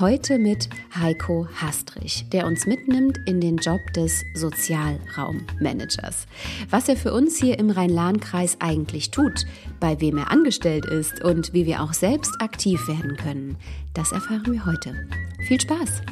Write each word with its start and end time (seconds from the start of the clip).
Heute 0.00 0.38
mit 0.38 0.68
Heiko 0.98 1.46
Hastrich, 1.54 2.24
der 2.32 2.46
uns 2.46 2.66
mitnimmt 2.66 3.20
in 3.26 3.40
den 3.40 3.58
Job 3.58 3.80
des 3.94 4.24
Sozialraummanagers. 4.34 6.26
Was 6.68 6.88
er 6.88 6.96
für 6.96 7.12
uns 7.12 7.36
hier 7.38 7.60
im 7.60 7.70
Rhein-Lahn-Kreis 7.70 8.56
eigentlich 8.58 9.12
tut, 9.12 9.46
bei 9.78 10.00
wem 10.00 10.18
er 10.18 10.32
angestellt 10.32 10.84
ist 10.84 11.22
und 11.22 11.52
wie 11.52 11.64
wir 11.64 11.80
auch 11.80 11.92
selbst 11.92 12.32
aktiv 12.40 12.88
werden 12.88 13.16
können, 13.16 13.56
das 13.94 14.10
erfahren 14.10 14.46
wir 14.46 14.66
heute. 14.66 15.06
Viel 15.46 15.60
Spaß! 15.60 16.02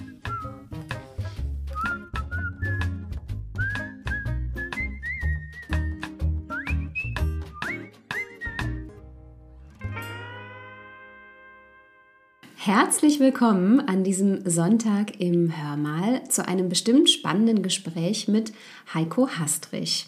Herzlich 12.64 13.18
willkommen 13.18 13.80
an 13.80 14.04
diesem 14.04 14.48
Sonntag 14.48 15.18
im 15.20 15.50
Hörmal 15.50 16.22
zu 16.28 16.46
einem 16.46 16.68
bestimmt 16.68 17.10
spannenden 17.10 17.60
Gespräch 17.60 18.28
mit 18.28 18.52
Heiko 18.94 19.28
Hastrich. 19.28 20.06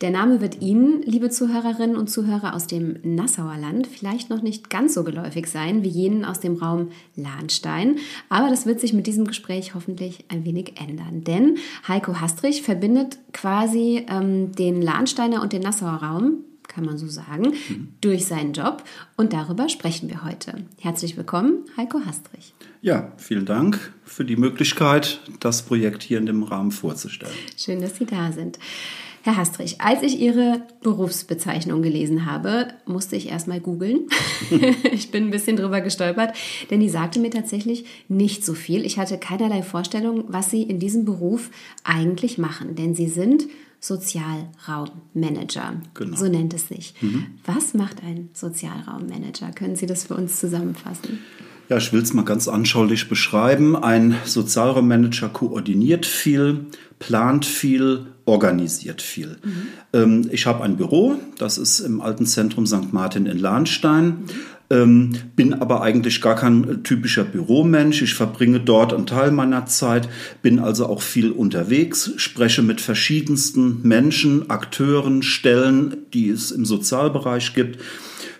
Der 0.00 0.10
Name 0.10 0.40
wird 0.40 0.62
Ihnen, 0.62 1.02
liebe 1.02 1.28
Zuhörerinnen 1.28 1.96
und 1.96 2.08
Zuhörer 2.08 2.54
aus 2.54 2.68
dem 2.68 3.00
Nassauer 3.02 3.56
Land, 3.56 3.88
vielleicht 3.88 4.30
noch 4.30 4.42
nicht 4.42 4.70
ganz 4.70 4.94
so 4.94 5.02
geläufig 5.02 5.48
sein 5.48 5.82
wie 5.82 5.88
jenen 5.88 6.24
aus 6.24 6.38
dem 6.38 6.54
Raum 6.54 6.90
Lahnstein. 7.16 7.96
Aber 8.28 8.48
das 8.48 8.64
wird 8.64 8.78
sich 8.78 8.92
mit 8.92 9.08
diesem 9.08 9.26
Gespräch 9.26 9.74
hoffentlich 9.74 10.24
ein 10.28 10.44
wenig 10.44 10.80
ändern. 10.80 11.24
Denn 11.24 11.56
Heiko 11.88 12.20
Hastrich 12.20 12.62
verbindet 12.62 13.18
quasi 13.32 14.06
ähm, 14.08 14.52
den 14.52 14.82
Lahnsteiner 14.82 15.42
und 15.42 15.52
den 15.52 15.62
Nassauer 15.62 15.94
Raum 15.94 16.44
kann 16.68 16.84
man 16.84 16.98
so 16.98 17.08
sagen, 17.08 17.54
mhm. 17.68 17.88
durch 18.00 18.26
seinen 18.26 18.52
Job. 18.52 18.84
Und 19.16 19.32
darüber 19.32 19.68
sprechen 19.68 20.08
wir 20.08 20.24
heute. 20.24 20.64
Herzlich 20.78 21.16
willkommen, 21.16 21.64
Heiko 21.76 22.00
Hastrich. 22.04 22.54
Ja, 22.80 23.12
vielen 23.16 23.46
Dank 23.46 23.92
für 24.04 24.24
die 24.24 24.36
Möglichkeit, 24.36 25.20
das 25.40 25.62
Projekt 25.62 26.02
hier 26.02 26.18
in 26.18 26.26
dem 26.26 26.44
Rahmen 26.44 26.70
vorzustellen. 26.70 27.34
Schön, 27.56 27.80
dass 27.80 27.96
Sie 27.96 28.06
da 28.06 28.30
sind. 28.30 28.58
Herr 29.22 29.36
Hastrich, 29.36 29.80
als 29.80 30.02
ich 30.02 30.20
Ihre 30.20 30.62
Berufsbezeichnung 30.82 31.82
gelesen 31.82 32.24
habe, 32.24 32.68
musste 32.86 33.16
ich 33.16 33.28
erstmal 33.28 33.60
googeln. 33.60 34.06
ich 34.92 35.10
bin 35.10 35.24
ein 35.24 35.30
bisschen 35.30 35.56
drüber 35.56 35.80
gestolpert, 35.80 36.36
denn 36.70 36.80
die 36.80 36.88
sagte 36.88 37.18
mir 37.18 37.30
tatsächlich 37.30 37.84
nicht 38.08 38.44
so 38.44 38.54
viel. 38.54 38.86
Ich 38.86 38.98
hatte 38.98 39.18
keinerlei 39.18 39.62
Vorstellung, 39.62 40.24
was 40.28 40.50
Sie 40.50 40.62
in 40.62 40.78
diesem 40.78 41.04
Beruf 41.04 41.50
eigentlich 41.82 42.38
machen, 42.38 42.76
denn 42.76 42.94
Sie 42.94 43.08
sind 43.08 43.48
Sozialraummanager. 43.80 45.74
Genau. 45.94 46.16
So 46.16 46.28
nennt 46.28 46.54
es 46.54 46.68
sich. 46.68 46.94
Mhm. 47.00 47.26
Was 47.44 47.74
macht 47.74 48.02
ein 48.02 48.30
Sozialraummanager? 48.32 49.50
Können 49.52 49.76
Sie 49.76 49.86
das 49.86 50.04
für 50.04 50.14
uns 50.14 50.40
zusammenfassen? 50.40 51.20
Ja, 51.68 51.76
ich 51.76 51.92
will 51.92 52.00
es 52.00 52.14
mal 52.14 52.24
ganz 52.24 52.48
anschaulich 52.48 53.08
beschreiben. 53.08 53.76
Ein 53.76 54.16
Sozialraummanager 54.24 55.28
koordiniert 55.28 56.06
viel, 56.06 56.66
plant 56.98 57.44
viel, 57.44 58.06
organisiert 58.24 59.02
viel. 59.02 59.36
Mhm. 59.42 59.66
Ähm, 59.92 60.28
ich 60.32 60.46
habe 60.46 60.64
ein 60.64 60.76
Büro, 60.76 61.16
das 61.36 61.58
ist 61.58 61.80
im 61.80 62.00
alten 62.00 62.26
Zentrum 62.26 62.66
St. 62.66 62.92
Martin 62.92 63.26
in 63.26 63.38
Lahnstein. 63.38 64.06
Mhm. 64.06 64.24
Ähm, 64.70 65.12
bin 65.34 65.54
aber 65.54 65.80
eigentlich 65.80 66.20
gar 66.20 66.36
kein 66.36 66.82
typischer 66.82 67.24
Büromensch. 67.24 68.02
Ich 68.02 68.12
verbringe 68.14 68.60
dort 68.60 68.92
einen 68.92 69.06
Teil 69.06 69.30
meiner 69.30 69.64
Zeit, 69.64 70.08
bin 70.42 70.58
also 70.58 70.86
auch 70.86 71.00
viel 71.00 71.30
unterwegs, 71.30 72.12
spreche 72.16 72.60
mit 72.62 72.82
verschiedensten 72.82 73.80
Menschen, 73.82 74.50
Akteuren, 74.50 75.22
Stellen, 75.22 75.96
die 76.12 76.28
es 76.28 76.50
im 76.50 76.66
Sozialbereich 76.66 77.54
gibt, 77.54 77.78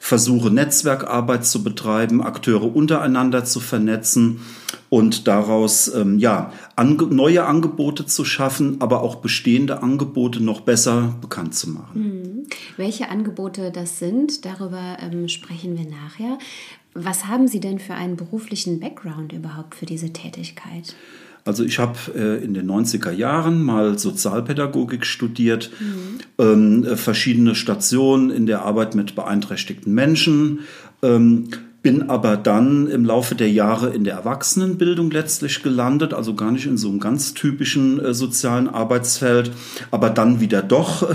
versuche 0.01 0.51
Netzwerkarbeit 0.51 1.45
zu 1.45 1.63
betreiben, 1.63 2.23
Akteure 2.23 2.75
untereinander 2.75 3.45
zu 3.45 3.61
vernetzen 3.61 4.41
und 4.89 5.29
daraus 5.29 5.93
ähm, 5.95 6.19
ja 6.19 6.53
ange 6.77 7.05
neue 7.05 7.45
Angebote 7.45 8.07
zu 8.07 8.25
schaffen, 8.25 8.81
aber 8.81 9.03
auch 9.03 9.17
bestehende 9.17 9.83
Angebote 9.83 10.43
noch 10.43 10.61
besser 10.63 11.17
bekannt 11.21 11.55
zu 11.55 11.71
machen. 11.71 12.03
Mhm. 12.03 12.47
Welche 12.77 13.09
Angebote 13.11 13.71
das 13.71 13.99
sind, 13.99 14.45
darüber 14.45 14.97
ähm, 15.01 15.29
sprechen 15.29 15.77
wir 15.77 15.87
nachher. 15.87 16.39
Was 16.95 17.27
haben 17.27 17.47
Sie 17.47 17.61
denn 17.61 17.79
für 17.79 17.95
einen 17.95 18.17
beruflichen 18.17 18.81
Background 18.81 19.33
überhaupt 19.33 19.75
für 19.75 19.87
diese 19.87 20.13
Tätigkeit? 20.13 20.97
Also 21.49 21.65
ich 21.65 21.79
habe 21.79 21.97
äh, 22.15 22.45
in 22.45 22.53
den 22.53 22.71
90er 22.71 23.11
Jahren 23.11 23.63
mal 23.63 23.99
Sozialpädagogik 23.99 25.07
studiert, 25.07 25.71
mhm. 25.81 26.19
ähm, 26.39 26.85
äh, 26.85 26.95
verschiedene 26.95 27.55
Stationen 27.55 28.29
in 28.29 28.45
der 28.45 28.67
Arbeit 28.67 28.95
mit 28.95 29.15
beeinträchtigten 29.15 29.95
Menschen. 29.95 30.61
Ähm, 31.03 31.49
bin 31.89 32.11
aber 32.11 32.37
dann 32.37 32.87
im 32.87 33.07
Laufe 33.07 33.35
der 33.35 33.51
Jahre 33.51 33.89
in 33.95 34.05
der 34.05 34.13
Erwachsenenbildung 34.13 35.11
letztlich 35.11 35.63
gelandet, 35.63 36.13
also 36.13 36.35
gar 36.35 36.53
nicht 36.53 36.67
in 36.67 36.77
so 36.77 36.91
einem 36.91 37.01
ganz 37.01 37.33
typischen 37.33 37.99
äh, 37.99 38.13
sozialen 38.13 38.69
Arbeitsfeld, 38.69 39.53
aber 39.91 40.11
dann 40.11 40.39
wieder 40.39 40.61
doch 40.61 41.09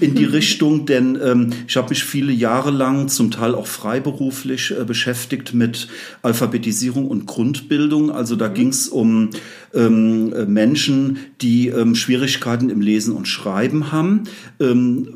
in 0.00 0.16
die 0.16 0.24
Richtung, 0.36 0.84
denn 0.84 1.16
ähm, 1.22 1.52
ich 1.68 1.76
habe 1.76 1.90
mich 1.90 2.02
viele 2.02 2.32
Jahre 2.32 2.72
lang, 2.72 3.06
zum 3.06 3.30
Teil 3.30 3.54
auch 3.54 3.68
freiberuflich, 3.68 4.74
äh, 4.76 4.84
beschäftigt 4.84 5.54
mit 5.54 5.86
Alphabetisierung 6.22 7.06
und 7.06 7.26
Grundbildung. 7.26 8.10
Also 8.10 8.34
da 8.34 8.48
mhm. 8.48 8.54
ging 8.54 8.68
es 8.70 8.88
um 8.88 9.30
ähm, 9.74 10.30
Menschen, 10.52 11.18
die 11.40 11.68
ähm, 11.68 11.94
Schwierigkeiten 11.94 12.68
im 12.68 12.80
Lesen 12.80 13.14
und 13.14 13.28
Schreiben 13.28 13.92
haben, 13.92 14.24
ähm, 14.58 15.08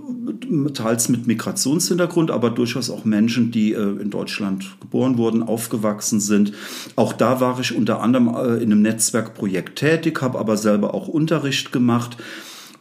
teils 0.74 1.08
mit 1.08 1.26
Migrationshintergrund, 1.26 2.30
aber 2.30 2.50
durchaus 2.50 2.90
auch 2.90 3.04
Menschen, 3.04 3.50
die 3.50 3.72
äh, 3.72 4.00
in 4.00 4.10
Deutschland 4.10 4.76
geboren 4.80 4.99
wurden, 5.00 5.42
aufgewachsen 5.42 6.20
sind. 6.20 6.52
Auch 6.96 7.12
da 7.12 7.40
war 7.40 7.58
ich 7.60 7.74
unter 7.74 8.00
anderem 8.00 8.28
äh, 8.28 8.62
in 8.62 8.72
einem 8.72 8.82
Netzwerkprojekt 8.82 9.76
tätig, 9.76 10.20
habe 10.22 10.38
aber 10.38 10.56
selber 10.56 10.94
auch 10.94 11.08
Unterricht 11.08 11.72
gemacht. 11.72 12.16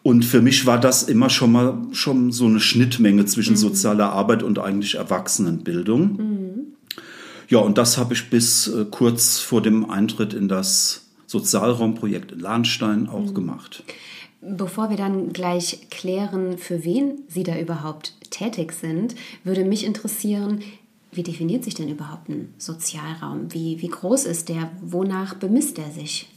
Und 0.03 0.24
für 0.24 0.41
mich 0.41 0.66
war 0.66 0.80
das 0.80 1.03
immer 1.03 1.30
schon 1.30 1.52
mal 1.52 1.78
schon 1.91 2.31
so 2.31 2.46
eine 2.46 2.59
Schnittmenge 2.59 3.25
zwischen 3.25 3.53
mhm. 3.53 3.57
sozialer 3.57 4.12
Arbeit 4.12 4.44
und 4.44 4.59
eigentlich 4.59 4.96
Erwachsenenbildung. 4.96 6.02
Mhm. 6.18 6.50
Ja, 7.50 7.59
und 7.59 7.78
das 7.78 7.97
habe 7.97 8.13
ich 8.13 8.30
bis 8.30 8.68
äh, 8.68 8.86
kurz 8.90 9.40
vor 9.40 9.62
dem 9.62 9.90
Eintritt 9.90 10.34
in 10.34 10.47
das 10.47 11.09
Sozialraumprojekt 11.25 12.31
in 12.31 12.40
Lahnstein 12.40 13.09
auch 13.09 13.25
mhm. 13.25 13.34
gemacht. 13.34 13.84
Bevor 14.41 14.90
wir 14.90 14.97
dann 14.97 15.34
gleich 15.34 15.90
klären, 15.90 16.57
für 16.57 16.86
wen 16.86 17.24
Sie 17.28 17.44
da 17.44 17.59
überhaupt 17.59 18.13
tätig 18.30 18.72
sind, 18.72 19.16
würde 19.44 19.66
mich 19.66 19.86
interessieren, 19.86 20.62
wie 21.12 21.24
definiert 21.24 21.64
sich 21.64 21.74
denn 21.74 21.90
überhaupt 21.90 22.30
ein 22.30 22.53
Sozialraum? 22.58 23.52
Wie, 23.52 23.81
wie 23.81 23.88
groß 23.88 24.25
ist 24.25 24.50
der? 24.50 24.72
Wonach 24.81 25.34
bemisst 25.34 25.80
er 25.80 25.92
sich? 25.92 26.28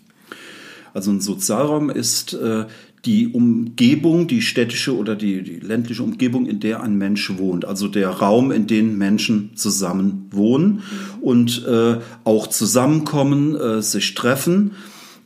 Also 0.94 1.10
ein 1.10 1.21
Sozialraum 1.21 1.91
ist 1.91 2.34
äh, 2.34 2.66
die 3.05 3.28
Umgebung, 3.28 4.28
die 4.28 4.43
städtische 4.43 4.97
oder 4.97 5.16
die, 5.16 5.43
die, 5.43 5.59
ländliche 5.59 6.03
Umgebung, 6.03 6.47
in 6.47 6.61
der 6.61 6.82
ein 6.82 6.97
Mensch 6.97 7.37
wohnt. 7.37 7.65
Also 7.65 7.88
der 7.88 8.09
Raum, 8.11 8.53
in 8.53 8.66
dem 8.66 8.99
Menschen 8.99 9.56
zusammen 9.56 10.28
wohnen 10.31 10.82
und 11.21 11.66
äh, 11.66 11.99
auch 12.25 12.47
zusammenkommen, 12.47 13.56
äh, 13.56 13.82
sich 13.82 14.15
treffen 14.15 14.72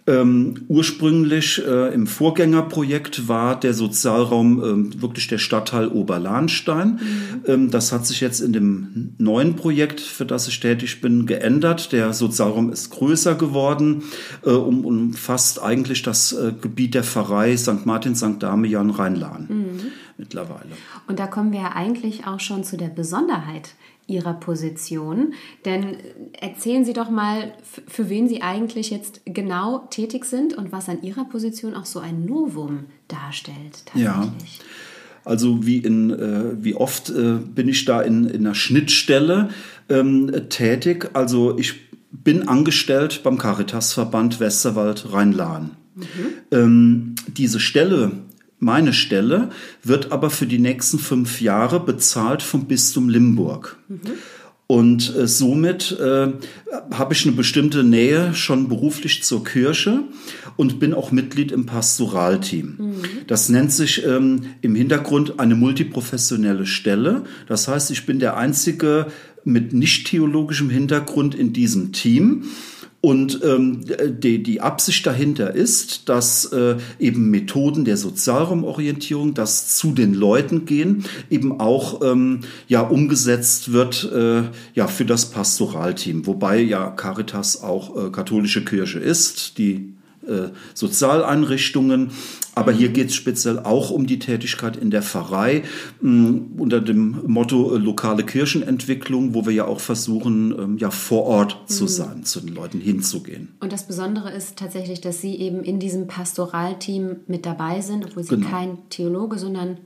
ähm, 0.07 0.65
ursprünglich 0.69 1.63
äh, 1.67 1.93
im 1.93 2.07
Vorgängerprojekt 2.07 3.27
war 3.29 3.59
der 3.59 3.75
Sozialraum 3.75 4.63
ähm, 4.63 5.03
wirklich 5.03 5.27
der 5.27 5.39
Stadtteil 5.39 5.89
Oberlahnstein. 5.89 6.89
Mhm. 6.89 7.01
Ähm, 7.47 7.71
das 7.71 7.91
hat 7.91 8.07
sich 8.07 8.21
jetzt 8.21 8.41
in 8.41 8.53
dem 8.53 9.15
neuen 9.19 9.57
Projekt, 9.57 10.01
für 10.01 10.25
das 10.25 10.47
ich 10.47 10.61
tätig 10.61 11.01
bin, 11.01 11.27
geändert. 11.27 11.93
Der 11.93 12.13
Sozialraum 12.13 12.71
ist 12.71 12.91
größer 12.91 13.35
geworden, 13.35 14.05
äh, 14.45 14.51
um, 14.51 14.85
umfasst 14.85 15.61
eigentlich 15.61 16.03
das 16.03 16.33
äh, 16.33 16.53
Gebiet 16.61 16.95
der 16.95 17.03
Pfarrei 17.03 17.57
St. 17.57 17.85
Martin, 17.85 18.15
St. 18.15 18.41
Damian, 18.41 18.91
Rheinlahn 18.91 19.47
mhm. 19.49 19.81
Mittlerweile. 20.19 20.71
Und 21.07 21.19
da 21.19 21.27
kommen 21.27 21.53
wir 21.53 21.61
ja 21.61 21.73
eigentlich 21.75 22.27
auch 22.27 22.41
schon 22.41 22.65
zu 22.65 22.77
der 22.77 22.89
Besonderheit 22.89 23.75
Ihrer 24.07 24.35
Position. 24.35 25.35
Denn 25.65 25.97
erzählen 26.41 26.85
Sie 26.85 26.93
doch 26.93 27.11
mal, 27.11 27.53
für 27.89 28.09
wen 28.09 28.29
Sie 28.29 28.43
eigentlich 28.43 28.91
jetzt 28.91 29.23
genau 29.25 29.87
tätig 29.91 30.25
sind 30.25 30.55
und 30.55 30.73
was 30.73 30.89
an 30.89 31.03
Ihrer 31.03 31.25
Position 31.25 31.75
auch 31.75 31.87
so 31.87 31.99
ein 31.99 32.25
Novum 32.25 32.85
darstellt. 33.09 33.85
Ja. 33.95 34.33
Also 35.25 35.67
wie, 35.67 35.79
in, 35.79 36.11
äh, 36.11 36.65
wie 36.65 36.75
oft 36.75 37.11
äh, 37.11 37.39
bin 37.39 37.69
ich 37.69 37.85
da 37.85 38.01
in, 38.01 38.27
in 38.27 38.47
einer 38.47 38.55
Schnittstelle 38.55 39.49
ähm, 39.89 40.31
tätig. 40.51 41.11
Also 41.15 41.59
ich 41.59 41.75
bin 42.13 42.47
angestellt 42.47 43.23
beim 43.25 43.37
Caritasverband 43.37 44.39
Westerwald 44.39 45.13
Rhein-Lahn. 45.13 45.73
Mhm. 45.97 46.05
Ähm, 46.53 47.15
diese 47.27 47.59
Stelle 47.59 48.13
meine 48.67 48.93
Stelle 48.93 49.49
wird 49.83 50.13
aber 50.13 50.29
für 50.29 50.47
die 50.47 50.59
nächsten 50.59 50.99
fünf 50.99 51.41
Jahre 51.41 51.81
bezahlt 51.81 52.43
vom 52.43 52.67
Bistum 52.67 53.09
Limburg. 53.09 53.79
Mhm. 53.89 54.01
Und 54.67 55.17
äh, 55.17 55.29
somit 55.29 55.97
äh, 56.01 56.33
habe 56.91 57.15
ich 57.15 57.25
eine 57.25 57.37
bestimmte 57.37 57.85
Nähe 57.85 58.35
schon 58.35 58.69
beruflich 58.69 59.23
zur 59.23 59.45
Kirche 59.45 60.03
und 60.57 60.81
bin 60.81 60.93
auch 60.93 61.13
Mitglied 61.13 61.53
im 61.53 61.67
Pastoralteam. 61.67 62.77
Mhm. 62.77 62.95
Das 63.29 63.49
nennt 63.49 63.71
sich 63.71 64.05
ähm, 64.05 64.41
im 64.63 64.75
Hintergrund 64.75 65.39
eine 65.39 65.55
multiprofessionelle 65.55 66.67
Stelle. 66.67 67.23
Das 67.47 67.69
heißt, 67.69 67.93
ich 67.93 68.07
bin 68.07 68.19
der 68.19 68.37
einzige 68.37 69.07
mit 69.45 69.73
nicht 69.73 70.09
theologischem 70.09 70.71
Hintergrund 70.71 71.37
in 71.37 71.53
diesem 71.53 71.93
Team. 71.93 72.47
Und 73.07 73.41
ähm, 73.45 73.85
die, 74.21 74.43
die 74.43 74.61
Absicht 74.61 75.07
dahinter 75.07 75.55
ist, 75.55 76.09
dass 76.09 76.47
äh, 76.47 76.75
eben 76.99 77.31
Methoden 77.31 77.85
der 77.85 77.97
Sozialraumorientierung, 77.97 79.33
das 79.33 79.77
zu 79.77 79.93
den 79.93 80.13
Leuten 80.13 80.65
gehen, 80.65 81.05
eben 81.31 81.61
auch 81.61 82.03
ähm, 82.03 82.41
ja 82.67 82.81
umgesetzt 82.81 83.71
wird 83.73 84.11
äh, 84.13 84.43
ja 84.75 84.89
für 84.89 85.05
das 85.05 85.31
Pastoralteam, 85.31 86.27
wobei 86.27 86.59
ja 86.59 86.91
Caritas 86.91 87.63
auch 87.63 88.09
äh, 88.09 88.11
katholische 88.11 88.65
Kirche 88.65 88.99
ist, 88.99 89.57
die 89.59 89.96
Sozialeinrichtungen. 90.75 92.11
Aber 92.55 92.73
hier 92.73 92.89
geht 92.89 93.11
es 93.11 93.15
speziell 93.15 93.59
auch 93.59 93.91
um 93.91 94.07
die 94.07 94.19
Tätigkeit 94.19 94.79
in 94.79 94.91
der 94.91 95.03
Pfarrei 95.03 95.63
mh, 96.01 96.41
unter 96.57 96.81
dem 96.81 97.21
Motto 97.27 97.75
äh, 97.75 97.79
lokale 97.79 98.25
Kirchenentwicklung, 98.25 99.35
wo 99.35 99.45
wir 99.45 99.53
ja 99.53 99.67
auch 99.67 99.81
versuchen, 99.81 100.59
ähm, 100.59 100.79
ja 100.79 100.91
vor 100.91 101.25
Ort 101.25 101.59
mhm. 101.63 101.73
zu 101.73 101.87
sein, 101.87 102.25
zu 102.25 102.41
den 102.41 102.55
Leuten 102.55 102.81
hinzugehen. 102.81 103.55
Und 103.61 103.73
das 103.73 103.87
Besondere 103.87 104.33
ist 104.33 104.57
tatsächlich, 104.57 105.03
dass 105.03 105.21
Sie 105.21 105.37
eben 105.37 105.63
in 105.63 105.79
diesem 105.79 106.07
Pastoralteam 106.07 107.17
mit 107.27 107.45
dabei 107.45 107.83
sind, 107.83 108.07
obwohl 108.07 108.23
Sie 108.23 108.37
genau. 108.37 108.49
kein 108.49 108.79
Theologe, 108.89 109.39
sondern 109.39 109.77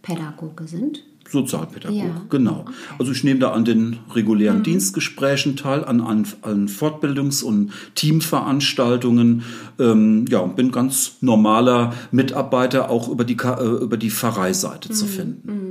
Pädagoge 0.00 0.66
sind. 0.66 1.04
Sozialpädagog, 1.30 1.96
ja. 1.96 2.22
genau. 2.28 2.64
Also 2.98 3.12
ich 3.12 3.24
nehme 3.24 3.40
da 3.40 3.52
an 3.52 3.64
den 3.64 3.98
regulären 4.14 4.58
mhm. 4.58 4.64
Dienstgesprächen 4.64 5.56
teil, 5.56 5.84
an, 5.84 6.00
an, 6.00 6.26
an 6.42 6.68
Fortbildungs- 6.68 7.42
und 7.42 7.72
Teamveranstaltungen. 7.94 9.42
Ähm, 9.78 10.26
ja, 10.28 10.40
und 10.40 10.56
bin 10.56 10.72
ganz 10.72 11.16
normaler 11.20 11.94
Mitarbeiter 12.10 12.90
auch 12.90 13.08
über 13.08 13.24
die, 13.24 13.36
äh, 13.36 13.82
über 13.82 13.96
die 13.96 14.10
Pfarreiseite 14.10 14.88
mhm. 14.88 14.94
zu 14.94 15.06
finden. 15.06 15.52
Mhm. 15.52 15.70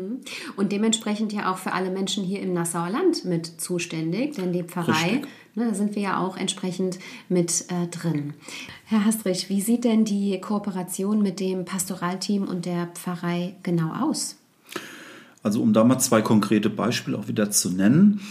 Und 0.55 0.71
dementsprechend 0.71 1.33
ja 1.33 1.51
auch 1.51 1.57
für 1.57 1.73
alle 1.73 1.89
Menschen 1.89 2.23
hier 2.23 2.41
im 2.41 2.53
Nassauer 2.53 2.89
Land 2.89 3.25
mit 3.25 3.61
zuständig, 3.61 4.35
denn 4.35 4.53
die 4.53 4.63
Pfarrei, 4.63 5.21
ne, 5.55 5.67
da 5.69 5.73
sind 5.73 5.95
wir 5.95 6.01
ja 6.01 6.19
auch 6.19 6.37
entsprechend 6.37 6.99
mit 7.27 7.65
äh, 7.69 7.87
drin. 7.87 8.33
Herr 8.85 9.05
Hastrich, 9.05 9.49
wie 9.49 9.61
sieht 9.61 9.83
denn 9.83 10.05
die 10.05 10.39
Kooperation 10.39 11.21
mit 11.21 11.39
dem 11.39 11.65
Pastoralteam 11.65 12.43
und 12.43 12.65
der 12.65 12.87
Pfarrei 12.87 13.55
genau 13.63 13.93
aus? 13.93 14.38
Also 15.43 15.61
um 15.61 15.73
da 15.73 15.83
mal 15.83 15.99
zwei 15.99 16.21
konkrete 16.21 16.69
Beispiele 16.69 17.17
auch 17.17 17.27
wieder 17.27 17.51
zu 17.51 17.69
nennen. 17.69 18.21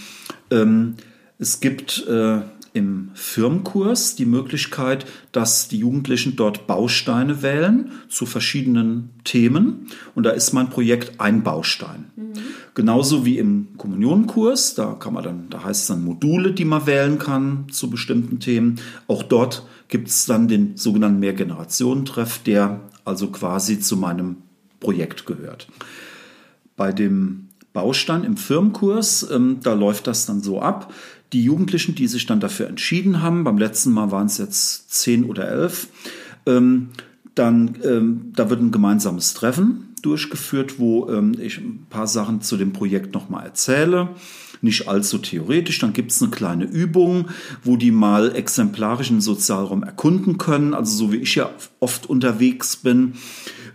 Ähm, 0.51 0.95
es 1.39 1.61
gibt 1.61 2.07
äh, 2.07 2.41
im 2.75 3.11
Firmenkurs 3.15 4.15
die 4.17 4.27
Möglichkeit, 4.27 5.07
dass 5.33 5.69
die 5.69 5.79
Jugendlichen 5.79 6.37
dort 6.37 6.67
Bausteine 6.67 7.43
wählen 7.43 7.93
zu 8.09 8.27
verschiedenen 8.27 9.11
Themen. 9.25 9.89
Und 10.15 10.25
da 10.25 10.31
ist 10.31 10.53
mein 10.53 10.71
Projekt 10.71 11.21
ein 11.21 11.43
Baustein. 11.43 12.11
Mhm. 12.17 12.33
Genauso 12.75 13.25
wie 13.25 13.39
im 13.39 13.69
Kommunionkurs, 13.77 14.75
da 14.75 14.95
kann 14.95 15.15
man 15.15 15.25
dann, 15.25 15.47
da 15.51 15.65
heißt 15.65 15.83
es 15.83 15.87
dann 15.89 16.05
Module, 16.05 16.53
die 16.53 16.65
man 16.65 16.87
wählen 16.87 17.19
kann 17.19 17.67
zu 17.71 17.91
bestimmten 17.91 18.39
Themen. 18.39 18.81
Auch 19.07 19.23
dort 19.23 19.67
gibt 19.89 20.09
es 20.09 20.27
dann 20.27 20.49
den 20.49 20.77
sogenannten 20.77 21.21
Mehrgenerationentreff, 21.21 22.39
der 22.45 22.81
also 23.05 23.29
quasi 23.29 23.81
zu 23.81 23.97
meinem 23.97 24.37
Projekt 24.81 25.27
gehört. 25.27 25.69
Bei 26.79 26.93
dem 26.93 27.49
Baustein 27.75 28.25
im 28.25 28.39
Firmenkurs, 28.39 29.29
ähm, 29.31 29.59
da 29.63 29.75
läuft 29.75 30.07
das 30.07 30.25
dann 30.25 30.43
so 30.43 30.63
ab. 30.63 30.93
Die 31.35 31.43
Jugendlichen, 31.43 31.95
die 31.95 32.09
sich 32.09 32.25
dann 32.25 32.41
dafür 32.41 32.69
entschieden 32.69 33.21
haben, 33.21 33.45
beim 33.45 33.59
letzten 33.59 33.93
Mal 33.93 34.11
waren 34.11 34.27
es 34.27 34.39
jetzt 34.39 34.91
zehn 34.91 35.25
oder 35.25 35.47
elf, 35.49 35.89
ähm, 36.47 36.89
dann 37.35 37.77
ähm, 37.85 38.33
da 38.35 38.51
wird 38.51 38.61
ein 38.61 38.73
gemeinsames 38.73 39.35
Treffen 39.35 39.95
durchgeführt, 40.03 40.79
wo 40.79 41.09
ähm, 41.09 41.35
ich 41.39 41.59
ein 41.59 41.87
paar 41.91 42.07
Sachen 42.07 42.41
zu 42.41 42.57
dem 42.57 42.73
Projekt 42.73 43.15
nochmal 43.15 43.45
erzähle. 43.45 44.09
Nicht 44.61 44.89
allzu 44.89 45.19
theoretisch. 45.19 45.79
Dann 45.79 45.93
gibt 45.93 46.11
es 46.11 46.21
eine 46.21 46.31
kleine 46.31 46.65
Übung, 46.65 47.29
wo 47.63 47.77
die 47.77 47.93
mal 47.93 48.35
exemplarischen 48.35 49.21
Sozialraum 49.21 49.83
erkunden 49.83 50.39
können. 50.39 50.75
Also 50.75 50.97
so 50.97 51.13
wie 51.13 51.19
ich 51.19 51.35
ja 51.37 51.51
oft 51.79 52.07
unterwegs 52.09 52.77
bin, 52.77 53.15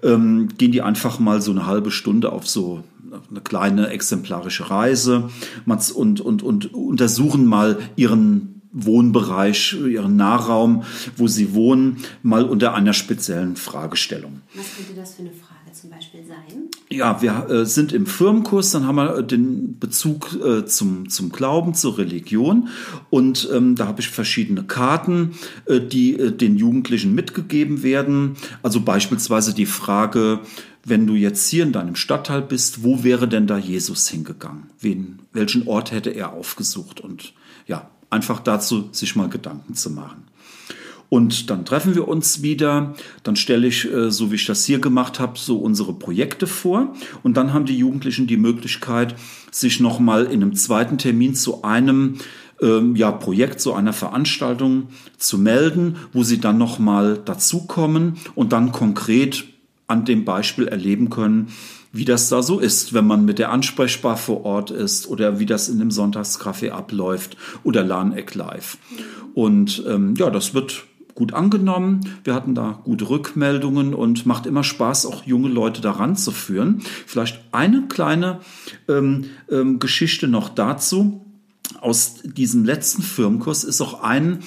ähm, 0.01 0.49
gehen 0.57 0.71
die 0.71 0.81
einfach 0.81 1.19
mal 1.19 1.41
so 1.41 1.51
eine 1.51 1.65
halbe 1.65 1.91
Stunde 1.91 2.31
auf 2.31 2.47
so 2.47 2.83
eine 3.29 3.41
kleine 3.41 3.87
exemplarische 3.89 4.69
Reise 4.69 5.29
und, 5.65 6.21
und, 6.21 6.43
und 6.43 6.73
untersuchen 6.73 7.45
mal 7.45 7.77
ihren 7.95 8.61
Wohnbereich, 8.73 9.73
ihren 9.73 10.15
Nahraum, 10.15 10.83
wo 11.15 11.27
sie 11.27 11.53
wohnen, 11.53 11.97
mal 12.23 12.43
unter 12.43 12.73
einer 12.73 12.93
speziellen 12.93 13.55
Fragestellung. 13.55 14.41
Was 14.55 14.75
könnte 14.75 14.99
das 14.99 15.13
für 15.13 15.21
eine 15.21 15.31
Frage 15.31 15.62
zum 15.73 15.89
Beispiel 15.89 16.23
sein? 16.25 16.69
Ja, 16.89 17.21
wir 17.21 17.49
äh, 17.49 17.65
sind 17.65 17.91
im 17.91 18.05
Firmenkurs, 18.05 18.71
dann 18.71 18.85
haben 18.85 18.95
wir 18.95 19.21
den 19.23 19.79
Bezug 19.79 20.37
äh, 20.43 20.65
zum, 20.65 21.09
zum 21.09 21.31
Glauben, 21.31 21.73
zur 21.73 21.97
Religion 21.97 22.69
und 23.09 23.49
ähm, 23.51 23.75
da 23.75 23.87
habe 23.87 24.01
ich 24.01 24.09
verschiedene 24.09 24.63
Karten, 24.63 25.33
äh, 25.65 25.81
die 25.81 26.17
äh, 26.17 26.31
den 26.31 26.57
Jugendlichen 26.57 27.15
mitgegeben 27.15 27.83
werden. 27.83 28.35
Also 28.61 28.81
beispielsweise 28.81 29.53
die 29.53 29.65
Frage, 29.65 30.39
wenn 30.85 31.07
du 31.07 31.15
jetzt 31.15 31.47
hier 31.49 31.63
in 31.63 31.71
deinem 31.71 31.95
Stadtteil 31.95 32.41
bist, 32.41 32.83
wo 32.83 33.03
wäre 33.03 33.27
denn 33.27 33.47
da 33.47 33.57
Jesus 33.57 34.07
hingegangen? 34.09 34.69
Wen, 34.79 35.19
welchen 35.31 35.67
Ort 35.67 35.91
hätte 35.91 36.09
er 36.09 36.33
aufgesucht? 36.33 36.99
Und 36.99 37.33
ja, 37.67 37.89
einfach 38.09 38.39
dazu 38.39 38.89
sich 38.91 39.15
mal 39.15 39.29
Gedanken 39.29 39.75
zu 39.75 39.89
machen. 39.89 40.23
Und 41.13 41.51
dann 41.51 41.63
treffen 41.63 41.93
wir 41.93 42.07
uns 42.07 42.41
wieder, 42.41 42.95
dann 43.21 43.35
stelle 43.35 43.67
ich, 43.67 43.85
äh, 43.85 44.09
so 44.09 44.31
wie 44.31 44.35
ich 44.35 44.47
das 44.47 44.65
hier 44.65 44.79
gemacht 44.79 45.19
habe, 45.19 45.37
so 45.37 45.59
unsere 45.59 45.93
Projekte 45.93 46.47
vor. 46.47 46.95
Und 47.21 47.37
dann 47.37 47.53
haben 47.53 47.65
die 47.65 47.77
Jugendlichen 47.77 48.25
die 48.25 48.35
Möglichkeit, 48.35 49.13
sich 49.51 49.79
nochmal 49.79 50.25
in 50.25 50.41
einem 50.41 50.55
zweiten 50.55 50.97
Termin 50.97 51.35
zu 51.35 51.61
einem 51.61 52.15
ähm, 52.63 52.95
ja, 52.95 53.11
Projekt, 53.11 53.61
zu 53.61 53.75
einer 53.75 53.93
Veranstaltung 53.93 54.87
zu 55.19 55.37
melden, 55.37 55.97
wo 56.13 56.23
sie 56.23 56.39
dann 56.39 56.57
nochmal 56.57 57.19
dazukommen 57.23 58.15
und 58.33 58.51
dann 58.51 58.71
konkret 58.71 59.45
an 59.85 60.05
dem 60.05 60.25
Beispiel 60.25 60.67
erleben 60.67 61.11
können, 61.11 61.49
wie 61.91 62.05
das 62.05 62.27
da 62.29 62.41
so 62.41 62.57
ist, 62.57 62.95
wenn 62.95 63.05
man 63.05 63.23
mit 63.23 63.37
der 63.37 63.51
ansprechbar 63.51 64.17
vor 64.17 64.45
Ort 64.45 64.71
ist 64.71 65.07
oder 65.07 65.37
wie 65.37 65.45
das 65.45 65.69
in 65.69 65.77
dem 65.77 65.91
Sonntagscafé 65.91 66.71
abläuft 66.71 67.37
oder 67.63 67.83
Lahneck 67.83 68.33
Live. 68.33 68.79
Und 69.35 69.83
ähm, 69.87 70.15
ja, 70.17 70.31
das 70.31 70.55
wird 70.55 70.85
gut 71.15 71.33
angenommen. 71.33 72.01
Wir 72.23 72.33
hatten 72.33 72.55
da 72.55 72.79
gute 72.83 73.09
Rückmeldungen 73.09 73.93
und 73.93 74.25
macht 74.25 74.45
immer 74.45 74.63
Spaß, 74.63 75.05
auch 75.05 75.25
junge 75.25 75.49
Leute 75.49 75.81
daran 75.81 76.15
zu 76.15 76.31
führen. 76.31 76.81
Vielleicht 77.05 77.41
eine 77.51 77.87
kleine 77.87 78.39
ähm, 78.87 79.25
ähm, 79.49 79.79
Geschichte 79.79 80.27
noch 80.27 80.49
dazu. 80.49 81.25
Aus 81.79 82.15
diesem 82.23 82.65
letzten 82.65 83.01
Firmenkurs 83.01 83.63
ist 83.63 83.81
auch 83.81 84.01
ein, 84.03 84.39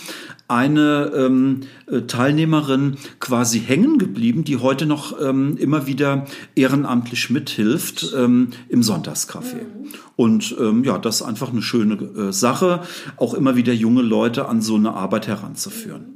eine 0.49 1.13
ähm, 1.15 1.61
äh, 1.91 2.03
Teilnehmerin 2.03 2.97
quasi 3.21 3.61
hängen 3.61 3.99
geblieben, 3.99 4.45
die 4.45 4.59
heute 4.59 4.87
noch 4.87 5.21
ähm, 5.21 5.57
immer 5.57 5.87
wieder 5.87 6.27
ehrenamtlich 6.55 7.31
mithilft 7.31 8.13
ähm, 8.17 8.51
im 8.69 8.83
Sonntagscafé. 8.83 9.55
Mhm. 9.55 9.89
Und 10.15 10.57
ähm, 10.59 10.85
ja, 10.85 10.99
das 10.99 11.17
ist 11.17 11.23
einfach 11.23 11.51
eine 11.51 11.63
schöne 11.63 11.95
äh, 11.95 12.33
Sache, 12.33 12.83
auch 13.17 13.35
immer 13.35 13.57
wieder 13.57 13.73
junge 13.73 14.03
Leute 14.03 14.49
an 14.49 14.63
so 14.63 14.77
eine 14.77 14.93
Arbeit 14.93 15.27
heranzuführen. 15.27 16.16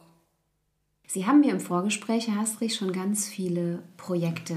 Sie 1.13 1.25
haben 1.25 1.41
mir 1.41 1.51
im 1.51 1.59
Vorgespräch, 1.59 2.29
Herr 2.29 2.37
Hastrich, 2.37 2.75
schon 2.75 2.93
ganz 2.93 3.27
viele 3.27 3.79
Projekte, 3.97 4.55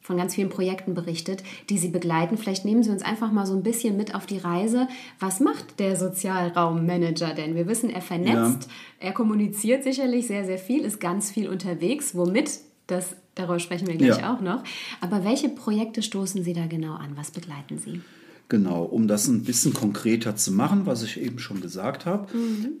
von 0.00 0.16
ganz 0.16 0.34
vielen 0.34 0.48
Projekten 0.48 0.94
berichtet, 0.94 1.42
die 1.68 1.76
Sie 1.76 1.88
begleiten. 1.88 2.38
Vielleicht 2.38 2.64
nehmen 2.64 2.82
Sie 2.82 2.88
uns 2.88 3.02
einfach 3.02 3.30
mal 3.30 3.44
so 3.44 3.54
ein 3.54 3.62
bisschen 3.62 3.98
mit 3.98 4.14
auf 4.14 4.24
die 4.24 4.38
Reise. 4.38 4.88
Was 5.20 5.38
macht 5.38 5.78
der 5.80 5.96
Sozialraummanager 5.96 7.34
denn? 7.34 7.54
Wir 7.56 7.66
wissen, 7.66 7.90
er 7.90 8.00
vernetzt, 8.00 8.70
er 9.00 9.12
kommuniziert 9.12 9.84
sicherlich 9.84 10.28
sehr, 10.28 10.46
sehr 10.46 10.56
viel, 10.56 10.82
ist 10.82 10.98
ganz 10.98 11.30
viel 11.30 11.46
unterwegs. 11.46 12.14
Womit? 12.14 12.60
Das, 12.86 13.14
darüber 13.34 13.58
sprechen 13.58 13.86
wir 13.86 13.96
gleich 13.96 14.16
Ja. 14.16 14.34
auch 14.34 14.40
noch. 14.40 14.64
Aber 15.02 15.26
welche 15.26 15.50
Projekte 15.50 16.00
stoßen 16.00 16.42
Sie 16.42 16.54
da 16.54 16.64
genau 16.64 16.94
an? 16.94 17.10
Was 17.16 17.32
begleiten 17.32 17.76
Sie? 17.76 18.00
Genau, 18.48 18.82
um 18.82 19.08
das 19.08 19.28
ein 19.28 19.44
bisschen 19.44 19.74
konkreter 19.74 20.36
zu 20.36 20.52
machen, 20.52 20.86
was 20.86 21.02
ich 21.02 21.20
eben 21.20 21.38
schon 21.38 21.60
gesagt 21.60 22.06
habe, 22.06 22.28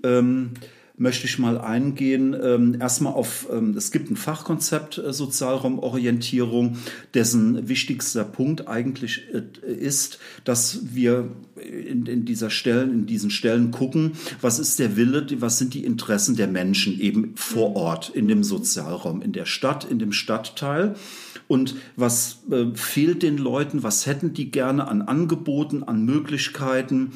ähm, 0.02 0.52
möchte 1.02 1.26
ich 1.26 1.38
mal 1.38 1.58
eingehen. 1.58 2.34
Ähm, 2.40 2.76
erstmal 2.80 3.12
auf, 3.12 3.48
ähm, 3.52 3.74
es 3.76 3.90
gibt 3.90 4.10
ein 4.10 4.16
Fachkonzept 4.16 4.98
äh, 4.98 5.12
Sozialraumorientierung, 5.12 6.78
dessen 7.12 7.68
wichtigster 7.68 8.24
Punkt 8.24 8.68
eigentlich 8.68 9.24
äh, 9.32 9.70
ist, 9.70 10.20
dass 10.44 10.94
wir 10.94 11.28
in, 11.56 12.06
in 12.06 12.24
dieser 12.24 12.50
Stellen, 12.50 12.92
in 12.92 13.06
diesen 13.06 13.30
Stellen 13.30 13.72
gucken, 13.72 14.12
was 14.40 14.60
ist 14.60 14.78
der 14.78 14.96
Wille, 14.96 15.26
was 15.40 15.58
sind 15.58 15.74
die 15.74 15.84
Interessen 15.84 16.36
der 16.36 16.46
Menschen 16.46 16.98
eben 17.00 17.32
vor 17.34 17.74
Ort 17.74 18.10
in 18.10 18.28
dem 18.28 18.44
Sozialraum, 18.44 19.22
in 19.22 19.32
der 19.32 19.46
Stadt, 19.46 19.84
in 19.84 19.98
dem 19.98 20.12
Stadtteil. 20.12 20.94
Und 21.48 21.74
was 21.96 22.42
äh, 22.50 22.66
fehlt 22.74 23.24
den 23.24 23.38
Leuten? 23.38 23.82
Was 23.82 24.06
hätten 24.06 24.34
die 24.34 24.52
gerne 24.52 24.86
an 24.86 25.02
Angeboten, 25.02 25.82
an 25.82 26.04
Möglichkeiten? 26.04 27.12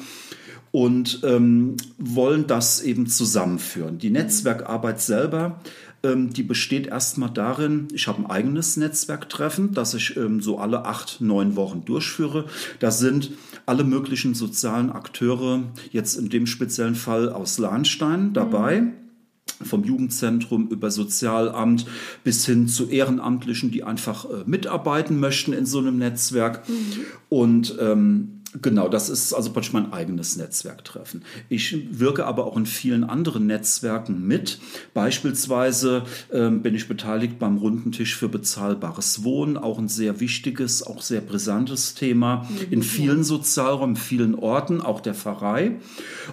Und 0.71 1.21
ähm, 1.23 1.77
wollen 1.97 2.45
das 2.45 2.81
eben 2.81 3.07
zusammenführen. 3.07 3.97
Die 3.99 4.09
Netzwerkarbeit 4.09 5.01
selber, 5.01 5.59
ähm, 6.03 6.31
die 6.31 6.43
besteht 6.43 6.87
erstmal 6.87 7.29
darin, 7.29 7.87
ich 7.93 8.07
habe 8.07 8.21
ein 8.21 8.29
eigenes 8.29 8.77
Netzwerktreffen, 8.77 9.73
das 9.73 9.93
ich 9.93 10.15
ähm, 10.17 10.41
so 10.41 10.59
alle 10.59 10.85
acht, 10.85 11.21
neun 11.21 11.55
Wochen 11.55 11.85
durchführe. 11.85 12.45
Da 12.79 12.91
sind 12.91 13.31
alle 13.65 13.83
möglichen 13.83 14.33
sozialen 14.33 14.91
Akteure, 14.91 15.63
jetzt 15.91 16.15
in 16.15 16.29
dem 16.29 16.45
speziellen 16.47 16.95
Fall 16.95 17.29
aus 17.29 17.57
Lahnstein, 17.57 18.33
dabei 18.33 18.93
vom 19.63 19.83
Jugendzentrum 19.83 20.67
über 20.69 20.91
Sozialamt 20.91 21.85
bis 22.23 22.45
hin 22.45 22.67
zu 22.67 22.89
Ehrenamtlichen, 22.89 23.71
die 23.71 23.83
einfach 23.83 24.25
äh, 24.25 24.43
mitarbeiten 24.45 25.19
möchten 25.19 25.53
in 25.53 25.65
so 25.65 25.79
einem 25.79 25.97
Netzwerk. 25.97 26.63
Und 27.29 27.75
ähm, 27.79 28.36
Genau, 28.61 28.87
das 28.87 29.09
ist 29.09 29.33
also 29.33 29.51
praktisch 29.51 29.73
mein 29.73 29.91
eigenes 29.91 30.37
Netzwerktreffen. 30.37 31.23
Ich 31.49 31.99
wirke 31.99 32.25
aber 32.25 32.45
auch 32.45 32.55
in 32.55 32.65
vielen 32.65 33.03
anderen 33.03 33.45
Netzwerken 33.45 34.25
mit. 34.25 34.59
Beispielsweise 34.93 36.03
ähm, 36.31 36.61
bin 36.61 36.73
ich 36.73 36.87
beteiligt 36.87 37.39
beim 37.39 37.57
Runden 37.57 37.91
Tisch 37.91 38.15
für 38.15 38.29
bezahlbares 38.29 39.23
Wohnen, 39.23 39.57
auch 39.57 39.77
ein 39.77 39.89
sehr 39.89 40.21
wichtiges, 40.21 40.81
auch 40.81 41.01
sehr 41.01 41.21
brisantes 41.21 41.93
Thema 41.93 42.47
in 42.71 42.83
vielen 42.83 43.23
Sozialräumen, 43.23 43.97
vielen 43.97 44.33
Orten, 44.33 44.81
auch 44.81 45.01
der 45.01 45.13
Pfarrei. 45.13 45.79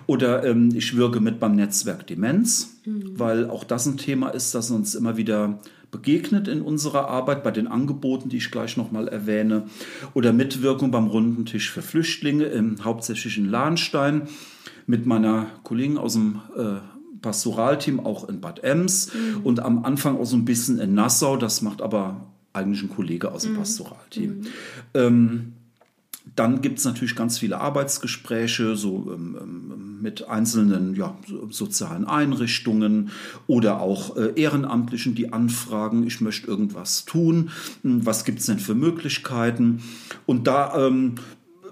Oder 0.07 0.45
ähm, 0.45 0.71
ich 0.75 0.97
wirke 0.97 1.21
mit 1.21 1.41
beim 1.41 1.57
Netzwerk 1.57 2.07
Demenz, 2.07 2.77
weil 2.85 3.51
auch 3.51 3.65
das 3.65 3.87
ein 3.87 3.97
Thema 3.97 4.29
ist, 4.29 4.55
das 4.55 4.71
uns 4.71 4.95
immer 4.95 5.17
wieder 5.17 5.59
begegnet 5.95 6.49
in 6.49 6.61
unserer 6.61 7.09
Arbeit 7.09 7.45
bei 7.45 7.53
den 7.53 7.69
Angeboten, 7.69 8.29
die 8.29 8.39
ich 8.39 8.51
gleich 8.51 8.77
nochmal 8.77 9.07
erwähne, 9.07 9.69
oder 10.13 10.33
Mitwirkung 10.33 10.91
beim 10.91 11.07
Runden 11.07 11.47
Tisch 11.47 11.71
für 11.71 11.83
Flüchtlinge, 11.83 12.47
im, 12.47 12.85
hauptsächlich 12.85 13.39
in 13.39 13.49
Lahnstein, 13.49 14.23
mit 14.89 15.07
meiner 15.07 15.47
Kollegin 15.63 15.97
aus 15.97 16.15
dem 16.15 16.41
äh, 16.57 16.81
Pastoralteam 17.23 18.01
auch 18.01 18.29
in 18.29 18.41
Bad 18.41 18.65
Ems 18.65 19.13
und 19.45 19.61
am 19.61 19.85
Anfang 19.85 20.19
auch 20.19 20.27
so 20.27 20.37
ein 20.37 20.45
bisschen 20.45 20.81
in 20.81 20.95
Nassau. 20.95 21.37
Das 21.37 21.63
macht 21.63 21.81
aber 21.81 22.27
eigentlich 22.53 22.83
ein 22.83 22.91
Kollege 22.91 23.31
aus 23.31 23.45
dem 23.45 23.55
Pastoralteam. 23.57 24.43
Ähm, 24.95 25.53
dann 26.37 26.63
gibt 26.63 26.79
es 26.79 26.85
natürlich 26.85 27.15
ganz 27.15 27.39
viele 27.39 27.61
Arbeitsgespräche, 27.61 28.77
so 28.77 29.13
ähm, 29.15 29.37
ähm, 29.41 30.03
mit 30.03 30.29
einzelnen 30.29 30.95
ja, 30.97 31.17
so- 31.29 31.49
sozialen 31.51 32.07
Einrichtungen 32.07 33.11
oder 33.47 33.81
auch 33.81 34.17
äh, 34.17 34.33
Ehrenamtlichen, 34.35 35.15
die 35.15 35.33
anfragen, 35.33 36.07
ich 36.07 36.21
möchte 36.21 36.47
irgendwas 36.47 37.05
tun, 37.05 37.51
Hm, 37.83 38.05
was 38.05 38.25
gibt 38.25 38.41
es 38.41 38.47
denn 38.47 38.59
für 38.59 38.75
Möglichkeiten? 38.75 39.83
Und 40.27 40.47
da 40.47 40.87
ähm, 40.87 41.17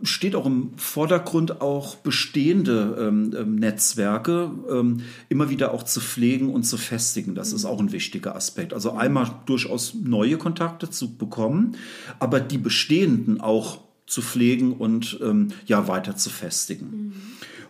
steht 0.02 0.34
auch 0.34 0.46
im 0.46 0.70
Vordergrund 0.76 1.60
auch 1.60 1.96
bestehende 1.96 2.96
ähm, 3.00 3.34
ähm, 3.36 3.54
Netzwerke 3.56 4.50
ähm, 4.70 5.00
immer 5.28 5.48
wieder 5.48 5.72
auch 5.72 5.84
zu 5.84 6.00
pflegen 6.00 6.50
und 6.52 6.64
zu 6.64 6.76
festigen. 6.76 7.34
Das 7.34 7.52
ist 7.52 7.64
auch 7.64 7.80
ein 7.80 7.92
wichtiger 7.92 8.34
Aspekt. 8.34 8.74
Also 8.74 8.92
einmal 8.92 9.30
durchaus 9.46 9.94
neue 9.94 10.38
Kontakte 10.38 10.90
zu 10.90 11.16
bekommen, 11.16 11.76
aber 12.18 12.40
die 12.40 12.58
bestehenden 12.58 13.40
auch 13.40 13.78
zu 14.06 14.22
pflegen 14.22 14.72
und 14.72 15.18
ähm, 15.22 15.48
ja 15.66 15.88
weiter 15.88 16.16
zu 16.16 16.30
festigen. 16.30 17.14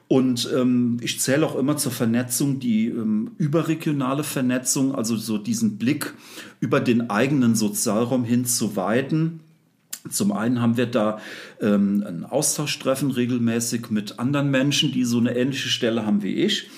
Und 0.09 0.51
ähm, 0.55 0.99
ich 1.01 1.21
zähle 1.21 1.47
auch 1.47 1.57
immer 1.57 1.79
zur 1.79 1.93
Vernetzung 1.93 2.61
die 2.61 2.89
ähm, 2.89 3.31
überregionale 3.39 4.25
Vernetzung, 4.25 4.95
also 4.95 5.17
so 5.17 5.39
diesen 5.39 5.79
Blick 5.79 6.13
über 6.61 6.81
den 6.81 7.09
eigenen 7.09 7.55
Sozialraum 7.55 8.25
hin 8.25 8.45
zu 8.45 8.77
weiten. 8.77 9.41
Zum 10.11 10.33
einen 10.33 10.61
haben 10.61 10.77
wir 10.77 10.87
da 10.87 11.19
ähm, 11.61 12.05
ein 12.07 12.25
Austauschtreffen 12.25 13.11
regelmäßig 13.11 13.91
mit 13.91 14.19
anderen 14.19 14.51
Menschen, 14.51 14.93
die 14.93 15.05
so 15.05 15.19
eine 15.19 15.35
ähnliche 15.35 15.69
Stelle 15.69 16.05
haben 16.05 16.23
wie 16.23 16.35
ich. 16.35 16.69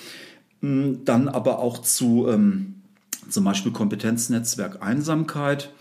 Dann 0.61 1.27
aber 1.27 1.59
auch 1.59 1.79
zu 1.79 2.27
ähm, 2.29 2.75
zum 3.29 3.43
Beispiel 3.43 3.71
Kompetenznetzwerk 3.71 4.81
Einsamkeit, 4.81 5.73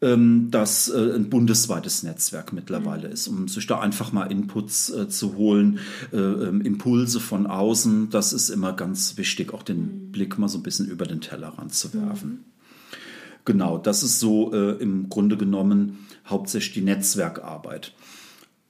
ähm, 0.00 0.48
das 0.50 0.88
äh, 0.88 1.14
ein 1.14 1.28
bundesweites 1.28 2.02
Netzwerk 2.02 2.52
mittlerweile 2.52 3.08
ist, 3.08 3.26
um 3.28 3.48
sich 3.48 3.66
da 3.66 3.80
einfach 3.80 4.12
mal 4.12 4.30
Inputs 4.30 4.90
äh, 4.90 5.08
zu 5.08 5.36
holen, 5.36 5.80
äh, 6.12 6.16
ähm, 6.16 6.60
Impulse 6.60 7.20
von 7.20 7.46
außen. 7.46 8.10
Das 8.10 8.32
ist 8.32 8.48
immer 8.48 8.72
ganz 8.72 9.16
wichtig, 9.16 9.52
auch 9.52 9.62
den 9.62 10.12
Blick 10.12 10.38
mal 10.38 10.48
so 10.48 10.58
ein 10.58 10.62
bisschen 10.62 10.86
über 10.86 11.04
den 11.04 11.20
Tellerrand 11.20 11.74
zu 11.74 11.92
werfen. 11.94 12.44
Genau, 13.44 13.78
das 13.78 14.02
ist 14.02 14.20
so 14.20 14.52
äh, 14.52 14.80
im 14.80 15.08
Grunde 15.08 15.36
genommen 15.36 15.98
hauptsächlich 16.26 16.74
die 16.74 16.82
Netzwerkarbeit. 16.82 17.94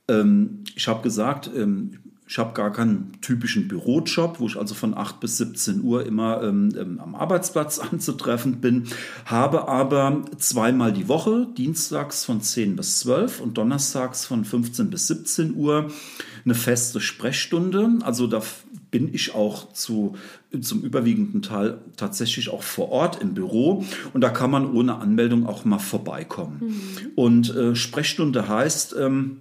Ähm, 0.06 0.64
ich 0.76 0.88
habe 0.88 1.02
gesagt, 1.02 1.50
ähm, 1.54 1.98
ich 2.28 2.38
habe 2.38 2.52
gar 2.52 2.70
keinen 2.70 3.18
typischen 3.22 3.68
Bürojob, 3.68 4.38
wo 4.38 4.46
ich 4.46 4.58
also 4.58 4.74
von 4.74 4.94
8 4.94 5.18
bis 5.18 5.38
17 5.38 5.82
Uhr 5.82 6.04
immer 6.04 6.42
ähm, 6.42 6.68
ähm, 6.78 7.00
am 7.00 7.14
Arbeitsplatz 7.14 7.78
anzutreffen 7.90 8.60
bin, 8.60 8.84
habe 9.24 9.66
aber 9.66 10.24
zweimal 10.36 10.92
die 10.92 11.08
Woche, 11.08 11.48
dienstags 11.56 12.26
von 12.26 12.42
10 12.42 12.76
bis 12.76 13.00
12 13.00 13.40
und 13.40 13.56
donnerstags 13.56 14.26
von 14.26 14.44
15 14.44 14.90
bis 14.90 15.06
17 15.06 15.56
Uhr, 15.56 15.90
eine 16.44 16.54
feste 16.54 17.00
Sprechstunde. 17.00 17.98
Also 18.02 18.26
da 18.26 18.42
bin 18.90 19.12
ich 19.14 19.34
auch 19.34 19.72
zu, 19.72 20.16
zum 20.60 20.82
überwiegenden 20.82 21.40
Teil 21.40 21.78
tatsächlich 21.96 22.50
auch 22.50 22.62
vor 22.62 22.90
Ort 22.90 23.22
im 23.22 23.32
Büro 23.32 23.84
und 24.12 24.20
da 24.20 24.28
kann 24.28 24.50
man 24.50 24.70
ohne 24.70 24.96
Anmeldung 24.96 25.46
auch 25.46 25.64
mal 25.64 25.78
vorbeikommen. 25.78 26.74
Und 27.14 27.54
äh, 27.54 27.74
Sprechstunde 27.74 28.48
heißt, 28.48 28.96
ähm, 28.98 29.38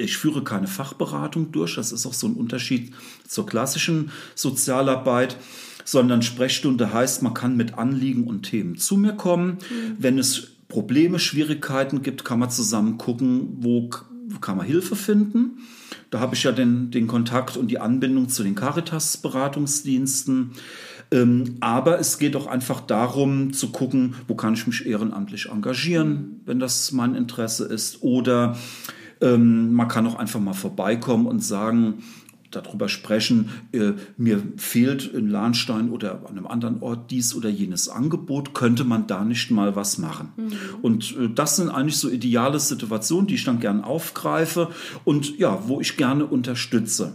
ich 0.00 0.16
führe 0.16 0.42
keine 0.42 0.66
Fachberatung 0.66 1.52
durch, 1.52 1.76
das 1.76 1.92
ist 1.92 2.06
auch 2.06 2.14
so 2.14 2.26
ein 2.26 2.34
Unterschied 2.34 2.92
zur 3.26 3.46
klassischen 3.46 4.10
Sozialarbeit, 4.34 5.36
sondern 5.84 6.22
Sprechstunde 6.22 6.92
heißt, 6.92 7.22
man 7.22 7.34
kann 7.34 7.56
mit 7.56 7.78
Anliegen 7.78 8.24
und 8.24 8.42
Themen 8.42 8.76
zu 8.76 8.96
mir 8.96 9.14
kommen. 9.14 9.58
Wenn 9.98 10.18
es 10.18 10.52
Probleme, 10.68 11.18
Schwierigkeiten 11.18 12.02
gibt, 12.02 12.24
kann 12.24 12.38
man 12.38 12.50
zusammen 12.50 12.96
gucken, 12.96 13.56
wo 13.60 13.90
kann 14.40 14.56
man 14.56 14.66
Hilfe 14.66 14.96
finden. 14.96 15.58
Da 16.10 16.20
habe 16.20 16.34
ich 16.34 16.44
ja 16.44 16.52
den, 16.52 16.90
den 16.90 17.06
Kontakt 17.06 17.56
und 17.56 17.68
die 17.68 17.78
Anbindung 17.78 18.28
zu 18.28 18.42
den 18.42 18.54
Caritas-Beratungsdiensten. 18.54 20.52
Ähm, 21.12 21.56
aber 21.60 21.98
es 21.98 22.18
geht 22.18 22.36
auch 22.36 22.46
einfach 22.46 22.80
darum 22.80 23.52
zu 23.52 23.70
gucken, 23.70 24.14
wo 24.28 24.36
kann 24.36 24.54
ich 24.54 24.66
mich 24.66 24.86
ehrenamtlich 24.86 25.48
engagieren, 25.50 26.40
wenn 26.46 26.60
das 26.60 26.92
mein 26.92 27.14
Interesse 27.16 27.64
ist. 27.64 28.02
Oder 28.02 28.56
ähm, 29.20 29.72
man 29.72 29.88
kann 29.88 30.06
auch 30.06 30.16
einfach 30.16 30.40
mal 30.40 30.54
vorbeikommen 30.54 31.26
und 31.26 31.40
sagen, 31.40 32.02
darüber 32.50 32.88
sprechen, 32.88 33.50
äh, 33.72 33.92
mir 34.16 34.42
fehlt 34.56 35.06
in 35.06 35.28
Lahnstein 35.28 35.90
oder 35.90 36.22
an 36.28 36.36
einem 36.36 36.46
anderen 36.46 36.82
Ort 36.82 37.10
dies 37.10 37.34
oder 37.34 37.48
jenes 37.48 37.88
Angebot, 37.88 38.54
könnte 38.54 38.84
man 38.84 39.06
da 39.06 39.24
nicht 39.24 39.50
mal 39.50 39.76
was 39.76 39.98
machen? 39.98 40.32
Und 40.82 41.16
äh, 41.16 41.28
das 41.34 41.56
sind 41.56 41.68
eigentlich 41.68 41.96
so 41.98 42.08
ideale 42.08 42.58
Situationen, 42.60 43.26
die 43.26 43.34
ich 43.34 43.44
dann 43.44 43.60
gern 43.60 43.82
aufgreife 43.82 44.68
und 45.04 45.38
ja, 45.38 45.62
wo 45.68 45.80
ich 45.80 45.96
gerne 45.96 46.26
unterstütze. 46.26 47.12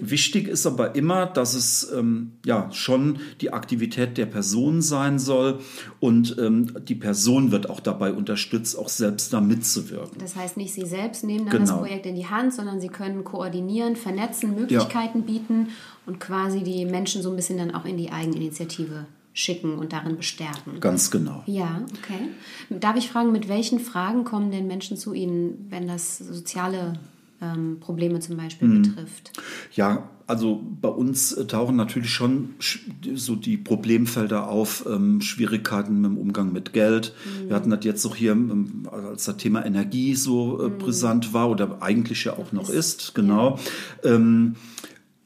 Wichtig 0.00 0.48
ist 0.48 0.66
aber 0.66 0.94
immer, 0.94 1.26
dass 1.26 1.54
es 1.54 1.90
ähm, 1.96 2.32
ja 2.44 2.70
schon 2.72 3.18
die 3.40 3.52
Aktivität 3.52 4.16
der 4.16 4.26
Person 4.26 4.82
sein 4.82 5.18
soll 5.18 5.58
und 6.00 6.36
ähm, 6.38 6.72
die 6.86 6.94
Person 6.94 7.50
wird 7.50 7.68
auch 7.68 7.80
dabei 7.80 8.12
unterstützt, 8.12 8.78
auch 8.78 8.88
selbst 8.88 9.32
da 9.32 9.40
mitzuwirken. 9.40 10.18
Das 10.18 10.36
heißt 10.36 10.56
nicht, 10.56 10.72
Sie 10.74 10.86
selbst 10.86 11.24
nehmen 11.24 11.46
dann 11.46 11.60
das 11.60 11.68
Genau. 11.70 11.80
Projekt 11.82 12.06
in 12.06 12.14
die 12.14 12.26
Hand, 12.26 12.54
sondern 12.54 12.80
Sie 12.80 12.88
können 12.88 13.24
koordinieren, 13.24 13.96
vernetzen, 13.96 14.56
Möglichkeiten 14.78 15.22
bieten 15.22 15.68
und 16.06 16.20
quasi 16.20 16.62
die 16.62 16.84
Menschen 16.84 17.22
so 17.22 17.30
ein 17.30 17.36
bisschen 17.36 17.58
dann 17.58 17.74
auch 17.74 17.84
in 17.84 17.96
die 17.96 18.10
Eigeninitiative 18.10 19.06
schicken 19.32 19.78
und 19.78 19.92
darin 19.92 20.16
bestärken. 20.16 20.80
Ganz 20.80 21.10
genau. 21.10 21.42
Ja, 21.46 21.82
okay. 21.98 22.28
Darf 22.70 22.96
ich 22.96 23.08
fragen, 23.08 23.30
mit 23.30 23.48
welchen 23.48 23.78
Fragen 23.78 24.24
kommen 24.24 24.50
denn 24.50 24.66
Menschen 24.66 24.96
zu 24.96 25.14
Ihnen, 25.14 25.66
wenn 25.70 25.86
das 25.86 26.18
soziale 26.18 26.94
ähm, 27.40 27.78
Probleme 27.80 28.20
zum 28.20 28.36
Beispiel 28.36 28.68
Mhm. 28.68 28.82
betrifft? 28.82 29.32
Ja, 29.74 30.10
also 30.26 30.60
bei 30.80 30.88
uns 30.88 31.34
tauchen 31.48 31.76
natürlich 31.76 32.10
schon 32.10 32.50
sch- 32.60 32.80
so 33.14 33.34
die 33.36 33.56
Problemfelder 33.56 34.48
auf, 34.48 34.84
ähm, 34.88 35.20
Schwierigkeiten 35.20 36.04
im 36.04 36.18
Umgang 36.18 36.52
mit 36.52 36.72
Geld. 36.72 37.14
Wir 37.46 37.54
hatten 37.56 37.70
das 37.70 37.84
jetzt 37.84 38.04
auch 38.06 38.16
hier, 38.16 38.32
ähm, 38.32 38.88
als 38.92 39.24
das 39.24 39.36
Thema 39.38 39.64
Energie 39.64 40.14
so 40.14 40.66
äh, 40.66 40.68
brisant 40.68 41.32
war 41.32 41.48
oder 41.48 41.78
eigentlich 41.80 42.24
ja 42.24 42.34
auch 42.34 42.52
noch 42.52 42.68
ist, 42.70 43.14
genau. 43.14 43.58
Ähm, 44.04 44.56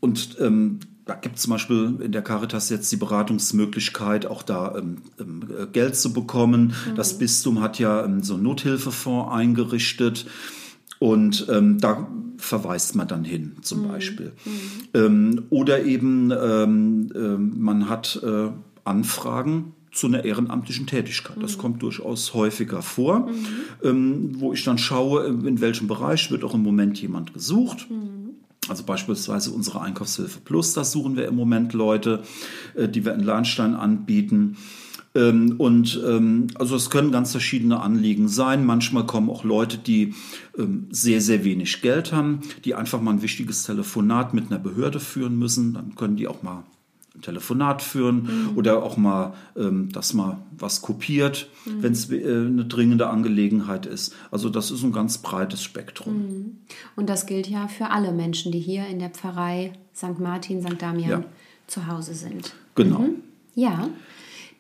und 0.01 0.37
ähm, 0.41 0.81
da 1.05 1.15
gibt 1.15 1.37
es 1.37 1.43
zum 1.43 1.51
Beispiel 1.51 1.99
in 2.01 2.13
der 2.13 2.23
Caritas 2.23 2.69
jetzt 2.69 2.93
die 2.93 2.97
Beratungsmöglichkeit, 2.97 4.27
auch 4.27 4.43
da 4.45 4.77
ähm, 4.79 4.99
ähm, 5.19 5.43
äh, 5.59 5.67
Geld 5.67 5.97
zu 5.97 6.13
bekommen. 6.13 6.75
Das 6.95 7.19
Bistum 7.19 7.61
hat 7.61 7.79
ja 7.81 8.05
ähm, 8.05 8.23
so 8.23 8.35
einen 8.35 8.45
Nothilfefonds 8.45 9.33
eingerichtet. 9.33 10.27
Und 11.03 11.49
ähm, 11.51 11.79
da 11.81 12.07
verweist 12.37 12.95
man 12.95 13.09
dann 13.09 13.25
hin, 13.25 13.57
zum 13.63 13.89
Beispiel. 13.89 14.31
Ähm, 14.95 15.47
oder 15.51 15.85
eben 15.85 16.31
ähm, 16.31 17.11
ähm, 17.13 17.55
man 17.59 17.89
hat 17.89 18.23
äh, 18.23 18.51
Anfragen 18.85 19.75
zu 19.91 20.07
einer 20.07 20.25
ehrenamtlichen 20.25 20.87
Tätigkeit. 20.87 21.39
Das 21.41 21.59
kommt 21.59 21.83
durchaus 21.83 22.35
häufiger 22.35 22.83
vor, 22.83 23.29
ähm, 23.83 24.31
wo 24.39 24.53
ich 24.53 24.63
dann 24.63 24.79
schaue, 24.79 25.27
in 25.27 25.61
welchem 25.61 25.89
Bereich 25.89 26.31
wird 26.31 26.45
auch 26.45 26.55
im 26.55 26.63
Moment 26.63 27.03
jemand 27.03 27.35
gesucht. 27.35 27.89
Also 28.69 28.85
beispielsweise 28.85 29.51
unsere 29.51 29.81
Einkaufshilfe 29.81 30.39
Plus, 30.39 30.73
da 30.73 30.85
suchen 30.85 31.17
wir 31.17 31.27
im 31.27 31.35
Moment 31.35 31.73
Leute, 31.73 32.23
äh, 32.77 32.89
die 32.89 33.05
wir 33.05 33.13
in 33.15 33.25
Lahnstein 33.25 33.75
anbieten. 33.75 34.57
Ähm, 35.15 35.57
und 35.59 36.01
ähm, 36.07 36.47
also 36.55 36.75
es 36.77 36.89
können 36.91 37.13
ganz 37.13 37.33
verschiedene 37.33 37.81
Anliegen 37.81 38.29
sein. 38.29 38.65
Manchmal 38.65 39.05
kommen 39.07 39.29
auch 39.31 39.45
Leute, 39.45 39.79
die 39.79 40.15
ähm, 40.59 40.87
sehr, 40.91 41.21
sehr 41.21 41.45
wenig 41.45 41.83
Geld 41.83 42.13
haben, 42.13 42.41
die 42.65 42.75
einfach 42.75 43.01
mal 43.01 43.13
ein 43.13 43.23
wichtiges 43.23 43.65
Telefonat 43.65 44.33
mit 44.35 44.51
einer 44.51 44.59
Behörde 44.59 45.01
führen 45.01 45.39
müssen. 45.39 45.75
Dann 45.75 45.95
können 45.97 46.17
die 46.17 46.29
auch 46.29 46.43
mal 46.43 46.65
Telefonat 47.21 47.83
führen 47.83 48.51
oder 48.57 48.83
auch 48.83 48.97
mal, 48.97 49.35
ähm, 49.55 49.93
dass 49.93 50.15
man 50.15 50.39
was 50.59 50.81
kopiert, 50.81 51.49
wenn 51.67 51.93
es 51.93 52.11
äh, 52.11 52.17
eine 52.25 52.65
dringende 52.65 53.09
Angelegenheit 53.09 53.85
ist. 53.85 54.15
Also 54.31 54.49
das 54.49 54.71
ist 54.71 54.83
ein 54.83 54.93
ganz 54.93 55.19
breites 55.19 55.63
Spektrum. 55.63 56.57
Und 56.97 57.11
das 57.11 57.27
gilt 57.27 57.49
ja 57.49 57.69
für 57.69 57.91
alle 57.91 58.13
Menschen, 58.13 58.51
die 58.51 58.61
hier 58.61 58.87
in 58.87 58.99
der 58.99 59.11
Pfarrei 59.11 59.75
St. 59.95 60.19
Martin, 60.19 60.63
St. 60.63 60.81
Damian 60.81 61.11
Ja. 61.11 61.25
zu 61.67 61.87
Hause 61.87 62.15
sind. 62.15 62.55
Genau. 62.75 63.05
Ja. 63.55 63.91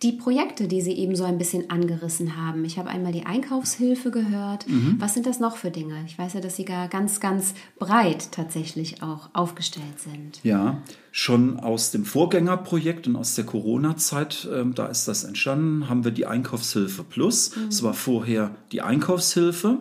Die 0.02 0.12
Projekte, 0.12 0.66
die 0.66 0.80
Sie 0.80 0.92
eben 0.92 1.14
so 1.14 1.24
ein 1.24 1.38
bisschen 1.38 1.70
angerissen 1.70 2.36
haben. 2.36 2.64
Ich 2.64 2.78
habe 2.78 2.88
einmal 2.88 3.12
die 3.12 3.24
Einkaufshilfe 3.24 4.10
gehört. 4.10 4.66
Was 4.98 5.14
sind 5.14 5.26
das 5.26 5.38
noch 5.38 5.56
für 5.56 5.70
Dinge? 5.70 6.02
Ich 6.06 6.18
weiß 6.18 6.34
ja, 6.34 6.40
dass 6.40 6.56
Sie 6.56 6.64
gar 6.64 6.88
ganz, 6.88 7.20
ganz 7.20 7.54
breit 7.78 8.32
tatsächlich 8.32 9.02
auch 9.02 9.30
aufgestellt 9.32 9.98
sind. 9.98 10.40
Ja, 10.42 10.82
schon 11.12 11.60
aus 11.60 11.90
dem 11.92 12.04
Vorgängerprojekt 12.04 13.06
und 13.06 13.16
aus 13.16 13.34
der 13.34 13.44
Corona-Zeit, 13.44 14.48
ähm, 14.52 14.74
da 14.74 14.86
ist 14.86 15.06
das 15.06 15.24
entstanden, 15.24 15.88
haben 15.88 16.04
wir 16.04 16.10
die 16.10 16.26
Einkaufshilfe 16.26 17.04
Plus. 17.04 17.52
Es 17.68 17.82
war 17.82 17.94
vorher 17.94 18.54
die 18.72 18.82
Einkaufshilfe 18.82 19.78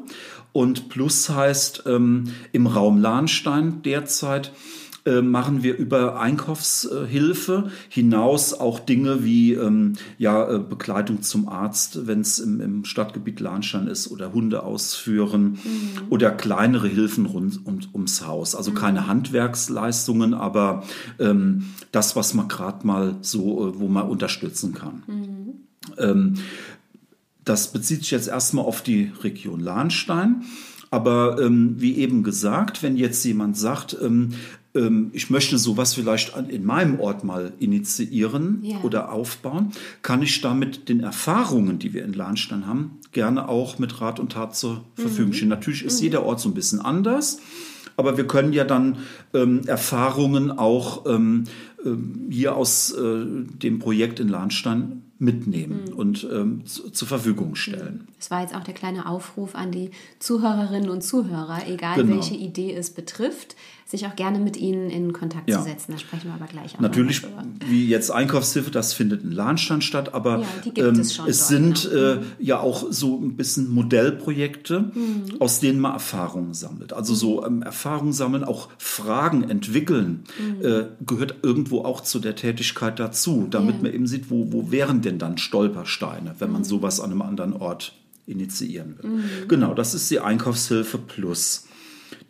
und 0.52 0.90
Plus 0.90 1.30
heißt 1.30 1.84
ähm, 1.86 2.26
im 2.52 2.68
Raum 2.68 2.98
Lahnstein 2.98 3.82
derzeit 3.84 4.52
äh, 5.04 5.22
machen 5.22 5.64
wir 5.64 5.78
über 5.78 6.20
Einkaufshilfe 6.20 7.72
hinaus 7.90 8.54
auch 8.54 8.80
Dinge 8.80 9.24
wie 9.24 9.54
ähm, 9.54 9.94
ja, 10.20 10.48
äh, 10.48 10.60
Begleitung 10.60 11.24
zum 11.24 11.50
Arzt, 11.50 12.06
wenn 12.06 12.22
es 12.22 12.38
im, 12.38 12.62
im 12.62 12.86
Stadtgebiet 12.86 13.40
Lahnstein 13.40 13.88
ist, 13.88 14.12
oder 14.12 14.32
Hunde 14.32 14.62
ausführen 14.62 15.58
oder 16.10 16.30
kleinere 16.30 16.88
Hilfen 16.88 17.26
rund 17.26 17.66
um, 17.66 17.80
ums 17.94 18.28
Haus. 18.28 18.54
Also 18.54 18.74
keine 18.74 19.08
Handwerksleistungen, 19.08 20.36
aber 20.36 20.84
ähm, 21.18 21.66
das, 21.92 22.16
was 22.16 22.36
man 22.36 22.48
gerade 22.48 22.86
mal 22.86 23.16
so, 23.22 23.70
äh, 23.70 23.80
wo 23.80 23.88
man 23.88 24.08
unterstützen 24.08 24.74
kann. 24.74 25.04
Ähm, 25.98 26.36
das 27.44 27.72
bezieht 27.72 28.02
sich 28.02 28.12
jetzt 28.12 28.28
erstmal 28.28 28.66
auf 28.66 28.84
die 28.84 29.12
Region 29.24 29.62
Lahnstein. 29.62 30.44
Aber 30.92 31.42
ähm, 31.42 31.76
wie 31.78 31.96
eben 31.96 32.22
gesagt, 32.22 32.84
wenn 32.84 32.98
jetzt 32.98 33.24
jemand 33.24 33.58
sagt, 33.58 33.96
ähm, 34.02 34.34
ich 35.12 35.30
möchte 35.30 35.58
sowas 35.58 35.94
vielleicht 35.96 36.34
in 36.50 36.64
meinem 36.64 37.00
Ort 37.02 37.26
mal 37.26 37.52
initiieren 37.60 38.60
Ja. 38.64 38.78
oder 38.84 39.12
aufbauen, 39.12 39.72
kann 40.02 40.22
ich 40.22 40.40
damit 40.40 40.88
den 40.88 41.02
Erfahrungen, 41.02 41.78
die 41.78 41.94
wir 41.94 42.06
in 42.06 42.14
Lahnstein 42.14 42.66
haben, 42.68 43.00
gerne 43.12 43.50
auch 43.50 43.80
mit 43.80 44.00
Rat 44.00 44.20
und 44.22 44.32
Tat 44.32 44.56
zur 44.56 44.86
Verfügung 44.96 45.34
stehen. 45.34 45.50
Natürlich 45.50 45.84
ist 45.84 46.00
jeder 46.02 46.24
Ort 46.26 46.40
so 46.40 46.48
ein 46.50 46.54
bisschen 46.54 46.80
anders. 46.80 47.40
Aber 47.98 48.16
wir 48.18 48.26
können 48.26 48.54
ja 48.54 48.64
dann 48.64 49.00
ähm, 49.34 49.62
Erfahrungen 49.68 50.50
auch 50.50 51.06
ähm, 51.06 51.44
ähm, 51.86 52.28
hier 52.32 52.56
aus 52.56 52.92
äh, 52.92 53.26
dem 53.26 53.80
Projekt 53.80 54.20
in 54.22 54.30
Lahnstein 54.30 55.04
mitnehmen 55.20 55.94
und 55.94 56.28
ähm, 56.32 56.66
zu, 56.66 56.90
zur 56.90 57.08
Verfügung 57.08 57.54
stellen. 57.56 58.08
Das 58.18 58.32
war 58.32 58.42
jetzt 58.42 58.56
auch 58.56 58.64
der 58.64 58.74
kleine 58.74 59.06
Aufruf 59.08 59.54
an 59.54 59.72
die 59.72 59.92
Zuhörerinnen 60.18 60.90
und 60.90 61.04
Zuhörer, 61.04 61.60
egal 61.68 61.98
Genau. 61.98 62.16
welche 62.16 62.34
Idee 62.36 62.74
es 62.74 62.90
betrifft, 62.90 63.56
sich 63.86 64.06
auch 64.08 64.16
gerne 64.16 64.40
mit 64.40 64.56
Ihnen 64.58 64.90
in 64.90 65.12
Kontakt 65.14 65.50
Ja. 65.50 65.58
zu 65.60 65.66
setzen. 65.66 65.92
Da 65.92 65.98
sprechen 65.98 66.28
wir 66.30 66.34
aber 66.34 66.46
gleich 66.46 66.76
auch 66.76 66.80
Natürlich, 66.80 67.22
wie 67.68 67.88
jetzt 67.88 68.10
Einkaufshilfe, 68.12 68.72
das 68.72 68.94
findet 68.94 69.24
in 69.24 69.32
Lahnstein 69.32 69.82
statt, 69.82 70.14
aber 70.14 70.40
Ja, 70.40 70.46
die 70.64 70.72
gibt 70.74 70.98
es 70.98 71.14
schon 71.16 71.26
dort, 71.26 71.36
sind 71.36 71.90
genau. 71.92 72.04
äh, 72.14 72.20
ja 72.40 72.60
auch 72.60 72.86
so 72.90 73.18
ein 73.20 73.36
bisschen 73.36 73.70
Modellprojekte, 73.70 74.92
Mhm. 74.94 75.24
aus 75.40 75.60
denen 75.60 75.80
man 75.80 75.94
Erfahrungen 75.94 76.54
sammelt. 76.54 76.94
Also 76.94 77.14
so 77.16 77.46
ähm, 77.46 77.62
Erfahrungen 77.64 78.14
sammeln, 78.14 78.44
auch 78.44 78.70
Fragen 78.78 79.44
entwickeln, 79.50 80.24
Mhm. 80.40 80.66
äh, 80.66 80.84
gehört 81.06 81.36
irgendwo 81.44 81.80
auch 81.84 82.02
zu 82.02 82.20
der 82.20 82.36
Tätigkeit 82.36 83.00
dazu, 83.00 83.48
damit 83.50 83.78
Ja. 83.78 83.84
man 83.84 83.94
eben 83.94 84.08
sieht, 84.08 84.30
wo, 84.30 84.52
wo 84.52 84.72
wären 84.72 85.02
denn 85.02 85.18
dann 85.20 85.38
Stolpersteine, 85.38 86.36
wenn 86.40 86.48
Mhm. 86.50 86.54
man 86.54 86.64
sowas 86.64 87.00
an 87.00 87.12
einem 87.12 87.22
anderen 87.22 87.54
Ort 87.54 87.94
initiieren 88.28 88.96
will. 89.02 89.24
Genau, 89.48 89.74
das 89.74 89.94
ist 89.94 90.10
die 90.12 90.20
Einkaufshilfe 90.20 90.98
Plus 91.00 91.66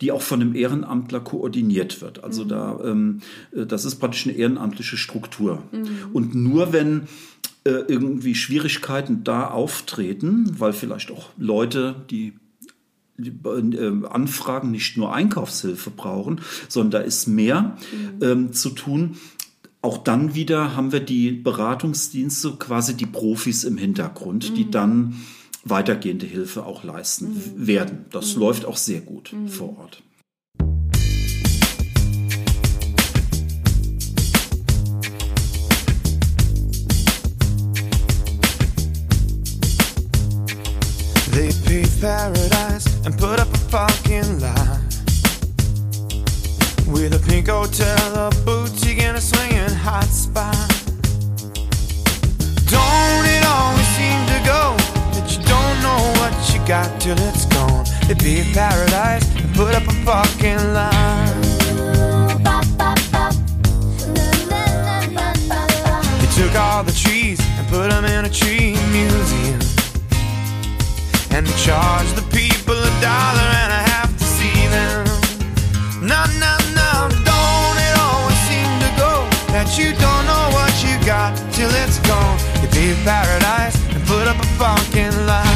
die 0.02 0.10
auch 0.10 0.20
von 0.20 0.40
einem 0.40 0.54
Ehrenamtler 0.54 1.20
koordiniert 1.20 2.02
wird. 2.02 2.24
Also 2.24 2.44
da, 2.44 2.78
ähm, 2.84 3.20
äh, 3.54 3.64
das 3.64 3.84
ist 3.84 3.96
praktisch 3.96 4.26
eine 4.26 4.36
ehrenamtliche 4.36 4.96
Struktur. 4.96 5.62
Und 6.12 6.34
nur 6.34 6.72
wenn 6.72 7.02
äh, 7.64 7.70
irgendwie 7.70 8.34
Schwierigkeiten 8.34 9.22
da 9.22 9.46
auftreten, 9.46 10.56
weil 10.58 10.72
vielleicht 10.72 11.12
auch 11.12 11.30
Leute, 11.38 11.94
die 12.10 12.32
äh, 13.16 14.06
Anfragen 14.10 14.72
nicht 14.72 14.96
nur 14.96 15.14
Einkaufshilfe 15.14 15.90
brauchen, 15.90 16.40
sondern 16.68 17.02
da 17.02 17.06
ist 17.06 17.28
mehr 17.28 17.76
ähm, 18.20 18.52
zu 18.52 18.70
tun. 18.70 19.16
Auch 19.82 19.98
dann 19.98 20.34
wieder 20.34 20.74
haben 20.76 20.90
wir 20.90 21.00
die 21.00 21.30
Beratungsdienste, 21.30 22.52
quasi 22.58 22.96
die 22.96 23.06
Profis 23.06 23.62
im 23.62 23.76
Hintergrund, 23.76 24.56
die 24.56 24.68
dann 24.68 25.14
weitergehende 25.64 26.26
Hilfe 26.26 26.64
auch 26.66 26.84
leisten 26.84 27.34
w- 27.36 27.66
werden. 27.66 28.06
Das 28.10 28.34
läuft 28.34 28.64
auch 28.64 28.76
sehr 28.76 29.00
gut 29.00 29.34
vor 29.48 29.78
Ort. 29.78 30.02
They 41.32 41.50
paved 41.64 42.00
paradise 42.00 42.86
and 43.06 43.16
put 43.16 43.40
up 43.40 43.48
a 43.54 43.58
parking 43.70 44.38
lot 44.40 44.80
with 46.88 47.14
a 47.14 47.18
pink 47.26 47.48
hotel, 47.48 47.96
a 48.14 48.30
boutique, 48.44 49.02
and 49.02 49.16
a 49.16 49.20
swinging 49.20 49.74
hot 49.74 50.04
spot. 50.04 50.71
Got 56.66 57.00
till 57.00 57.18
it's 57.18 57.46
gone? 57.46 57.84
They 58.06 58.14
paved 58.14 58.54
paradise 58.54 59.26
and 59.36 59.54
put 59.54 59.74
up 59.74 59.82
a 59.84 60.04
parking 60.04 60.62
lot. 60.72 61.34
They 66.20 66.30
took 66.36 66.54
all 66.56 66.84
the 66.84 66.92
trees 66.92 67.40
and 67.58 67.66
put 67.68 67.90
them 67.90 68.04
in 68.04 68.24
a 68.24 68.30
tree 68.30 68.76
museum. 68.90 69.60
And 71.30 71.46
they 71.46 71.56
charge 71.56 72.12
the 72.12 72.26
people 72.30 72.76
a 72.76 72.92
dollar 73.00 73.48
and 73.62 73.72
a 73.72 73.82
half 73.90 74.10
to 74.18 74.24
see 74.24 74.66
them. 74.68 75.06
No, 76.00 76.22
no, 76.38 76.54
no, 76.78 76.90
don't 77.26 77.78
it 77.86 77.94
always 77.98 78.40
seem 78.48 78.70
to 78.84 78.90
go 78.98 79.12
that 79.54 79.78
you 79.78 79.92
don't 79.98 80.24
know 80.30 80.46
what 80.56 80.72
you 80.84 80.94
got 81.06 81.34
till 81.52 81.70
it's 81.82 81.98
gone? 82.06 82.38
You 82.62 82.68
pay 82.68 82.94
paradise 83.04 83.76
and 83.94 84.02
put 84.06 84.28
up 84.28 84.36
a 84.36 84.48
parking 84.58 85.26
lot. 85.26 85.51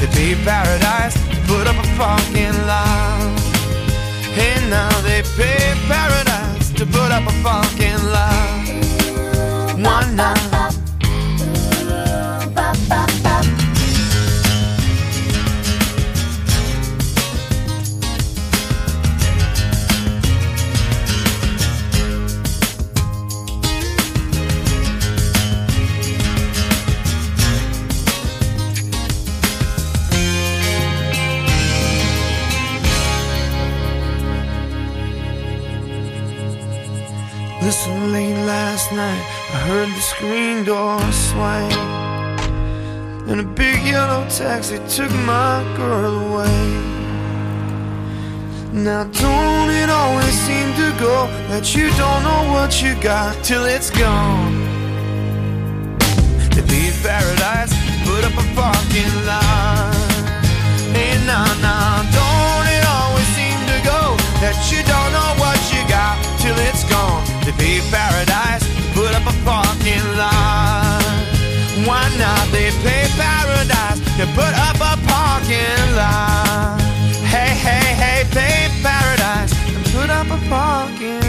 They 0.00 0.06
pay 0.06 0.34
paradise 0.46 1.12
to 1.12 1.36
put 1.46 1.66
up 1.66 1.76
a 1.76 1.86
parking 1.98 2.56
lot. 2.66 3.38
Hey, 4.32 4.56
now 4.70 4.88
they 5.02 5.22
pay 5.36 5.74
paradise 5.88 6.70
to 6.70 6.86
put 6.86 7.12
up 7.12 7.28
a 7.28 7.42
parking 7.42 8.02
lot. 8.10 8.59
screen 40.20 40.64
door 40.64 41.00
swang 41.12 41.72
And 43.30 43.40
a 43.40 43.48
big 43.62 43.78
yellow 43.86 44.28
taxi 44.28 44.76
took 44.96 45.12
my 45.24 45.64
girl 45.78 46.12
away. 46.26 46.60
Now 48.72 49.04
don't 49.04 49.70
it 49.80 49.88
always 49.88 50.36
seem 50.46 50.68
to 50.82 50.88
go 51.00 51.16
That 51.48 51.74
you 51.74 51.88
don't 52.02 52.22
know 52.28 52.42
what 52.54 52.82
you 52.82 52.92
got 53.00 53.32
till 53.42 53.64
it's 53.64 53.90
gone? 53.90 54.52
To 56.54 56.60
leave 56.72 56.96
paradise, 57.02 57.72
put 58.04 58.22
up 58.28 58.36
a 58.44 58.46
parking 58.58 59.14
lot. 59.24 59.94
Hey, 60.92 61.16
nah, 61.24 61.48
nah, 61.64 62.02
don't 62.18 62.66
it 62.76 62.84
always 62.96 63.30
seem 63.38 63.58
to 63.72 63.78
go 63.92 64.02
That 64.42 64.58
you 64.70 64.80
don't 64.92 65.12
know 65.16 65.30
what 65.42 65.60
you 65.72 65.80
got 65.88 66.16
till 66.42 66.58
it's 66.68 66.84
gone? 66.92 67.24
To 67.44 67.50
leave 67.62 67.84
paradise 67.90 68.69
up 69.20 69.34
a 69.34 69.44
parking 69.44 70.04
lot. 70.16 71.02
Why 71.86 72.08
not? 72.18 72.48
They 72.52 72.70
pay 72.82 73.06
paradise 73.16 74.00
to 74.18 74.26
put 74.34 74.52
up 74.68 74.76
a 74.76 74.96
parking 75.06 75.94
lot. 75.94 76.80
Hey, 77.24 77.54
hey, 77.54 77.94
hey, 78.02 78.24
Pay 78.30 78.68
paradise 78.82 79.52
and 79.68 79.84
put 79.86 80.10
up 80.10 80.26
a 80.26 80.38
parking 80.48 81.19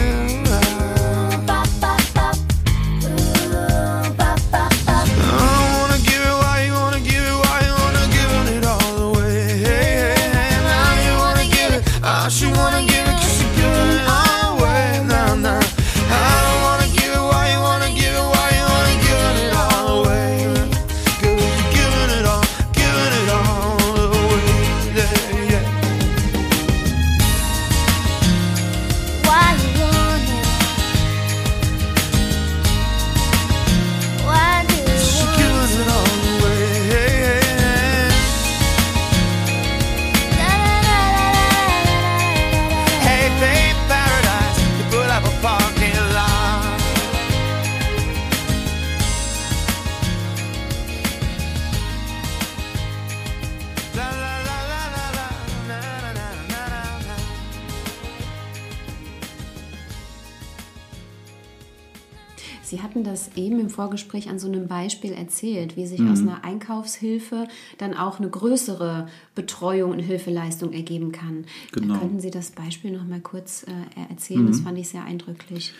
Sie 62.72 62.80
hatten 62.80 63.04
das 63.04 63.32
eben 63.36 63.60
im 63.60 63.68
Vorgespräch 63.68 64.30
an 64.30 64.38
so 64.38 64.48
einem 64.48 64.66
Beispiel 64.66 65.12
erzählt, 65.12 65.76
wie 65.76 65.86
sich 65.86 66.00
aus 66.00 66.20
einer 66.20 66.42
Einkaufshilfe 66.42 67.46
dann 67.76 67.92
auch 67.92 68.18
eine 68.18 68.30
größere 68.30 69.08
Betreuung 69.34 69.90
und 69.90 69.98
Hilfeleistung 69.98 70.72
ergeben 70.72 71.12
kann. 71.12 71.44
Genau. 71.72 71.98
Könnten 71.98 72.20
Sie 72.20 72.30
das 72.30 72.52
Beispiel 72.52 72.96
noch 72.96 73.06
mal 73.06 73.20
kurz 73.20 73.64
äh, 73.64 74.08
erzählen? 74.08 74.46
Das 74.46 74.60
fand 74.60 74.78
ich 74.78 74.88
sehr 74.88 75.04
eindrücklich. 75.04 75.74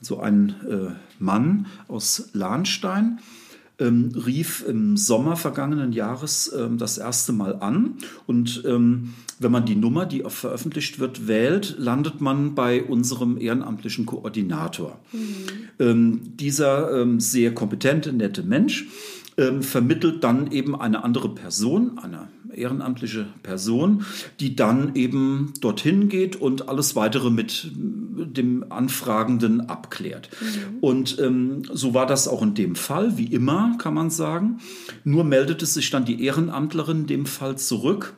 So 0.00 0.20
ein 0.20 0.54
äh, 0.70 0.94
Mann 1.18 1.66
aus 1.88 2.30
Lahnstein 2.34 3.18
ähm, 3.78 4.10
rief 4.14 4.64
im 4.66 4.96
Sommer 4.96 5.36
vergangenen 5.36 5.92
Jahres 5.92 6.52
ähm, 6.56 6.78
das 6.78 6.98
erste 6.98 7.32
Mal 7.32 7.56
an. 7.60 7.94
Und 8.26 8.62
ähm, 8.66 9.14
wenn 9.38 9.52
man 9.52 9.66
die 9.66 9.76
Nummer, 9.76 10.06
die 10.06 10.24
auch 10.24 10.32
veröffentlicht 10.32 10.98
wird, 10.98 11.28
wählt, 11.28 11.76
landet 11.78 12.20
man 12.20 12.54
bei 12.54 12.82
unserem 12.82 13.38
ehrenamtlichen 13.38 14.04
Koordinator. 14.04 14.98
Ähm, 15.78 16.20
dieser 16.36 17.00
ähm, 17.00 17.20
sehr 17.20 17.54
kompetente, 17.54 18.12
nette 18.12 18.42
Mensch 18.42 18.86
ähm, 19.36 19.62
vermittelt 19.62 20.24
dann 20.24 20.50
eben 20.50 20.78
eine 20.78 21.04
andere 21.04 21.34
Person, 21.34 21.98
eine 21.98 22.28
ehrenamtliche 22.58 23.26
Person, 23.42 24.04
die 24.40 24.56
dann 24.56 24.94
eben 24.94 25.52
dorthin 25.60 26.08
geht 26.08 26.36
und 26.36 26.68
alles 26.68 26.96
weitere 26.96 27.30
mit 27.30 27.70
dem 27.74 28.70
Anfragenden 28.70 29.68
abklärt. 29.68 30.30
Und 30.80 31.18
ähm, 31.18 31.62
so 31.72 31.94
war 31.94 32.06
das 32.06 32.28
auch 32.28 32.42
in 32.42 32.54
dem 32.54 32.74
Fall, 32.74 33.16
wie 33.16 33.26
immer, 33.26 33.76
kann 33.78 33.94
man 33.94 34.10
sagen. 34.10 34.58
Nur 35.04 35.24
meldete 35.24 35.66
sich 35.66 35.90
dann 35.90 36.04
die 36.04 36.24
Ehrenamtlerin 36.24 37.00
in 37.00 37.06
dem 37.06 37.26
Fall 37.26 37.56
zurück 37.56 38.14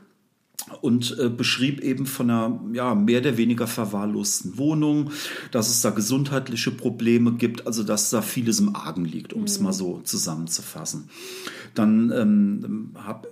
und 0.80 1.18
äh, 1.18 1.28
beschrieb 1.28 1.80
eben 1.80 2.06
von 2.06 2.30
einer 2.30 2.60
ja, 2.72 2.94
mehr 2.94 3.20
oder 3.20 3.36
weniger 3.36 3.66
verwahrlosten 3.66 4.58
Wohnung, 4.58 5.10
dass 5.50 5.68
es 5.68 5.82
da 5.82 5.90
gesundheitliche 5.90 6.70
Probleme 6.70 7.32
gibt, 7.32 7.66
also 7.66 7.82
dass 7.82 8.10
da 8.10 8.22
vieles 8.22 8.60
im 8.60 8.74
Argen 8.74 9.04
liegt, 9.04 9.32
um 9.32 9.44
es 9.44 9.60
mal 9.60 9.72
so 9.72 10.00
zusammenzufassen. 10.04 11.10
Dann 11.74 12.12
ähm, 12.14 12.90
habe 12.96 13.28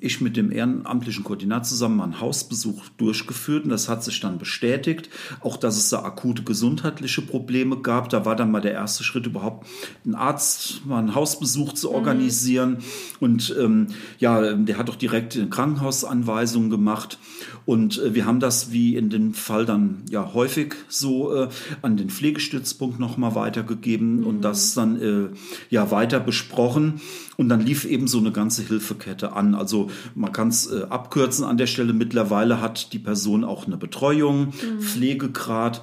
ich 0.00 0.20
mit 0.20 0.36
dem 0.36 0.52
ehrenamtlichen 0.52 1.24
Koordinator 1.24 1.64
zusammen 1.64 2.00
einen 2.00 2.20
Hausbesuch 2.20 2.88
durchgeführt 2.96 3.64
und 3.64 3.70
das 3.70 3.88
hat 3.88 4.04
sich 4.04 4.20
dann 4.20 4.38
bestätigt, 4.38 5.10
auch 5.40 5.56
dass 5.56 5.76
es 5.76 5.88
da 5.88 6.02
akute 6.02 6.42
gesundheitliche 6.42 7.22
Probleme 7.22 7.78
gab. 7.78 8.08
Da 8.08 8.24
war 8.24 8.36
dann 8.36 8.50
mal 8.50 8.60
der 8.60 8.72
erste 8.72 9.04
Schritt 9.04 9.26
überhaupt, 9.26 9.66
einen 10.04 10.14
Arzt, 10.14 10.86
mal 10.86 10.98
einen 10.98 11.14
Hausbesuch 11.14 11.72
zu 11.72 11.90
organisieren. 11.90 12.78
Und 13.18 13.54
ähm, 13.58 13.88
ja, 14.18 14.54
der 14.54 14.78
hat 14.78 14.90
auch 14.90 14.96
direkt 14.96 15.36
eine 15.36 15.48
Krankenhausanweisung 15.48 16.70
gemacht. 16.70 17.18
Und 17.66 17.98
äh, 17.98 18.14
wir 18.14 18.26
haben 18.26 18.40
das 18.40 18.72
wie 18.72 18.96
in 18.96 19.10
dem 19.10 19.34
Fall 19.34 19.66
dann 19.66 20.02
ja 20.10 20.32
häufig 20.34 20.74
so 20.88 21.34
äh, 21.34 21.48
an 21.82 21.96
den 21.96 22.10
Pflegestützpunkt 22.10 22.98
nochmal 22.98 23.34
weitergegeben 23.34 24.24
und 24.24 24.42
das 24.42 24.74
dann 24.74 25.00
äh, 25.00 25.28
ja 25.68 25.90
weiter 25.90 26.20
besprochen. 26.20 27.00
Und 27.36 27.48
dann 27.48 27.60
lief 27.60 27.84
eben 27.84 28.06
so 28.06 28.18
eine 28.18 28.32
ganze 28.32 28.62
Hilfekette 28.62 29.32
an. 29.40 29.54
Also 29.54 29.90
man 30.14 30.32
kann 30.32 30.48
es 30.48 30.70
äh, 30.70 30.84
abkürzen 30.88 31.44
an 31.44 31.56
der 31.56 31.66
Stelle. 31.66 31.92
Mittlerweile 31.92 32.60
hat 32.60 32.92
die 32.92 32.98
Person 32.98 33.44
auch 33.44 33.66
eine 33.66 33.76
Betreuung, 33.76 34.52
Pflegegrad. 34.80 35.82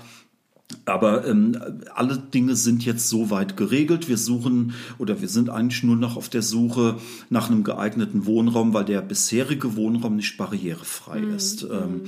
Aber 0.83 1.25
ähm, 1.25 1.57
alle 1.95 2.17
Dinge 2.17 2.57
sind 2.57 2.83
jetzt 2.83 3.07
soweit 3.07 3.55
geregelt. 3.55 4.09
Wir 4.09 4.17
suchen 4.17 4.73
oder 4.97 5.21
wir 5.21 5.29
sind 5.29 5.49
eigentlich 5.49 5.81
nur 5.83 5.95
noch 5.95 6.17
auf 6.17 6.27
der 6.27 6.41
Suche 6.41 6.97
nach 7.29 7.49
einem 7.49 7.63
geeigneten 7.63 8.25
Wohnraum, 8.25 8.73
weil 8.73 8.83
der 8.83 9.01
bisherige 9.01 9.77
Wohnraum 9.77 10.17
nicht 10.17 10.35
barrierefrei 10.35 11.19
ist. 11.19 11.63
Ähm, 11.63 12.01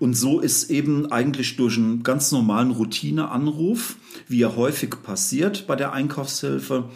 und 0.00 0.14
so 0.14 0.40
ist 0.40 0.70
eben 0.70 1.12
eigentlich 1.12 1.56
durch 1.56 1.78
einen 1.78 2.02
ganz 2.02 2.30
normalen 2.30 2.72
Routineanruf, 2.72 3.96
wie 4.28 4.42
er 4.42 4.54
häufig 4.54 5.02
passiert 5.02 5.66
bei 5.66 5.74
der 5.74 5.94
Einkaufshilfe, 5.94 6.90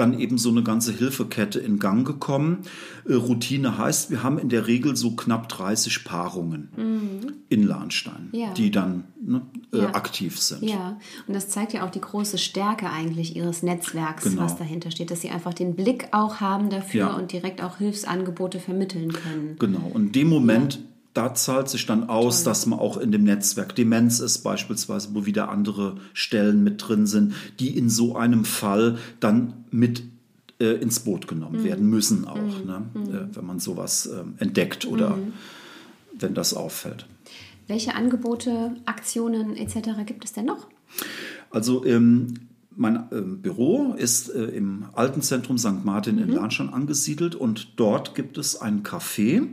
dann 0.00 0.18
eben 0.18 0.38
so 0.38 0.48
eine 0.50 0.62
ganze 0.62 0.92
Hilfekette 0.92 1.60
in 1.60 1.78
Gang 1.78 2.06
gekommen. 2.06 2.58
Äh, 3.08 3.14
Routine 3.14 3.76
heißt, 3.78 4.10
wir 4.10 4.22
haben 4.22 4.38
in 4.38 4.48
der 4.48 4.66
Regel 4.66 4.96
so 4.96 5.14
knapp 5.14 5.48
30 5.48 6.04
Paarungen 6.04 6.68
in 7.48 7.62
Lahnstein, 7.66 8.30
Ja. 8.32 8.52
die 8.54 8.70
dann 8.70 9.04
ne, 9.22 9.42
äh, 9.72 9.78
Ja. 9.78 9.94
aktiv 9.94 10.38
sind. 10.40 10.62
Ja, 10.62 10.98
und 11.28 11.34
das 11.34 11.48
zeigt 11.50 11.72
ja 11.74 11.84
auch 11.86 11.90
die 11.90 12.00
große 12.00 12.38
Stärke 12.38 12.88
eigentlich 12.90 13.36
Ihres 13.36 13.62
Netzwerks, 13.62 14.24
Genau. 14.24 14.42
was 14.42 14.56
dahinter 14.56 14.90
steht, 14.90 15.10
dass 15.10 15.20
Sie 15.20 15.28
einfach 15.30 15.52
den 15.54 15.74
Blick 15.76 16.08
auch 16.12 16.40
haben 16.40 16.70
dafür 16.70 17.00
Ja. 17.00 17.12
und 17.14 17.30
direkt 17.32 17.62
auch 17.62 17.76
Hilfsangebote 17.76 18.58
vermitteln 18.60 19.12
können. 19.12 19.56
Genau. 19.58 19.90
Und 19.92 20.06
in 20.06 20.12
dem 20.12 20.28
Moment, 20.28 20.80
da 21.14 21.34
zahlt 21.34 21.68
sich 21.68 21.86
dann 21.86 22.08
aus, 22.08 22.44
dass 22.44 22.66
man 22.66 22.78
auch 22.78 22.96
in 22.96 23.10
dem 23.10 23.24
Netzwerk 23.24 23.74
Demenz 23.74 24.20
ist, 24.20 24.38
beispielsweise, 24.38 25.08
wo 25.12 25.26
wieder 25.26 25.48
andere 25.48 25.96
Stellen 26.12 26.62
mit 26.62 26.86
drin 26.86 27.06
sind, 27.06 27.34
die 27.58 27.76
in 27.76 27.90
so 27.90 28.16
einem 28.16 28.44
Fall 28.44 28.98
dann 29.18 29.64
mit 29.70 30.04
äh, 30.60 30.74
ins 30.74 31.00
Boot 31.00 31.26
genommen 31.26 31.64
werden 31.64 31.88
müssen 31.88 32.28
auch, 32.28 32.36
ne? 32.36 32.82
äh, 32.94 33.34
wenn 33.34 33.46
man 33.46 33.58
sowas 33.58 34.06
ähm, 34.12 34.34
entdeckt 34.38 34.86
oder 34.86 35.18
wenn 36.18 36.34
das 36.34 36.54
auffällt. 36.54 37.06
Welche 37.66 37.94
Angebote, 37.94 38.76
Aktionen 38.84 39.56
etc. 39.56 40.04
gibt 40.04 40.24
es 40.24 40.32
denn 40.32 40.44
noch? 40.44 40.68
Also 41.50 41.84
ähm, 41.84 42.34
mein 42.76 43.08
ähm, 43.12 43.42
Büro 43.42 43.94
ist 43.94 44.28
äh, 44.28 44.44
im 44.44 44.86
alten 44.92 45.22
Zentrum 45.22 45.58
St. 45.58 45.84
Martin 45.84 46.18
in 46.18 46.30
Lahnstein 46.30 46.68
angesiedelt 46.68 47.34
und 47.34 47.72
dort 47.76 48.14
gibt 48.14 48.38
es 48.38 48.60
ein 48.60 48.82
Café. 48.82 49.46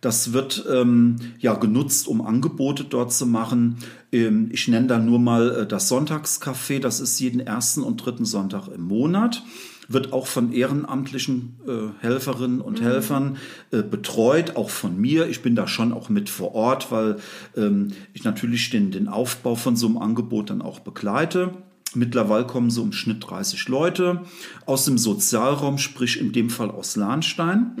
Das 0.00 0.32
wird 0.32 0.64
ähm, 0.70 1.16
ja 1.38 1.54
genutzt, 1.54 2.08
um 2.08 2.22
Angebote 2.22 2.84
dort 2.84 3.12
zu 3.12 3.26
machen. 3.26 3.76
Ähm, 4.12 4.48
ich 4.50 4.66
nenne 4.68 4.86
da 4.86 4.98
nur 4.98 5.18
mal 5.18 5.50
äh, 5.50 5.66
das 5.66 5.90
Sonntagscafé. 5.90 6.80
Das 6.80 7.00
ist 7.00 7.20
jeden 7.20 7.40
ersten 7.40 7.82
und 7.82 7.98
dritten 7.98 8.24
Sonntag 8.24 8.68
im 8.68 8.82
Monat. 8.82 9.42
Wird 9.88 10.12
auch 10.12 10.26
von 10.26 10.52
ehrenamtlichen 10.52 11.56
äh, 11.66 12.02
Helferinnen 12.02 12.60
und 12.60 12.80
Helfern 12.80 13.38
äh, 13.72 13.82
betreut, 13.82 14.56
auch 14.56 14.70
von 14.70 14.96
mir. 14.96 15.26
Ich 15.28 15.42
bin 15.42 15.56
da 15.56 15.66
schon 15.66 15.92
auch 15.92 16.08
mit 16.08 16.30
vor 16.30 16.54
Ort, 16.54 16.90
weil 16.92 17.16
ähm, 17.56 17.88
ich 18.14 18.24
natürlich 18.24 18.70
den, 18.70 18.92
den 18.92 19.08
Aufbau 19.08 19.56
von 19.56 19.76
so 19.76 19.88
einem 19.88 19.98
Angebot 19.98 20.48
dann 20.48 20.62
auch 20.62 20.78
begleite. 20.78 21.54
Mittlerweile 21.94 22.46
kommen 22.46 22.70
so 22.70 22.82
im 22.82 22.92
Schnitt 22.92 23.24
30 23.28 23.68
Leute 23.68 24.22
aus 24.66 24.84
dem 24.84 24.96
Sozialraum, 24.98 25.78
sprich 25.78 26.20
in 26.20 26.32
dem 26.32 26.48
Fall 26.50 26.70
aus 26.70 26.96
Lahnstein. 26.96 27.72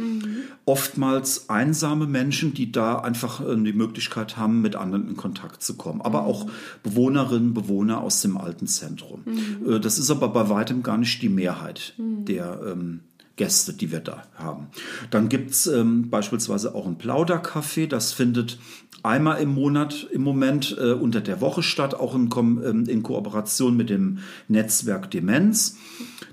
Oftmals 0.66 1.48
einsame 1.48 2.06
Menschen, 2.06 2.54
die 2.54 2.70
da 2.70 2.98
einfach 3.00 3.40
äh, 3.40 3.56
die 3.56 3.72
Möglichkeit 3.72 4.36
haben, 4.36 4.60
mit 4.60 4.76
anderen 4.76 5.08
in 5.08 5.16
Kontakt 5.16 5.62
zu 5.62 5.76
kommen. 5.76 6.00
Aber 6.00 6.24
auch 6.24 6.46
Bewohnerinnen, 6.82 7.54
Bewohner 7.54 8.00
aus 8.00 8.20
dem 8.22 8.36
alten 8.36 8.66
Zentrum. 8.66 9.22
Äh, 9.66 9.80
Das 9.80 9.98
ist 9.98 10.10
aber 10.10 10.28
bei 10.28 10.48
weitem 10.48 10.82
gar 10.82 10.98
nicht 10.98 11.22
die 11.22 11.28
Mehrheit 11.28 11.94
der 11.98 12.60
ähm, 12.66 13.00
Gäste, 13.40 13.72
die 13.72 13.90
wir 13.90 14.00
da 14.00 14.24
haben. 14.34 14.66
Dann 15.10 15.30
gibt's 15.30 15.66
ähm, 15.66 16.10
beispielsweise 16.10 16.74
auch 16.74 16.86
ein 16.86 16.98
Plaudercafé, 16.98 17.86
das 17.86 18.12
findet 18.12 18.58
einmal 19.02 19.40
im 19.40 19.54
Monat 19.54 20.06
im 20.12 20.20
Moment 20.20 20.76
äh, 20.78 20.92
unter 20.92 21.22
der 21.22 21.40
Woche 21.40 21.62
statt, 21.62 21.94
auch 21.94 22.14
in, 22.14 22.28
ähm, 22.36 22.84
in 22.86 23.02
Kooperation 23.02 23.78
mit 23.78 23.88
dem 23.88 24.18
Netzwerk 24.48 25.10
Demenz. 25.10 25.78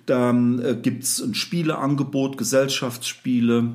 Dann 0.05 0.59
äh, 0.59 0.77
gibt's 0.81 1.21
ein 1.21 1.33
Spieleangebot, 1.33 2.37
Gesellschaftsspiele, 2.37 3.69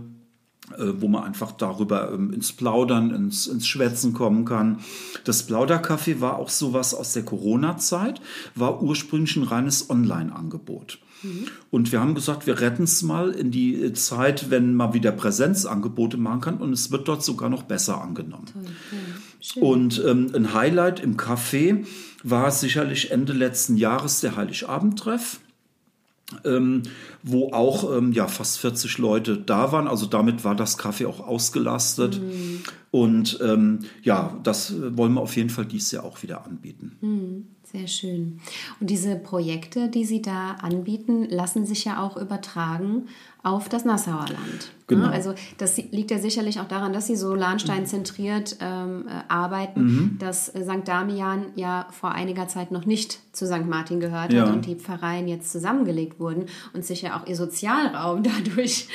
äh, 0.77 0.93
wo 0.99 1.09
man 1.09 1.25
einfach 1.25 1.53
darüber 1.53 2.13
ähm, 2.13 2.35
ins 2.35 2.53
Plaudern, 2.53 3.15
ins, 3.15 3.47
ins 3.47 3.67
Schwätzen 3.67 4.13
kommen 4.13 4.45
kann. 4.45 4.81
Das 5.25 5.49
Plaudercafé 5.49 6.21
war 6.21 6.37
auch 6.37 6.51
sowas 6.51 6.93
aus 6.93 7.15
der 7.15 7.25
Corona-Zeit, 7.25 8.21
war 8.55 8.83
ursprünglich 8.83 9.37
ein 9.37 9.45
reines 9.45 9.89
Online-Angebot. 9.89 10.99
Und 11.71 11.93
wir 11.93 12.01
haben 12.01 12.15
gesagt, 12.15 12.47
wir 12.47 12.61
retten 12.61 12.85
es 12.85 13.03
mal 13.03 13.31
in 13.31 13.51
die 13.51 13.93
Zeit, 13.93 14.51
wenn 14.51 14.75
man 14.75 14.95
wieder 14.95 15.13
Präsenzangebote 15.13 16.17
machen 16.17 16.41
kann 16.41 16.59
und 16.59 16.73
es 16.73 16.91
wird 16.91 17.09
dort 17.09 17.25
sogar 17.25 17.49
noch 17.49 17.63
besser 17.63 18.01
angenommen. 18.01 18.47
Und 19.57 20.03
ähm, 20.05 20.31
ein 20.35 20.55
Highlight 20.55 21.01
im 21.01 21.17
Café 21.17 21.85
war 22.23 22.51
sicherlich 22.51 23.11
Ende 23.11 23.33
letzten 23.33 23.77
Jahres 23.77 24.21
der 24.21 24.37
Heiligabendtreff 24.37 25.41
ähm, 26.45 26.83
wo 27.23 27.53
auch 27.53 27.97
ähm, 27.97 28.13
ja, 28.13 28.27
fast 28.27 28.59
40 28.59 28.99
Leute 28.99 29.37
da 29.37 29.73
waren. 29.73 29.89
Also 29.89 30.07
damit 30.07 30.45
war 30.45 30.55
das 30.55 30.79
Café 30.79 31.07
auch 31.07 31.21
ausgelastet. 31.21 32.21
Und 32.91 33.39
ähm, 33.43 33.81
ja, 34.03 34.39
das 34.43 34.75
wollen 34.97 35.15
wir 35.15 35.21
auf 35.21 35.37
jeden 35.37 35.51
Fall 35.51 35.67
dieses 35.67 35.91
Jahr 35.93 36.05
auch 36.05 36.23
wieder 36.23 36.45
anbieten. 36.45 36.97
Sehr 37.73 37.89
schön. 37.89 38.39
Und 38.81 38.91
diese 38.91 39.17
Projekte, 39.17 39.89
die 39.89 40.05
Sie 40.05 40.21
da 40.21 40.53
anbieten, 40.61 41.25
lassen 41.31 41.65
sich 41.65 41.87
ja 41.87 42.03
auch 42.03 42.19
übertragen 42.19 43.09
auf 43.43 43.71
das 43.71 43.87
Nassauer 43.87 44.27
Land. 44.29 44.73
Genau. 44.89 45.07
Ne? 45.07 45.11
Also 45.11 45.35
das 45.57 45.79
liegt 45.79 46.11
ja 46.11 46.19
sicherlich 46.19 46.61
auch 46.61 46.69
daran, 46.69 46.93
dass 46.93 47.07
Sie 47.07 47.17
so 47.17 47.35
Lahnstein-zentriert 47.35 48.59
ähm, 48.61 49.09
äh, 49.09 49.13
arbeiten, 49.29 50.17
dass 50.19 50.51
äh, 50.51 50.65
St. 50.65 50.87
Damian 50.87 51.47
ja 51.57 51.89
vor 51.91 52.13
einiger 52.13 52.47
Zeit 52.47 52.73
noch 52.73 52.85
nicht 52.85 53.21
zu 53.35 53.47
St. 53.47 53.67
Martin 53.67 54.01
gehört 54.01 54.35
Ja. 54.35 54.43
hat 54.47 54.55
und 54.55 54.67
die 54.67 54.77
Pfarreien 54.77 55.27
jetzt 55.27 55.51
zusammengelegt 55.51 56.21
wurden 56.21 56.47
und 56.75 56.85
sich 56.85 57.01
ja 57.03 57.19
auch 57.19 57.27
ihr 57.27 57.37
Sozialraum 57.37 58.23
dadurch 58.45 58.87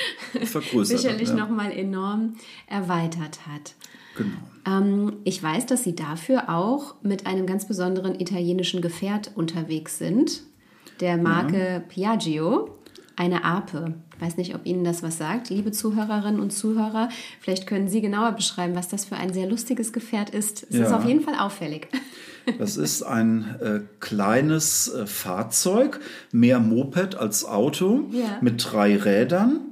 sicherlich 0.84 1.30
ja. 1.30 1.36
nochmal 1.36 1.72
enorm 1.72 2.36
erweitert 2.68 3.40
hat. 3.48 3.74
Genau. 4.18 4.38
Ähm, 4.66 5.14
ich 5.24 5.42
weiß, 5.42 5.66
dass 5.68 5.84
Sie 5.84 5.96
dafür 5.96 6.50
auch 6.50 6.96
mit 7.02 7.26
einem 7.28 7.46
ganz 7.46 7.68
besonderen 7.68 8.20
italienischen 8.20 8.82
Gefährt 8.82 9.32
unterwegs 9.36 9.98
sind, 9.98 10.44
der 11.00 11.18
Marke 11.18 11.84
Piaggio, 11.88 12.74
eine 13.16 13.44
Ape. 13.46 13.94
Ich 14.16 14.22
weiß 14.22 14.38
nicht, 14.38 14.54
ob 14.56 14.66
Ihnen 14.66 14.84
das 14.84 15.02
was 15.04 15.18
sagt, 15.18 15.50
liebe 15.50 15.72
Zuhörerinnen 15.72 16.40
und 16.40 16.52
Zuhörer. 16.52 17.10
Vielleicht 17.40 17.66
können 17.68 17.88
Sie 17.88 18.02
genauer 18.02 18.32
beschreiben, 18.34 18.76
was 18.76 18.88
das 18.90 19.06
für 19.06 19.16
ein 19.16 19.34
sehr 19.34 19.48
lustiges 19.48 19.94
Gefährt 19.94 20.32
ist. 20.32 20.64
Es 20.70 20.76
ist 20.76 20.90
Ja. 20.92 20.98
auf 20.98 21.06
jeden 21.06 21.22
Fall 21.22 21.36
auffällig. 21.40 21.88
Das 22.60 22.78
ist 22.78 23.04
ein 23.04 23.58
äh, 23.60 23.82
kleines 24.00 24.88
äh, 24.88 25.06
Fahrzeug, 25.06 26.00
mehr 26.32 26.62
Moped 26.62 27.16
als 27.16 27.44
Auto, 27.44 28.06
Ja. 28.12 28.38
mit 28.40 28.66
drei 28.72 28.96
Rädern. 28.96 29.67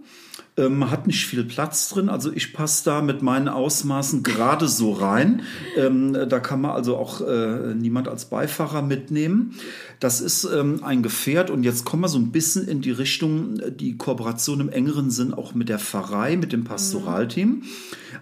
Ähm, 0.57 0.89
hat 0.89 1.05
nicht 1.05 1.27
viel 1.27 1.43
Platz 1.43 1.89
drin, 1.89 2.07
also 2.07 2.31
ich 2.31 2.53
passe 2.53 2.85
da 2.85 3.01
mit 3.01 3.21
meinen 3.21 3.49
Ausmaßen 3.49 4.23
gerade 4.23 4.69
so 4.69 4.93
rein. 4.93 5.41
Ähm, 5.75 6.13
da 6.29 6.39
kann 6.39 6.61
man 6.61 6.71
also 6.71 6.95
auch 6.95 7.19
äh, 7.19 7.73
niemand 7.75 8.07
als 8.07 8.25
Beifahrer 8.25 8.81
mitnehmen. 8.81 9.55
Das 9.99 10.21
ist 10.21 10.43
ähm, 10.45 10.83
ein 10.83 11.03
Gefährt 11.03 11.49
und 11.49 11.63
jetzt 11.63 11.85
kommen 11.85 12.03
wir 12.03 12.09
so 12.09 12.17
ein 12.17 12.31
bisschen 12.31 12.67
in 12.67 12.81
die 12.81 12.91
Richtung, 12.91 13.59
äh, 13.59 13.71
die 13.71 13.97
Kooperation 13.97 14.59
im 14.59 14.69
engeren 14.69 15.09
Sinn 15.09 15.33
auch 15.33 15.53
mit 15.53 15.69
der 15.69 15.79
Pfarrei, 15.79 16.37
mit 16.37 16.51
dem 16.51 16.63
Pastoralteam. 16.63 17.63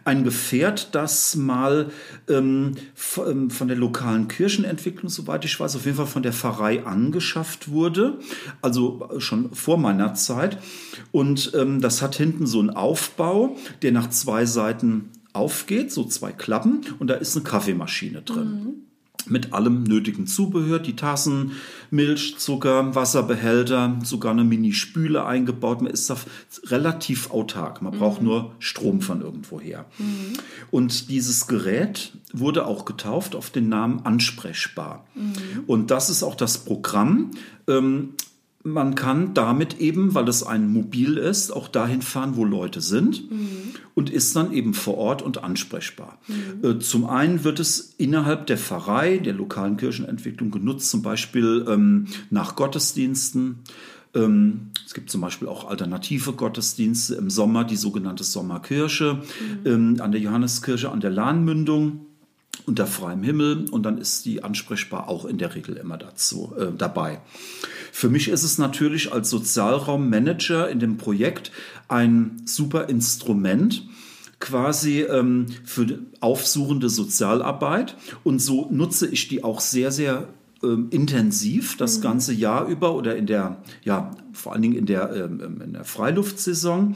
Ein 0.05 0.23
Gefährt, 0.23 0.93
das 0.93 1.35
mal 1.35 1.89
ähm, 2.27 2.73
ähm, 3.17 3.49
von 3.49 3.67
der 3.67 3.77
lokalen 3.77 4.27
Kirchenentwicklung, 4.27 5.09
soweit 5.09 5.45
ich 5.45 5.59
weiß, 5.59 5.75
auf 5.75 5.85
jeden 5.85 5.97
Fall 5.97 6.07
von 6.07 6.23
der 6.23 6.33
Pfarrei 6.33 6.85
angeschafft 6.85 7.69
wurde, 7.69 8.19
also 8.61 9.09
äh, 9.15 9.19
schon 9.19 9.53
vor 9.53 9.77
meiner 9.77 10.13
Zeit. 10.13 10.57
Und 11.11 11.53
ähm, 11.55 11.81
das 11.81 12.01
hat 12.01 12.15
hinten 12.15 12.45
so 12.45 12.59
einen 12.59 12.71
Aufbau, 12.71 13.55
der 13.81 13.91
nach 13.91 14.09
zwei 14.09 14.45
Seiten 14.45 15.09
aufgeht, 15.31 15.91
so 15.91 16.03
zwei 16.03 16.31
Klappen, 16.31 16.81
und 16.99 17.07
da 17.07 17.15
ist 17.15 17.35
eine 17.35 17.43
Kaffeemaschine 17.43 18.21
drin 18.21 18.82
mit 19.27 19.53
allem 19.53 19.83
nötigen 19.83 20.27
Zubehör, 20.27 20.79
die 20.79 20.95
Tassen, 20.95 21.53
Milch, 21.91 22.37
Zucker, 22.37 22.95
Wasserbehälter, 22.95 23.99
sogar 24.03 24.31
eine 24.31 24.43
Mini-Spüle 24.43 25.25
eingebaut. 25.25 25.81
Man 25.81 25.91
ist 25.91 26.09
da 26.09 26.17
relativ 26.65 27.31
autark. 27.31 27.81
Man 27.81 27.97
braucht 27.97 28.21
nur 28.21 28.53
Strom 28.59 29.01
von 29.01 29.21
irgendwoher. 29.21 29.85
Und 30.71 31.09
dieses 31.09 31.47
Gerät 31.47 32.11
wurde 32.33 32.65
auch 32.65 32.85
getauft 32.85 33.35
auf 33.35 33.49
den 33.49 33.69
Namen 33.69 34.05
Ansprechbar. 34.05 35.05
Und 35.67 35.91
das 35.91 36.09
ist 36.09 36.23
auch 36.23 36.35
das 36.35 36.59
Programm. 36.59 37.31
Ähm, 37.67 38.09
man 38.63 38.95
kann 38.95 39.33
damit 39.33 39.79
eben, 39.79 40.13
weil 40.13 40.27
es 40.29 40.43
ein 40.43 40.71
Mobil 40.71 41.17
ist, 41.17 41.51
auch 41.51 41.67
dahin 41.67 42.01
fahren, 42.01 42.37
wo 42.37 42.45
Leute 42.45 42.79
sind 42.79 43.23
und 43.93 44.09
ist 44.09 44.35
dann 44.35 44.53
eben 44.53 44.73
vor 44.73 44.97
Ort 44.97 45.21
und 45.21 45.43
ansprechbar. 45.43 46.17
Äh, 46.63 46.79
Zum 46.79 47.05
einen 47.05 47.43
wird 47.43 47.59
es 47.59 47.93
innerhalb 47.97 48.47
der 48.47 48.57
Pfarrei, 48.57 49.17
der 49.17 49.33
lokalen 49.33 49.77
Kirchenentwicklung 49.77 50.49
genutzt, 50.49 50.89
zum 50.89 51.01
Beispiel 51.01 51.65
ähm, 51.67 52.07
nach 52.29 52.55
Gottesdiensten. 52.55 53.59
Ähm, 54.15 54.71
es 54.85 54.93
gibt 54.93 55.09
zum 55.09 55.21
Beispiel 55.21 55.47
auch 55.47 55.69
alternative 55.69 56.33
Gottesdienste 56.33 57.15
im 57.15 57.29
Sommer, 57.29 57.65
die 57.65 57.75
sogenannte 57.75 58.23
Sommerkirche 58.23 59.21
ähm, 59.65 59.97
an 59.99 60.11
der 60.11 60.21
Johanneskirche 60.21 60.89
an 60.89 61.01
der 61.01 61.11
Lahnmündung 61.11 62.05
unter 62.65 62.87
freiem 62.87 63.23
Himmel 63.23 63.65
und 63.71 63.83
dann 63.83 63.97
ist 63.97 64.25
die 64.25 64.43
ansprechbar 64.43 65.09
auch 65.09 65.25
in 65.25 65.37
der 65.37 65.53
Regel 65.55 65.75
immer 65.75 65.97
dazu 65.97 66.53
äh, 66.57 66.67
dabei. 66.77 67.19
Für 67.95 68.09
mich 68.09 68.27
ist 68.27 68.41
es 68.41 68.57
natürlich 68.57 69.13
als 69.13 69.29
Sozialraummanager 69.29 70.67
in 70.67 70.79
dem 70.79 70.97
Projekt 70.97 71.51
ein 71.87 72.41
super 72.43 72.89
Instrument 72.89 73.87
quasi 74.39 75.01
ähm, 75.01 75.45
für 75.63 75.99
aufsuchende 76.19 76.89
Sozialarbeit. 76.89 77.95
Und 78.23 78.39
so 78.39 78.67
nutze 78.71 79.07
ich 79.07 79.27
die 79.27 79.43
auch 79.43 79.59
sehr 79.59 79.91
sehr 79.91 80.27
ähm, 80.63 80.87
intensiv 80.89 81.77
das 81.77 82.01
ganze 82.01 82.33
Jahr 82.33 82.65
über 82.65 82.95
oder 82.95 83.15
in 83.15 83.27
der 83.27 83.61
ja 83.83 84.09
vor 84.31 84.53
allen 84.53 84.63
Dingen 84.63 84.75
in 84.75 84.87
der 84.87 85.13
ähm, 85.13 85.61
in 85.63 85.73
der 85.73 85.83
Freiluftsaison 85.83 86.95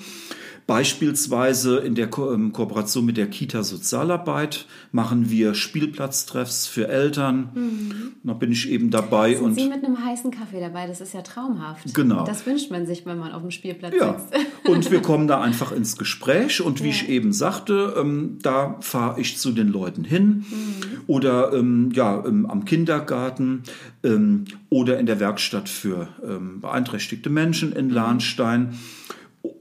Beispielsweise 0.67 1.77
in 1.77 1.95
der 1.95 2.07
Ko 2.07 2.33
ähm, 2.33 2.51
Kooperation 2.51 3.05
mit 3.05 3.15
der 3.15 3.27
Kita 3.27 3.63
Sozialarbeit 3.63 4.65
machen 4.91 5.29
wir 5.29 5.53
Spielplatztreffs 5.53 6.67
für 6.67 6.89
Eltern. 6.89 8.13
Da 8.23 8.33
bin 8.33 8.51
ich 8.51 8.69
eben 8.69 8.91
dabei 8.91 9.35
Sind 9.35 9.45
und 9.45 9.55
Sie 9.55 9.69
mit 9.69 9.85
einem 9.85 10.03
heißen 10.03 10.29
Kaffee 10.29 10.59
dabei? 10.59 10.85
Das 10.85 10.99
ist 10.99 11.13
ja 11.13 11.21
traumhaft. 11.21 11.93
Genau. 11.95 12.25
Das 12.25 12.45
wünscht 12.45 12.69
man 12.69 12.85
sich, 12.85 13.05
wenn 13.05 13.17
man 13.17 13.31
auf 13.31 13.43
dem 13.43 13.51
Spielplatz 13.51 13.95
ja, 13.97 14.19
sitzt. 14.19 14.45
und 14.67 14.91
wir 14.91 15.01
kommen 15.01 15.29
da 15.29 15.39
einfach 15.39 15.71
ins 15.71 15.95
Gespräch 15.95 16.61
und 16.61 16.83
wie 16.83 16.89
Ja. 16.89 16.93
ich 16.93 17.07
eben 17.07 17.31
sagte, 17.31 17.93
ähm, 17.97 18.37
da 18.41 18.75
fahre 18.81 19.21
ich 19.21 19.37
zu 19.37 19.53
den 19.53 19.69
Leuten 19.69 20.03
hin 20.03 20.45
oder 21.07 21.53
ähm, 21.53 21.91
ja 21.93 22.25
ähm, 22.25 22.45
am 22.45 22.65
Kindergarten 22.65 23.63
ähm, 24.03 24.43
oder 24.69 24.99
in 24.99 25.05
der 25.05 25.21
Werkstatt 25.21 25.69
für 25.69 26.09
ähm, 26.27 26.59
beeinträchtigte 26.59 27.29
Menschen 27.29 27.71
in 27.71 27.89
Lahnstein. 27.89 28.77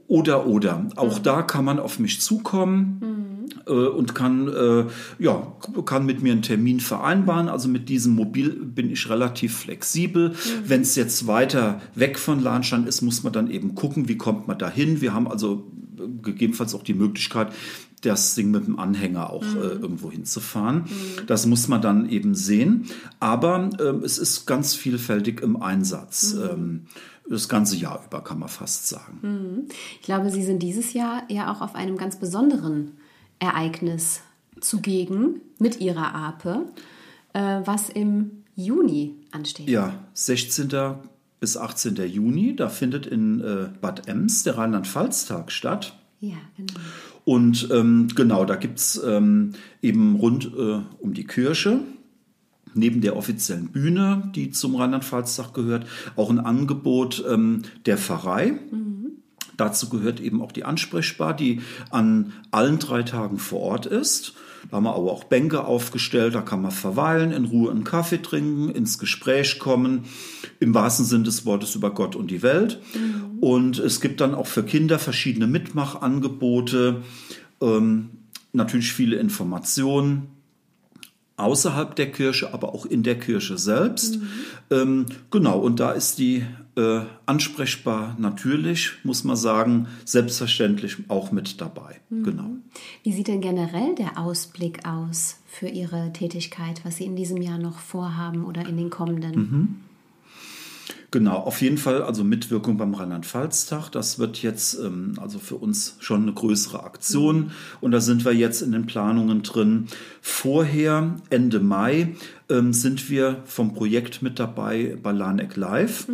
Oder, 0.07 0.47
oder. 0.47 0.87
Auch 0.95 1.19
da 1.19 1.41
kann 1.41 1.65
man 1.65 1.79
auf 1.79 1.99
mich 1.99 2.21
zukommen 2.21 3.47
äh, 3.65 3.71
und 3.71 4.15
kann, 4.15 4.47
äh, 4.47 4.85
ja, 5.19 5.53
kann 5.85 6.05
mit 6.05 6.23
mir 6.23 6.31
einen 6.31 6.41
Termin 6.41 6.79
vereinbaren. 6.79 7.49
Also 7.49 7.67
mit 7.67 7.89
diesem 7.89 8.15
Mobil 8.15 8.49
bin 8.51 8.89
ich 8.89 9.09
relativ 9.09 9.57
flexibel. 9.57 10.33
Wenn 10.65 10.81
es 10.81 10.95
jetzt 10.95 11.27
weiter 11.27 11.81
weg 11.95 12.17
von 12.17 12.41
Lahnstein 12.41 12.87
ist, 12.87 13.01
muss 13.01 13.23
man 13.23 13.33
dann 13.33 13.51
eben 13.51 13.75
gucken, 13.75 14.07
wie 14.07 14.17
kommt 14.17 14.47
man 14.47 14.57
da 14.57 14.69
hin. 14.69 15.01
Wir 15.01 15.13
haben 15.13 15.27
also 15.27 15.67
äh, 15.97 16.03
gegebenenfalls 16.21 16.73
auch 16.73 16.83
die 16.83 16.93
Möglichkeit, 16.93 17.51
das 18.01 18.35
Ding 18.35 18.51
mit 18.51 18.67
dem 18.67 18.79
Anhänger 18.79 19.31
auch 19.31 19.43
äh, 19.43 19.59
irgendwo 19.59 20.11
hinzufahren. 20.11 20.85
Das 21.25 21.45
muss 21.47 21.67
man 21.67 21.81
dann 21.81 22.09
eben 22.09 22.35
sehen. 22.35 22.85
Aber 23.19 23.69
ähm, 23.81 24.03
es 24.03 24.19
ist 24.19 24.45
ganz 24.45 24.75
vielfältig 24.75 25.41
im 25.41 25.61
Einsatz. 25.61 26.33
Ähm, 26.33 26.83
das 27.29 27.49
ganze 27.49 27.75
Jahr 27.75 28.03
über 28.05 28.23
kann 28.23 28.39
man 28.39 28.49
fast 28.49 28.87
sagen. 28.87 29.67
Ich 29.99 30.05
glaube, 30.05 30.29
Sie 30.29 30.43
sind 30.43 30.63
dieses 30.63 30.93
Jahr 30.93 31.23
ja 31.29 31.51
auch 31.51 31.61
auf 31.61 31.75
einem 31.75 31.97
ganz 31.97 32.17
besonderen 32.17 32.93
Ereignis 33.39 34.21
zugegen 34.59 35.41
mit 35.59 35.79
Ihrer 35.79 36.15
Ape, 36.15 36.65
äh, 37.33 37.61
was 37.65 37.89
im 37.89 38.43
Juni 38.55 39.15
ansteht. 39.31 39.69
Ja, 39.69 39.93
16. 40.13 40.69
bis 41.39 41.57
18. 41.57 41.95
Juni, 42.07 42.55
da 42.55 42.69
findet 42.69 43.05
in 43.05 43.41
äh, 43.41 43.69
Bad 43.79 44.07
Ems 44.07 44.43
der 44.43 44.57
Rheinland-Pfalz-Tag 44.57 45.51
statt. 45.51 45.97
Ja, 46.19 46.37
genau. 46.55 46.73
Und 47.25 47.67
ähm, 47.71 48.07
genau, 48.15 48.45
da 48.45 48.55
gibt's 48.55 48.99
ähm, 49.05 49.53
eben 49.81 50.15
rund 50.15 50.45
äh, 50.45 50.79
um 50.99 51.13
die 51.13 51.25
Kirche, 51.25 51.81
neben 52.73 53.01
der 53.01 53.15
offiziellen 53.15 53.67
Bühne, 53.67 54.31
die 54.35 54.51
zum 54.51 54.75
Rheinland-Pfalz-Tag 54.75 55.53
gehört, 55.53 55.85
auch 56.15 56.29
ein 56.29 56.39
Angebot 56.39 57.23
ähm, 57.27 57.63
der 57.85 57.97
Pfarrei. 57.97 58.59
Dazu 59.57 59.89
gehört 59.89 60.19
eben 60.19 60.41
auch 60.41 60.51
die 60.51 60.63
Ansprechbar, 60.63 61.35
die 61.35 61.61
an 61.89 62.31
allen 62.51 62.77
drei 62.77 63.01
Tagen 63.03 63.39
vor 63.39 63.61
Ort 63.61 63.87
ist. 63.87 64.35
Da 64.69 64.77
haben 64.77 64.83
wir 64.83 64.95
aber 64.95 65.11
auch 65.11 65.23
Bänke 65.23 65.65
aufgestellt, 65.65 66.35
da 66.35 66.41
kann 66.41 66.61
man 66.61 66.71
verweilen, 66.71 67.31
in 67.31 67.45
Ruhe 67.45 67.71
einen 67.71 67.83
Kaffee 67.83 68.21
trinken, 68.21 68.69
ins 68.69 68.99
Gespräch 68.99 69.59
kommen, 69.59 70.03
im 70.59 70.73
wahrsten 70.73 71.05
Sinn 71.05 71.23
des 71.23 71.45
Wortes 71.45 71.75
über 71.75 71.91
Gott 71.91 72.15
und 72.15 72.29
die 72.29 72.43
Welt. 72.43 72.79
Und 73.39 73.79
es 73.79 74.01
gibt 74.01 74.21
dann 74.21 74.35
auch 74.35 74.47
für 74.47 74.63
Kinder 74.63 74.99
verschiedene 74.99 75.47
Mitmachangebote, 75.47 77.01
ähm, 77.61 78.09
natürlich 78.53 78.93
viele 78.93 79.17
Informationen 79.17 80.36
außerhalb 81.37 81.95
der 81.95 82.11
Kirche, 82.11 82.53
aber 82.53 82.73
auch 82.73 82.85
in 82.85 83.03
der 83.03 83.17
Kirche 83.17 83.57
selbst. 83.57 84.19
Ähm, 84.69 85.05
genau, 85.31 85.59
und 85.59 85.79
da 85.79 85.91
ist 85.91 86.17
die 86.17 86.43
äh, 86.75 87.01
ansprechbar 87.25 88.15
natürlich, 88.19 88.93
muss 89.03 89.23
man 89.23 89.35
sagen, 89.35 89.87
selbstverständlich 90.03 90.97
auch 91.07 91.31
mit 91.31 91.61
dabei. 91.61 92.01
Genau. 92.09 92.49
Wie 93.03 93.13
sieht 93.13 93.27
denn 93.27 93.41
generell 93.41 93.95
der 93.95 94.17
Ausblick 94.17 94.85
aus 94.85 95.37
für 95.47 95.67
Ihre 95.67 96.11
Tätigkeit, 96.11 96.81
was 96.83 96.97
Sie 96.97 97.05
in 97.05 97.15
diesem 97.15 97.41
Jahr 97.41 97.57
noch 97.57 97.79
vorhaben 97.79 98.45
oder 98.45 98.67
in 98.67 98.77
den 98.77 98.89
kommenden? 98.89 99.86
Genau, 101.09 101.37
auf 101.37 101.61
jeden 101.61 101.77
Fall 101.77 102.01
also 102.01 102.25
Mitwirkung 102.25 102.75
beim 102.75 102.93
Rheinland-Pfalz-Tag. 102.93 103.89
Das 103.91 104.19
wird 104.19 104.41
jetzt 104.43 104.77
ähm, 104.77 105.13
also 105.21 105.39
für 105.39 105.55
uns 105.55 105.95
schon 105.99 106.23
eine 106.23 106.33
größere 106.33 106.83
Aktion 106.83 107.51
und 107.79 107.91
da 107.91 108.01
sind 108.01 108.25
wir 108.25 108.33
jetzt 108.33 108.61
in 108.61 108.73
den 108.73 108.87
Planungen 108.87 109.41
drin. 109.41 109.87
Vorher, 110.21 111.15
Ende 111.29 111.61
Mai, 111.61 112.15
ähm, 112.49 112.73
sind 112.73 113.09
wir 113.09 113.41
vom 113.45 113.73
Projekt 113.73 114.21
mit 114.21 114.39
dabei 114.39 114.97
bei 115.01 115.11
Lanek 115.11 115.55
Live. 115.55 116.07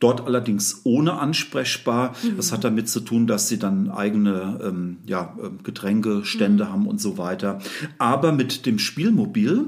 Dort 0.00 0.26
allerdings 0.26 0.80
ohne 0.84 1.14
ansprechbar. 1.14 2.14
Das 2.36 2.52
hat 2.52 2.64
damit 2.64 2.88
zu 2.88 3.00
tun, 3.00 3.26
dass 3.26 3.48
sie 3.48 3.58
dann 3.58 3.90
eigene 3.90 4.60
ähm, 4.62 4.98
ja, 5.06 5.36
ähm, 5.42 5.58
Getränkestände 5.62 6.70
haben 6.70 6.86
und 6.86 7.00
so 7.00 7.18
weiter. 7.18 7.58
Aber 7.98 8.32
mit 8.32 8.66
dem 8.66 8.78
Spielmobil, 8.78 9.66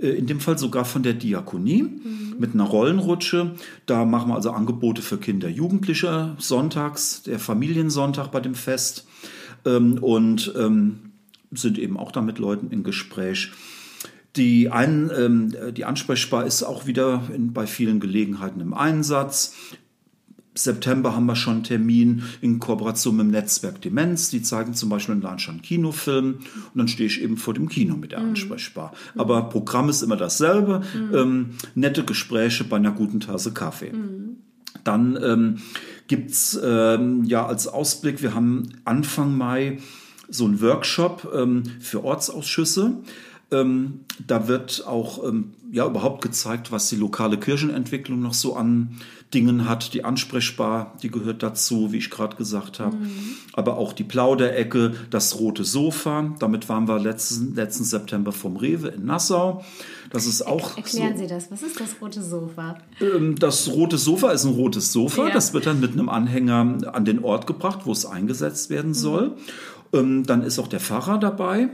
äh, 0.00 0.08
in 0.08 0.26
dem 0.26 0.40
Fall 0.40 0.58
sogar 0.58 0.84
von 0.84 1.02
der 1.02 1.14
Diakonie, 1.14 1.84
mit 2.38 2.54
einer 2.54 2.64
Rollenrutsche. 2.64 3.54
Da 3.86 4.04
machen 4.04 4.28
wir 4.30 4.34
also 4.34 4.50
Angebote 4.50 5.02
für 5.02 5.18
Kinder, 5.18 5.48
Jugendliche 5.48 6.34
sonntags, 6.38 7.22
der 7.22 7.38
Familiensonntag 7.38 8.28
bei 8.30 8.40
dem 8.40 8.54
Fest. 8.54 9.06
Ähm, 9.64 9.98
und 9.98 10.52
ähm, 10.56 11.12
sind 11.52 11.78
eben 11.78 11.96
auch 11.96 12.12
da 12.12 12.22
mit 12.22 12.38
Leuten 12.38 12.70
in 12.70 12.82
Gespräch. 12.82 13.52
Die, 14.36 14.70
ein, 14.70 15.10
ähm, 15.16 15.54
die 15.74 15.84
Ansprechbar 15.84 16.46
ist 16.46 16.62
auch 16.62 16.86
wieder 16.86 17.22
in, 17.34 17.52
bei 17.52 17.66
vielen 17.66 18.00
Gelegenheiten 18.00 18.60
im 18.60 18.74
Einsatz. 18.74 19.54
September 20.54 21.14
haben 21.14 21.26
wir 21.26 21.36
schon 21.36 21.54
einen 21.54 21.64
Termin 21.64 22.22
in 22.40 22.58
Kooperation 22.58 23.16
mit 23.16 23.26
dem 23.26 23.30
Netzwerk 23.30 23.80
Demenz. 23.82 24.30
Die 24.30 24.42
zeigen 24.42 24.74
zum 24.74 24.88
Beispiel 24.88 25.14
in 25.14 25.20
Lahnstein 25.20 25.62
Kinofilm 25.62 26.34
und 26.34 26.72
dann 26.74 26.88
stehe 26.88 27.06
ich 27.06 27.20
eben 27.22 27.36
vor 27.36 27.54
dem 27.54 27.68
Kino 27.68 27.96
mit 27.96 28.12
der 28.12 28.18
Ansprechbar. 28.18 28.92
Aber 29.16 29.48
Programm 29.50 29.88
ist 29.88 30.02
immer 30.02 30.16
dasselbe. 30.16 30.82
Ähm, 31.14 31.50
nette 31.74 32.04
Gespräche 32.04 32.64
bei 32.64 32.76
einer 32.76 32.92
guten 32.92 33.20
Tasse 33.20 33.52
Kaffee. 33.52 33.92
Dann 34.84 35.18
ähm, 35.22 35.56
gibt 36.08 36.30
es 36.30 36.58
ähm, 36.62 37.24
ja 37.24 37.46
als 37.46 37.68
Ausblick, 37.68 38.22
wir 38.22 38.34
haben 38.34 38.68
Anfang 38.84 39.36
Mai 39.36 39.78
so 40.28 40.44
einen 40.44 40.60
Workshop 40.60 41.30
ähm, 41.34 41.64
für 41.80 42.04
Ortsausschüsse. 42.04 42.98
Ähm, 43.52 44.00
da 44.26 44.48
wird 44.48 44.84
auch 44.88 45.22
ähm, 45.22 45.52
ja 45.70 45.86
überhaupt 45.86 46.20
gezeigt, 46.22 46.72
was 46.72 46.88
die 46.88 46.96
lokale 46.96 47.38
Kirchenentwicklung 47.38 48.20
noch 48.20 48.34
so 48.34 48.56
an 48.56 48.96
Dingen 49.34 49.68
hat. 49.68 49.94
Die 49.94 50.04
Ansprechbar, 50.04 50.94
die 51.02 51.10
gehört 51.10 51.42
dazu, 51.44 51.92
wie 51.92 51.98
ich 51.98 52.10
gerade 52.10 52.36
gesagt 52.36 52.80
habe. 52.80 52.96
Aber 53.52 53.76
auch 53.76 53.92
die 53.92 54.02
Plauderecke, 54.04 54.94
das 55.10 55.38
rote 55.38 55.64
Sofa. 55.64 56.34
Damit 56.40 56.68
waren 56.68 56.88
wir 56.88 56.98
letzten, 56.98 57.54
letzten 57.54 57.84
September 57.84 58.32
vom 58.32 58.56
Rewe 58.56 58.88
in 58.88 59.04
Nassau. 59.06 59.64
Das 60.10 60.26
ist 60.26 60.42
auch 60.46 60.76
Erklären 60.76 61.16
so, 61.16 61.22
Sie 61.22 61.28
das. 61.28 61.50
Was 61.50 61.62
ist 61.62 61.78
das 61.80 62.00
rote 62.00 62.22
Sofa? 62.22 62.78
ähm, 63.00 63.36
Das 63.38 63.68
rote 63.68 63.98
Sofa 63.98 64.30
ist 64.30 64.44
ein 64.44 64.54
rotes 64.54 64.92
Sofa. 64.92 65.28
Ja. 65.28 65.34
Das 65.34 65.52
wird 65.54 65.66
dann 65.66 65.78
mit 65.80 65.92
einem 65.92 66.08
Anhänger 66.08 66.78
an 66.92 67.04
den 67.04 67.22
Ort 67.22 67.46
gebracht, 67.46 67.80
wo 67.84 67.92
es 67.92 68.06
eingesetzt 68.06 68.70
werden 68.70 68.94
soll. 68.94 69.36
Ähm, 69.92 70.24
Dann 70.24 70.42
ist 70.42 70.58
auch 70.58 70.68
der 70.68 70.80
Pfarrer 70.80 71.18
dabei. 71.18 71.68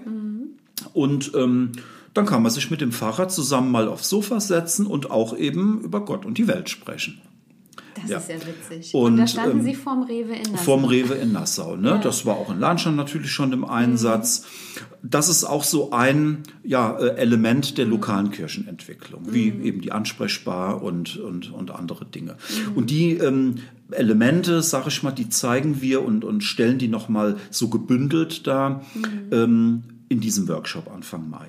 Und 0.93 1.33
ähm, 1.35 1.73
dann 2.15 2.27
kann 2.27 2.43
man 2.43 2.53
sich 2.53 2.71
mit 2.71 2.81
dem 2.81 2.93
Pfarrer 2.93 3.29
zusammen 3.29 3.71
mal 3.71 3.89
aufs 3.89 4.09
Sofa 4.09 4.41
setzen 4.41 4.87
und 4.87 5.11
auch 5.11 5.37
eben 5.37 5.81
über 5.83 6.05
Gott 6.05 6.27
und 6.27 6.39
die 6.39 6.47
Welt 6.49 6.69
sprechen. 6.69 7.21
Das 7.95 8.11
Ja. 8.11 8.19
ist 8.19 8.29
ja 8.29 8.37
witzig. 8.37 8.95
Und, 8.95 9.13
Und, 9.13 9.17
da 9.19 9.27
standen 9.27 9.59
ähm, 9.61 9.65
Sie 9.65 9.75
vorm 9.75 10.03
Rewe 10.03 10.35
in 10.35 10.53
Nassau. 10.53 10.65
Vorm 10.65 10.85
Rewe 10.85 11.15
in 11.15 11.33
Nassau. 11.33 11.77
Ne? 11.77 11.91
Ja. 11.91 11.99
Das 11.99 12.27
war 12.27 12.37
auch 12.37 12.51
in 12.51 12.59
Lahnstein 12.59 12.97
natürlich 12.97 13.31
schon 13.31 13.53
im 13.53 13.65
Einsatz. 13.65 14.47
Das 15.03 15.29
ist 15.29 15.45
auch 15.45 15.65
so 15.65 15.91
ein 15.93 16.43
ja, 16.65 16.97
äh, 16.99 17.17
Element 17.17 17.79
der 17.79 17.87
lokalen 17.87 18.31
Kirchenentwicklung, 18.31 19.33
wie 19.33 19.49
eben 19.49 19.81
die 19.81 19.93
Ansprechbar 19.93 20.83
und, 20.83 21.17
und, 21.19 21.53
und 21.53 21.71
andere 21.71 22.05
Dinge. 22.05 22.37
Und 22.75 22.91
die 22.91 23.13
ähm, 23.13 23.57
Elemente, 23.91 24.63
sag 24.63 24.87
ich 24.87 25.03
mal, 25.03 25.13
die 25.13 25.29
zeigen 25.29 25.81
wir 25.83 26.03
und, 26.03 26.25
und 26.25 26.43
stellen 26.43 26.79
die 26.79 26.89
nochmal 26.89 27.37
so 27.51 27.69
gebündelt 27.69 28.47
dar 28.47 28.83
ähm, 29.31 29.83
in 30.13 30.21
diesem 30.21 30.47
Workshop 30.49 30.91
Anfang 30.93 31.29
Mai. 31.31 31.49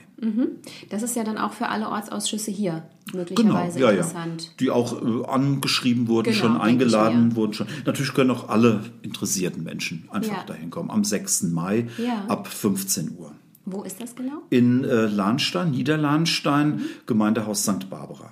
Das 0.90 1.04
ist 1.04 1.16
ja 1.18 1.24
dann 1.26 1.38
auch 1.38 1.52
für 1.54 1.68
alle 1.68 1.90
Ortsausschüsse 1.90 2.50
hier 2.52 2.84
Genau, 3.12 3.18
möglicherweise 3.20 3.80
ja, 3.80 3.86
ja. 3.88 3.92
interessant. 3.98 4.52
Die 4.62 4.70
auch 4.72 5.02
äh, 5.02 5.26
angeschrieben 5.26 6.08
wurden, 6.08 6.32
Genau, 6.32 6.38
schon 6.38 6.58
eingeladen 6.62 7.30
ich 7.32 7.36
wurden 7.36 7.54
schon. 7.54 7.68
Natürlich 7.86 8.14
können 8.14 8.32
auch 8.32 8.48
alle 8.48 8.80
interessierten 9.02 9.64
Menschen 9.64 10.06
einfach 10.10 10.32
Ja. 10.38 10.44
dahin 10.46 10.70
kommen. 10.70 10.90
Am 10.90 11.04
6. 11.04 11.44
Mai 11.52 11.88
Ja. 11.98 12.26
ab 12.30 12.48
15 12.48 13.18
Uhr. 13.18 13.34
Wo 13.66 13.84
ist 13.84 14.02
das 14.02 14.16
genau? 14.16 14.42
In 14.50 14.84
äh, 14.86 15.08
Lahnstein, 15.08 15.72
Niederlahnstein, 15.72 16.82
Gemeindehaus 17.06 17.64
St. 17.64 17.90
Barbara. 17.90 18.32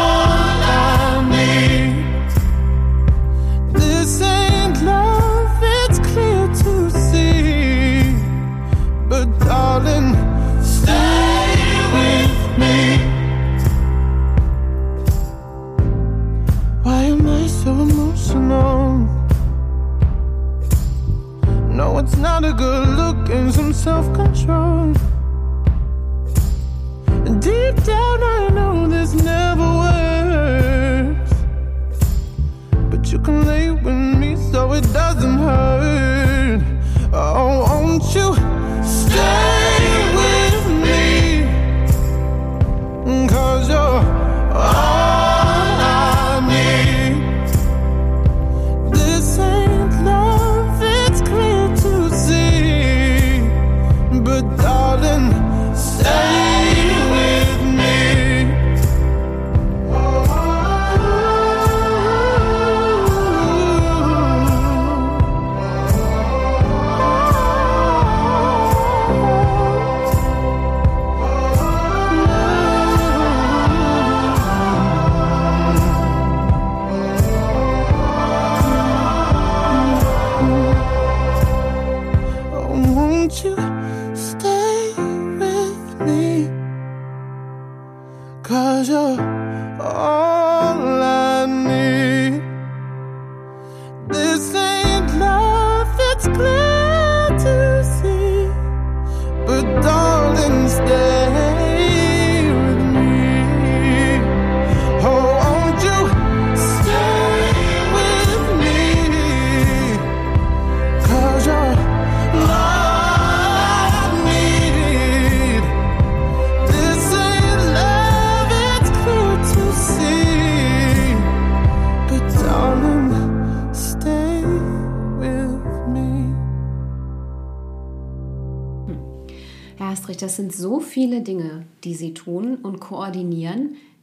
and 23.87 25.00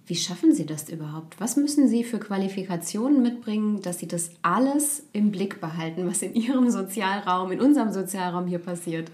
Wie 0.08 0.16
schaffen 0.16 0.54
Sie 0.54 0.64
das 0.64 0.88
überhaupt? 0.88 1.38
Was 1.38 1.56
müssen 1.56 1.86
Sie 1.86 2.02
für 2.02 2.18
Qualifikationen 2.18 3.22
mitbringen, 3.22 3.82
dass 3.82 3.98
Sie 3.98 4.08
das 4.08 4.30
alles 4.40 5.02
im 5.12 5.30
Blick 5.30 5.60
behalten, 5.60 6.06
was 6.06 6.22
in 6.22 6.34
Ihrem 6.34 6.70
Sozialraum, 6.70 7.52
in 7.52 7.60
unserem 7.60 7.92
Sozialraum 7.92 8.46
hier 8.46 8.58
passiert? 8.58 9.10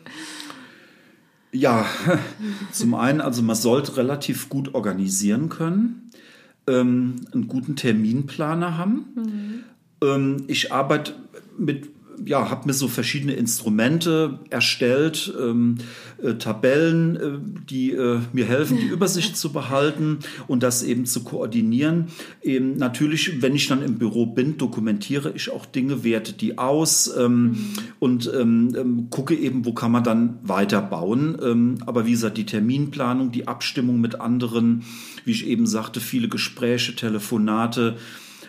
Ja, 1.50 1.84
zum 2.70 2.94
einen, 2.94 3.20
also 3.20 3.42
man 3.42 3.56
sollte 3.56 3.96
relativ 3.96 4.48
gut 4.48 4.76
organisieren 4.76 5.48
können, 5.48 6.10
ähm, 6.68 7.16
einen 7.32 7.48
guten 7.48 7.74
Terminplaner 7.74 8.78
haben. 8.78 9.64
Ähm, 10.00 10.44
ich 10.46 10.72
arbeite 10.72 11.14
mit, 11.58 11.88
ja, 12.24 12.50
habe 12.50 12.68
mir 12.68 12.72
so 12.72 12.86
verschiedene 12.86 13.32
Instrumente 13.32 14.38
erstellt, 14.48 15.34
ähm, 15.40 15.78
äh, 16.22 16.34
Tabellen, 16.34 17.16
äh, 17.16 17.38
die 17.68 17.92
äh, 17.92 18.20
mir 18.32 18.44
helfen, 18.44 18.78
die 18.78 18.86
Übersicht 18.92 19.36
zu 19.36 19.52
behalten 19.52 20.18
und 20.46 20.62
das 20.62 20.82
eben 20.82 21.06
zu 21.06 21.24
koordinieren. 21.24 22.06
Eben 22.42 22.76
natürlich, 22.76 23.42
wenn 23.42 23.54
ich 23.54 23.68
dann 23.68 23.82
im 23.82 23.98
Büro 23.98 24.26
bin, 24.26 24.58
dokumentiere 24.58 25.32
ich 25.34 25.50
auch 25.50 25.66
Dinge, 25.66 26.04
werte 26.04 26.32
die 26.32 26.58
aus 26.58 27.14
ähm, 27.16 27.56
und 27.98 28.30
ähm, 28.34 28.74
ähm, 28.76 29.10
gucke 29.10 29.34
eben, 29.34 29.64
wo 29.64 29.72
kann 29.72 29.92
man 29.92 30.04
dann 30.04 30.38
weiterbauen. 30.42 31.36
Ähm, 31.42 31.78
aber 31.86 32.06
wie 32.06 32.12
gesagt, 32.12 32.38
die 32.38 32.46
Terminplanung, 32.46 33.32
die 33.32 33.48
Abstimmung 33.48 34.00
mit 34.00 34.20
anderen, 34.20 34.84
wie 35.24 35.32
ich 35.32 35.46
eben 35.46 35.66
sagte, 35.66 36.00
viele 36.00 36.28
Gespräche, 36.28 36.94
Telefonate, 36.94 37.96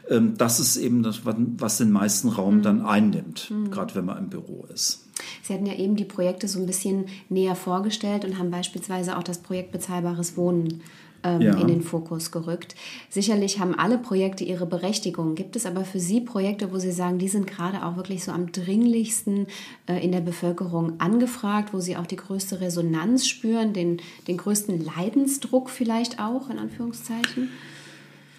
ähm, 0.09 0.37
das 0.37 0.59
ist 0.59 0.77
eben 0.77 1.03
das, 1.03 1.21
was 1.23 1.77
den 1.77 1.91
meisten 1.91 2.29
Raum 2.29 2.61
dann 2.61 2.85
einnimmt, 2.85 3.51
gerade 3.71 3.95
wenn 3.95 4.05
man 4.05 4.17
im 4.17 4.29
Büro 4.29 4.65
ist. 4.73 5.05
Sie 5.43 5.53
hatten 5.53 5.65
ja 5.65 5.75
eben 5.75 5.95
die 5.95 6.05
Projekte 6.05 6.47
so 6.47 6.59
ein 6.59 6.65
bisschen 6.65 7.05
näher 7.29 7.55
vorgestellt 7.55 8.25
und 8.25 8.37
haben 8.37 8.51
beispielsweise 8.51 9.17
auch 9.17 9.23
das 9.23 9.37
Projekt 9.39 9.71
Bezahlbares 9.71 10.35
Wohnen 10.35 10.81
ähm, 11.23 11.41
Ja. 11.41 11.55
in 11.55 11.67
den 11.67 11.81
Fokus 11.81 12.31
gerückt. 12.31 12.75
Sicherlich 13.09 13.59
haben 13.59 13.73
alle 13.73 13.97
Projekte 13.97 14.43
ihre 14.43 14.65
Berechtigung. 14.65 15.35
Gibt 15.35 15.55
es 15.55 15.65
aber 15.65 15.85
für 15.85 15.99
Sie 15.99 16.21
Projekte, 16.21 16.71
wo 16.71 16.77
Sie 16.77 16.91
sagen, 16.91 17.17
die 17.17 17.29
sind 17.29 17.47
gerade 17.47 17.85
auch 17.85 17.95
wirklich 17.95 18.23
so 18.23 18.31
am 18.31 18.51
dringlichsten 18.51 19.47
äh, 19.87 20.03
in 20.03 20.11
der 20.11 20.21
Bevölkerung 20.21 20.99
angefragt, 20.99 21.73
wo 21.73 21.79
Sie 21.79 21.97
auch 21.97 22.05
die 22.05 22.17
größte 22.17 22.61
Resonanz 22.61 23.25
spüren, 23.27 23.73
den, 23.73 24.01
den 24.27 24.37
größten 24.37 24.83
Leidensdruck 24.83 25.69
vielleicht 25.69 26.19
auch, 26.19 26.49
in 26.49 26.59
Anführungszeichen? 26.59 27.49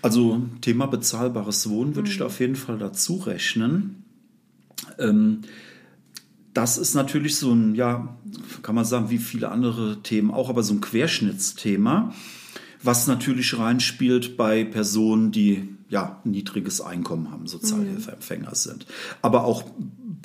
Also 0.06 0.40
Thema 0.60 0.86
bezahlbares 0.86 1.68
Wohnen 1.68 1.96
würde 1.96 2.08
ich 2.08 2.18
da 2.18 2.26
auf 2.26 2.38
jeden 2.38 2.54
Fall 2.54 2.78
dazu 2.78 3.16
rechnen. 3.16 4.04
Ähm, 5.00 5.40
das 6.54 6.78
ist 6.78 6.94
natürlich 6.94 7.34
so 7.34 7.52
ein, 7.52 7.74
ja, 7.74 8.16
kann 8.62 8.76
man 8.76 8.84
sagen, 8.84 9.10
wie 9.10 9.18
viele 9.18 9.50
andere 9.50 10.04
Themen 10.04 10.30
auch, 10.30 10.48
aber 10.48 10.62
so 10.62 10.74
ein 10.74 10.80
Querschnittsthema, 10.80 12.14
was 12.84 13.08
natürlich 13.08 13.58
reinspielt 13.58 14.36
bei 14.36 14.62
Personen, 14.62 15.32
die 15.32 15.70
ja 15.88 16.20
niedriges 16.22 16.80
Einkommen 16.80 17.32
haben, 17.32 17.48
Sozialhilfeempfänger 17.48 18.54
sind. 18.54 18.86
Aber 19.22 19.42
auch 19.42 19.64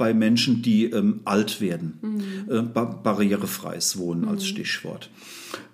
bei 0.02 0.16
Menschen, 0.16 0.64
die 0.64 0.86
ähm, 0.86 1.20
alt 1.26 1.62
werden. 1.62 2.00
Äh, 2.50 2.62
ba 2.64 2.86
barrierefreies 2.86 3.98
Wohnen 4.00 4.26
als 4.28 4.48
Stichwort. 4.48 5.12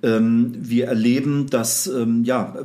Ähm, 0.03 0.51
wir 0.59 0.88
erleben, 0.88 1.47
dass, 1.49 1.88
ähm, 1.88 2.25
ja, 2.25 2.57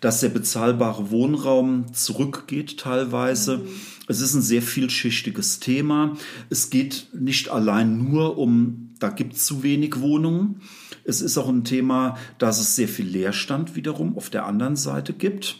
dass 0.00 0.20
der 0.20 0.28
bezahlbare 0.28 1.10
Wohnraum 1.10 1.92
zurückgeht 1.92 2.78
teilweise. 2.78 3.62
Es 4.06 4.20
ist 4.20 4.34
ein 4.34 4.42
sehr 4.42 4.62
vielschichtiges 4.62 5.58
Thema. 5.58 6.16
Es 6.50 6.70
geht 6.70 7.08
nicht 7.18 7.48
allein 7.48 7.98
nur 7.98 8.38
um, 8.38 8.90
da 9.00 9.08
gibt 9.08 9.34
es 9.34 9.44
zu 9.44 9.64
wenig 9.64 9.98
Wohnungen. 9.98 10.60
Es 11.02 11.20
ist 11.20 11.36
auch 11.36 11.48
ein 11.48 11.64
Thema, 11.64 12.16
dass 12.38 12.60
es 12.60 12.76
sehr 12.76 12.86
viel 12.88 13.06
Leerstand 13.06 13.74
wiederum 13.74 14.16
auf 14.16 14.30
der 14.30 14.46
anderen 14.46 14.76
Seite 14.76 15.14
gibt. 15.14 15.56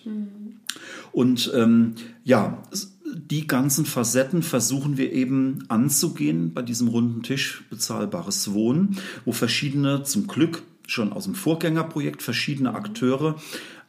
Und 1.10 1.50
ähm, 1.54 1.94
ja, 2.22 2.62
es- 2.70 2.91
die 3.14 3.46
ganzen 3.46 3.86
Facetten 3.86 4.42
versuchen 4.42 4.96
wir 4.96 5.12
eben 5.12 5.64
anzugehen 5.68 6.52
bei 6.52 6.62
diesem 6.62 6.88
runden 6.88 7.22
Tisch 7.22 7.64
bezahlbares 7.70 8.52
Wohnen, 8.52 8.98
wo 9.24 9.32
verschiedene, 9.32 10.02
zum 10.02 10.26
Glück 10.26 10.62
schon 10.86 11.12
aus 11.12 11.24
dem 11.24 11.34
Vorgängerprojekt, 11.34 12.22
verschiedene 12.22 12.74
Akteure 12.74 13.36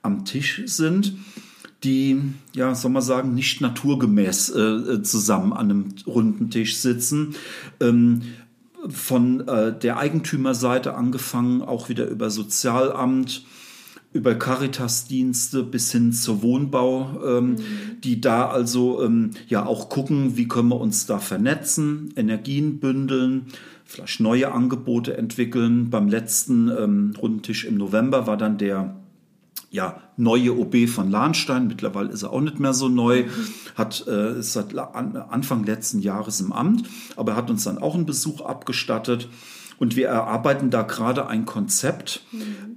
am 0.01 0.25
Tisch 0.25 0.61
sind, 0.65 1.15
die, 1.83 2.21
ja, 2.53 2.75
soll 2.75 2.91
man 2.91 3.01
sagen, 3.01 3.33
nicht 3.33 3.61
naturgemäß 3.61 4.49
äh, 4.49 5.03
zusammen 5.03 5.53
an 5.53 5.69
einem 5.69 5.95
runden 6.07 6.49
Tisch 6.49 6.77
sitzen. 6.77 7.35
Ähm, 7.79 8.21
von 8.89 9.47
äh, 9.47 9.77
der 9.77 9.97
Eigentümerseite 9.97 10.95
angefangen, 10.95 11.61
auch 11.61 11.89
wieder 11.89 12.07
über 12.07 12.29
Sozialamt, 12.29 13.45
über 14.13 14.35
Caritasdienste 14.35 15.63
bis 15.63 15.91
hin 15.91 16.13
zur 16.13 16.41
Wohnbau, 16.43 17.19
ähm, 17.25 17.55
die 18.03 18.21
da 18.21 18.47
also 18.47 19.03
ähm, 19.03 19.31
ja 19.47 19.65
auch 19.65 19.89
gucken, 19.89 20.37
wie 20.37 20.47
können 20.47 20.69
wir 20.69 20.79
uns 20.79 21.05
da 21.05 21.17
vernetzen, 21.17 22.13
Energien 22.15 22.79
bündeln, 22.79 23.47
vielleicht 23.85 24.19
neue 24.19 24.51
Angebote 24.51 25.17
entwickeln. 25.17 25.89
Beim 25.89 26.07
letzten 26.07 26.69
ähm, 26.69 27.13
Rundentisch 27.19 27.65
im 27.65 27.77
November 27.77 28.27
war 28.27 28.37
dann 28.37 28.57
der 28.57 28.95
ja, 29.73 30.03
neue 30.17 30.55
OB 30.55 30.87
von 30.87 31.09
Lahnstein, 31.09 31.67
mittlerweile 31.67 32.09
ist 32.09 32.21
er 32.21 32.31
auch 32.31 32.41
nicht 32.41 32.59
mehr 32.59 32.75
so 32.75 32.89
neu, 32.89 33.25
hat, 33.73 34.05
äh, 34.07 34.37
ist 34.37 34.53
seit 34.53 34.77
Anfang 34.77 35.63
letzten 35.63 35.99
Jahres 35.99 36.39
im 36.41 36.53
Amt, 36.53 36.87
aber 37.15 37.31
er 37.31 37.37
hat 37.37 37.49
uns 37.49 37.63
dann 37.63 37.79
auch 37.79 37.95
einen 37.95 38.05
Besuch 38.05 38.41
abgestattet. 38.41 39.29
Und 39.77 39.95
wir 39.95 40.07
erarbeiten 40.07 40.69
da 40.69 40.83
gerade 40.83 41.27
ein 41.27 41.45
Konzept, 41.45 42.21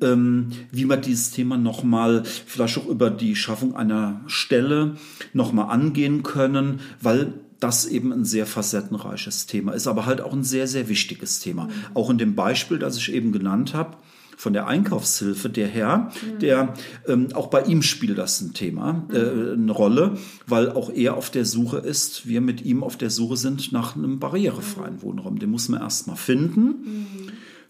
ähm, 0.01 0.49
wie 0.71 0.85
wir 0.85 0.97
dieses 0.97 1.31
Thema 1.31 1.57
nochmal, 1.57 2.25
vielleicht 2.25 2.79
auch 2.79 2.87
über 2.87 3.11
die 3.11 3.37
Schaffung 3.37 3.77
einer 3.77 4.21
Stelle 4.27 4.97
nochmal 5.33 5.71
angehen 5.71 6.23
können, 6.23 6.81
weil 7.01 7.35
das 7.61 7.87
eben 7.87 8.13
ein 8.13 8.25
sehr 8.25 8.47
facettenreiches 8.47 9.47
Thema 9.47 9.73
ist, 9.73 9.87
aber 9.87 10.07
halt 10.07 10.21
auch 10.21 10.33
ein 10.33 10.45
sehr, 10.45 10.67
sehr 10.67 10.89
wichtiges 10.89 11.41
Thema. 11.41 11.69
Auch 11.95 12.11
in 12.11 12.19
dem 12.19 12.35
Beispiel, 12.35 12.79
das 12.79 12.99
ich 12.99 13.13
eben 13.13 13.33
genannt 13.33 13.75
habe, 13.75 13.97
von 14.37 14.53
der 14.53 14.67
Einkaufshilfe, 14.67 15.49
der 15.49 15.67
Herr, 15.67 16.13
der 16.41 16.75
ähm, 17.09 17.29
auch 17.33 17.49
bei 17.49 17.63
ihm 17.63 17.83
spielt 17.83 18.19
das 18.19 18.41
ein 18.43 18.53
Thema, 18.53 19.07
äh, 19.11 19.53
eine 19.55 19.73
Rolle, 19.73 20.19
weil 20.47 20.71
auch 20.71 20.91
er 20.91 21.17
auf 21.17 21.31
der 21.31 21.47
Suche 21.47 21.79
ist, 21.79 22.29
wir 22.29 22.43
mit 22.43 22.65
ihm 22.65 22.85
auf 22.85 22.97
der 22.97 23.11
Suche 23.11 23.37
sind 23.37 23.73
nach 23.73 23.97
einem 23.97 24.19
barrierefreien 24.19 25.03
Wohnraum. 25.03 25.39
Den 25.39 25.51
muss 25.51 25.69
man 25.69 25.81
erstmal 25.81 26.17
finden. 26.17 26.87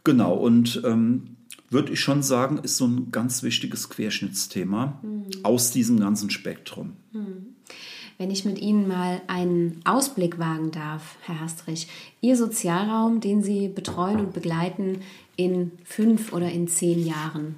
Genau, 0.02 0.34
und 0.34 0.82
ähm, 0.84 1.36
würde 1.70 1.92
ich 1.92 2.00
schon 2.00 2.22
sagen, 2.22 2.58
ist 2.62 2.76
so 2.76 2.86
ein 2.86 3.10
ganz 3.10 3.42
wichtiges 3.42 3.88
Querschnittsthema 3.88 5.00
aus 5.42 5.70
diesem 5.70 5.98
ganzen 5.98 6.30
Spektrum. 6.30 6.92
Wenn 8.18 8.30
ich 8.30 8.44
mit 8.44 8.58
Ihnen 8.58 8.88
mal 8.88 9.20
einen 9.26 9.80
Ausblick 9.84 10.38
wagen 10.38 10.70
darf, 10.70 11.16
Herr 11.22 11.40
Hastrich, 11.40 11.88
Ihr 12.22 12.36
Sozialraum, 12.36 13.20
den 13.20 13.42
Sie 13.42 13.68
betreuen 13.68 14.20
und 14.20 14.32
begleiten 14.32 15.02
in 15.36 15.72
fünf 15.84 16.32
oder 16.32 16.50
in 16.50 16.66
zehn 16.66 17.04
Jahren. 17.04 17.56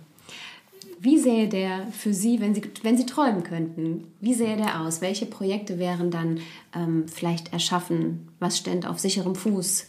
Wie 1.00 1.18
sähe 1.18 1.48
der 1.48 1.86
für 1.92 2.12
Sie, 2.12 2.40
wenn 2.40 2.56
Sie, 2.56 2.62
wenn 2.82 2.96
Sie 2.96 3.06
träumen 3.06 3.44
könnten, 3.44 4.04
wie 4.20 4.34
sähe 4.34 4.56
der 4.56 4.80
aus? 4.80 5.00
Welche 5.00 5.26
Projekte 5.26 5.78
wären 5.78 6.11
dann 6.11 6.40
ähm, 6.74 7.06
vielleicht 7.06 7.52
erschaffen? 7.52 8.28
Was 8.40 8.59
stände 8.59 8.90
auf 8.90 8.98
sicherem 8.98 9.36
Fuß? 9.36 9.86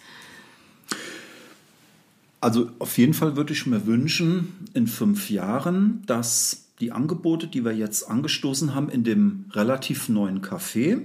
Also 2.42 2.70
auf 2.78 2.98
jeden 3.00 3.16
Fall 3.16 3.36
würde 3.36 3.54
ich 3.54 3.66
mir 3.66 3.88
wünschen, 3.88 4.68
in 4.74 4.86
fünf 4.86 5.32
Jahren, 5.32 6.04
dass 6.06 6.69
die 6.80 6.92
Angebote, 6.92 7.48
die 7.48 7.66
wir 7.66 7.74
jetzt 7.74 8.04
angestoßen 8.10 8.74
haben 8.74 8.90
in 8.90 9.04
dem 9.04 9.46
relativ 9.52 10.10
neuen 10.10 10.42
Café, 10.42 11.02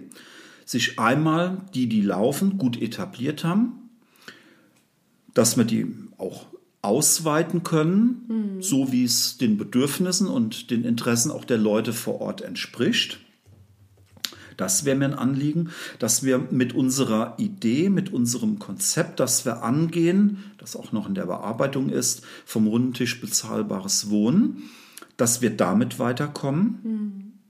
sich 0.65 0.99
einmal 0.99 1.63
die, 1.75 1.89
die 1.89 2.01
laufen, 2.01 2.59
gut 2.59 2.81
etabliert 2.81 3.45
haben, 3.45 3.91
dass 5.35 5.57
wir 5.57 5.65
die 5.65 5.93
auch 6.17 6.47
ausweiten 6.81 7.63
können, 7.63 8.59
so 8.61 8.93
wie 8.93 9.05
es 9.05 9.39
den 9.39 9.57
Bedürfnissen 9.57 10.27
und 10.27 10.71
den 10.71 10.85
Interessen 10.85 11.31
auch 11.31 11.45
der 11.45 11.59
Leute 11.59 11.93
vor 11.93 12.21
Ort 12.21 12.43
entspricht. 12.43 13.21
Das 14.57 14.85
wäre 14.85 14.97
mir 14.97 15.07
ein 15.07 15.15
Anliegen, 15.15 15.71
dass 15.99 16.23
wir 16.23 16.39
mit 16.39 16.75
unserer 16.75 17.35
Idee, 17.39 17.89
mit 17.89 18.13
unserem 18.13 18.59
Konzept, 18.59 19.19
das 19.19 19.45
wir 19.45 19.63
angehen, 19.63 20.45
das 20.59 20.77
auch 20.77 20.93
noch 20.93 21.09
in 21.09 21.15
der 21.15 21.27
Bearbeitung 21.27 21.89
ist, 21.89 22.23
vom 22.45 22.67
Rundentisch 22.67 23.21
bezahlbares 23.21 24.11
Wohnen, 24.11 24.63
dass 25.17 25.43
wir 25.43 25.51
damit 25.51 25.99
weiterkommen. 25.99 27.41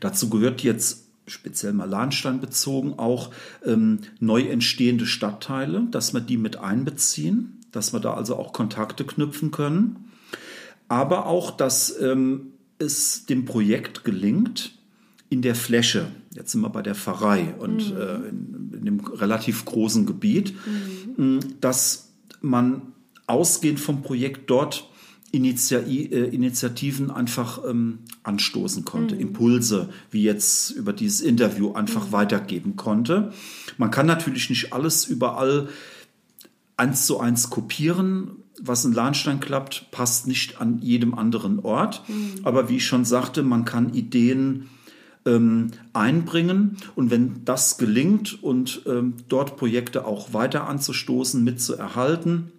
Dazu 0.00 0.28
gehört 0.28 0.62
jetzt 0.62 1.04
speziell 1.26 1.72
mal 1.72 1.88
Lahnstein 1.88 2.40
bezogen 2.40 2.94
auch 2.98 3.30
ähm, 3.64 4.00
neu 4.20 4.42
entstehende 4.42 5.06
Stadtteile, 5.06 5.86
dass 5.90 6.12
wir 6.12 6.20
die 6.20 6.36
mit 6.36 6.58
einbeziehen, 6.58 7.60
dass 7.72 7.92
wir 7.92 8.00
da 8.00 8.14
also 8.14 8.36
auch 8.36 8.52
Kontakte 8.52 9.04
knüpfen 9.04 9.50
können. 9.50 10.10
Aber 10.88 11.26
auch, 11.26 11.50
dass 11.50 11.98
ähm, 12.00 12.52
es 12.78 13.26
dem 13.26 13.46
Projekt 13.46 14.04
gelingt, 14.04 14.72
in 15.30 15.42
der 15.42 15.54
Fläche, 15.54 16.06
jetzt 16.34 16.52
sind 16.52 16.60
wir 16.60 16.70
bei 16.70 16.82
der 16.82 16.94
Pfarrei 16.94 17.54
und 17.58 17.92
äh, 17.92 18.16
in, 18.28 18.70
in 18.72 18.84
dem 18.84 19.00
relativ 19.00 19.64
großen 19.64 20.06
Gebiet, 20.06 20.54
mh, 21.16 21.40
dass 21.60 22.12
man 22.40 22.92
ausgehend 23.26 23.80
vom 23.80 24.02
Projekt 24.02 24.50
dort 24.50 24.88
Initiai 25.34 26.08
äh, 26.10 26.28
Initiativen 26.34 27.10
einfach 27.10 27.60
ähm, 27.68 28.00
anstoßen 28.22 28.84
konnte, 28.84 29.16
Impulse, 29.16 29.88
wie 30.10 30.22
jetzt 30.22 30.70
über 30.70 30.92
dieses 30.92 31.20
Interview 31.20 31.72
einfach 31.72 32.12
weitergeben 32.12 32.76
konnte. 32.76 33.32
Man 33.76 33.90
kann 33.90 34.06
natürlich 34.06 34.48
nicht 34.48 34.72
alles 34.72 35.04
überall 35.04 35.68
eins 36.76 37.06
zu 37.06 37.20
eins 37.20 37.50
kopieren. 37.50 38.36
Was 38.60 38.84
in 38.84 38.92
Lahnstein 38.92 39.40
klappt, 39.40 39.90
passt 39.90 40.28
nicht 40.28 40.60
an 40.60 40.78
jedem 40.80 41.14
anderen 41.14 41.58
Ort. 41.58 42.04
Aber 42.44 42.68
wie 42.68 42.76
ich 42.76 42.86
schon 42.86 43.04
sagte, 43.04 43.42
man 43.42 43.64
kann 43.64 43.92
Ideen 43.92 44.68
ähm, 45.26 45.72
einbringen. 45.92 46.76
Und 46.94 47.10
wenn 47.10 47.44
das 47.44 47.78
gelingt 47.78 48.42
und 48.42 48.82
ähm, 48.86 49.14
dort 49.28 49.56
Projekte 49.56 50.04
auch 50.04 50.32
weiter 50.32 50.68
anzustoßen, 50.68 51.42
mitzuerhalten, 51.42 52.52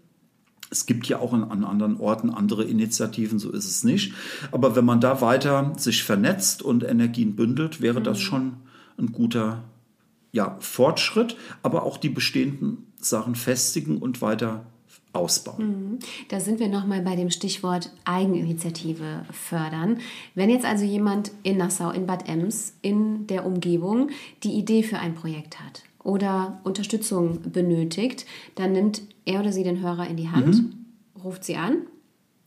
es 0.69 0.85
gibt 0.85 1.07
ja 1.07 1.19
auch 1.19 1.33
an, 1.33 1.43
an 1.43 1.63
anderen 1.63 1.97
Orten 1.99 2.29
andere 2.29 2.63
Initiativen, 2.63 3.39
so 3.39 3.51
ist 3.51 3.65
es 3.65 3.83
nicht. 3.83 4.13
Aber 4.51 4.75
wenn 4.75 4.85
man 4.85 4.99
da 4.99 5.21
weiter 5.21 5.73
sich 5.77 6.03
vernetzt 6.03 6.61
und 6.61 6.83
Energien 6.83 7.35
bündelt, 7.35 7.81
wäre 7.81 8.01
das 8.01 8.19
schon 8.19 8.53
ein 8.97 9.11
guter 9.11 9.63
ja, 10.31 10.57
Fortschritt, 10.59 11.37
aber 11.63 11.83
auch 11.83 11.97
die 11.97 12.09
bestehenden 12.09 12.87
Sachen 12.99 13.35
festigen 13.35 13.97
und 13.97 14.21
weiter 14.21 14.65
ausbauen. 15.13 15.99
Da 16.27 16.41
sind 16.41 16.59
wir 16.59 16.67
nochmal 16.67 17.01
bei 17.01 17.15
dem 17.15 17.29
Stichwort 17.29 17.91
Eigeninitiative 18.03 19.25
fördern. 19.31 19.99
Wenn 20.33 20.49
jetzt 20.49 20.65
also 20.65 20.83
jemand 20.83 21.31
in 21.43 21.57
Nassau, 21.57 21.91
in 21.91 22.05
Bad 22.05 22.27
Ems, 22.27 22.73
in 22.81 23.27
der 23.27 23.45
Umgebung 23.45 24.09
die 24.43 24.51
Idee 24.51 24.83
für 24.83 24.99
ein 24.99 25.15
Projekt 25.15 25.59
hat 25.61 25.83
oder 26.05 26.61
Unterstützung 26.63 27.39
benötigt, 27.51 28.25
dann 28.55 28.71
nimmt 28.71 29.01
er 29.25 29.41
oder 29.41 29.51
sie 29.51 29.63
den 29.63 29.81
Hörer 29.81 30.07
in 30.07 30.15
die 30.15 30.29
Hand, 30.29 30.63
ruft 31.21 31.43
sie 31.43 31.57
an 31.57 31.79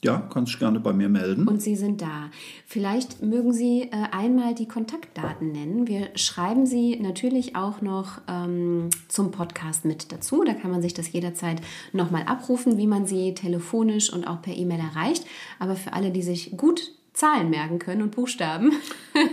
Ja, 0.04 0.28
kannst 0.32 0.54
du 0.54 0.58
gerne 0.60 0.78
bei 0.78 0.92
mir 0.92 1.08
melden. 1.08 1.48
und 1.48 1.60
Sie 1.60 1.74
sind 1.74 2.00
da. 2.00 2.30
Vielleicht 2.66 3.20
mögen 3.20 3.52
Sie 3.52 3.82
äh, 3.82 3.88
einmal 4.12 4.54
die 4.54 4.68
Kontaktdaten 4.68 5.50
nennen. 5.50 5.88
Wir 5.88 6.10
schreiben 6.14 6.66
sie 6.66 7.00
natürlich 7.00 7.56
auch 7.56 7.80
noch 7.82 8.20
ähm, 8.28 8.90
zum 9.08 9.32
Podcast 9.32 9.84
mit 9.84 10.12
dazu. 10.12 10.44
Da 10.44 10.54
kann 10.54 10.70
man 10.70 10.80
sich 10.82 10.94
das 10.94 11.10
jederzeit 11.12 11.60
nochmal 11.92 12.22
abrufen, 12.26 12.78
wie 12.78 12.86
man 12.86 13.06
sie 13.06 13.34
telefonisch 13.34 14.12
und 14.12 14.24
auch 14.28 14.40
per 14.40 14.56
E-Mail 14.56 14.78
erreicht. 14.80 15.24
Aber 15.58 15.74
für 15.74 15.92
alle, 15.94 16.12
die 16.12 16.22
sich 16.22 16.56
gut 16.56 16.92
Zahlen 17.18 17.50
merken 17.50 17.78
können 17.78 18.02
und 18.02 18.12
Buchstaben, 18.12 18.72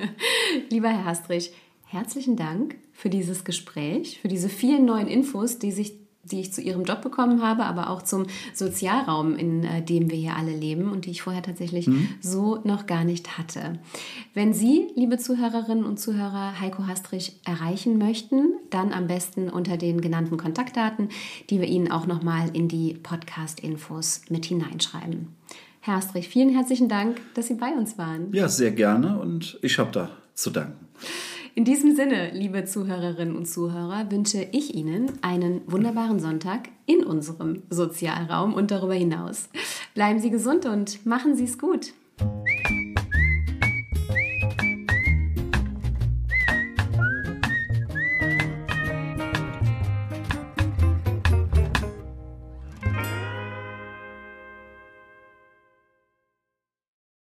Lieber 0.70 0.90
Herr 0.90 1.06
Hastrich, 1.06 1.52
herzlichen 1.86 2.36
Dank 2.36 2.76
für 2.92 3.10
dieses 3.10 3.44
Gespräch, 3.44 4.20
für 4.20 4.28
diese 4.28 4.50
vielen 4.50 4.84
neuen 4.84 5.08
Infos, 5.08 5.58
die, 5.58 5.72
sich, 5.72 5.94
die 6.30 6.40
ich 6.40 6.52
zu 6.52 6.60
Ihrem 6.60 6.84
Job 6.84 7.02
bekommen 7.02 7.42
habe, 7.42 7.64
aber 7.64 7.90
auch 7.90 8.02
zum 8.02 8.26
Sozialraum, 8.52 9.36
in 9.36 9.64
äh, 9.64 9.82
dem 9.82 10.10
wir 10.10 10.18
hier 10.18 10.36
alle 10.36 10.54
leben 10.54 10.90
und 10.90 11.06
die 11.06 11.10
ich 11.10 11.22
vorher 11.22 11.42
tatsächlich 11.42 11.88
so 12.20 12.60
noch 12.64 12.86
gar 12.86 13.04
nicht 13.04 13.38
hatte. 13.38 13.78
Wenn 14.32 14.52
Sie, 14.52 14.88
liebe 14.94 15.18
Zuhörerinnen 15.18 15.84
und 15.84 15.98
Zuhörer, 15.98 16.60
Heiko 16.60 16.86
Hastrich 16.86 17.40
erreichen 17.44 17.98
möchten, 17.98 18.54
dann 18.70 18.92
am 18.92 19.06
besten 19.06 19.48
unter 19.48 19.76
den 19.76 20.00
genannten 20.00 20.36
Kontaktdaten, 20.36 21.08
die 21.50 21.60
wir 21.60 21.68
Ihnen 21.68 21.90
auch 21.90 22.06
nochmal 22.06 22.50
in 22.52 22.68
die 22.68 22.94
Podcast-Infos 22.94 24.22
mit 24.28 24.46
hineinschreiben. 24.46 25.28
Herr 25.80 25.96
Hastrich, 25.96 26.28
vielen 26.28 26.48
herzlichen 26.48 26.88
Dank, 26.88 27.20
dass 27.34 27.48
Sie 27.48 27.54
bei 27.54 27.72
uns 27.72 27.98
waren. 27.98 28.32
Ja, 28.32 28.48
sehr 28.48 28.70
gerne 28.70 29.18
und 29.18 29.58
ich 29.60 29.78
habe 29.78 29.92
da 29.92 30.10
zu 30.34 30.50
danken. 30.50 30.88
In 31.56 31.64
diesem 31.64 31.94
Sinne, 31.94 32.32
liebe 32.32 32.64
Zuhörerinnen 32.64 33.36
und 33.36 33.46
Zuhörer, 33.46 34.10
wünsche 34.10 34.44
ich 34.50 34.74
Ihnen 34.74 35.12
einen 35.22 35.60
wunderbaren 35.70 36.18
Sonntag 36.18 36.68
in 36.84 37.04
unserem 37.04 37.62
Sozialraum 37.70 38.54
und 38.54 38.72
darüber 38.72 38.94
hinaus. 38.94 39.48
Bleiben 39.94 40.18
Sie 40.18 40.30
gesund 40.30 40.66
und 40.66 41.06
machen 41.06 41.36
Sie 41.36 41.44
es 41.44 41.56
gut. 41.56 41.92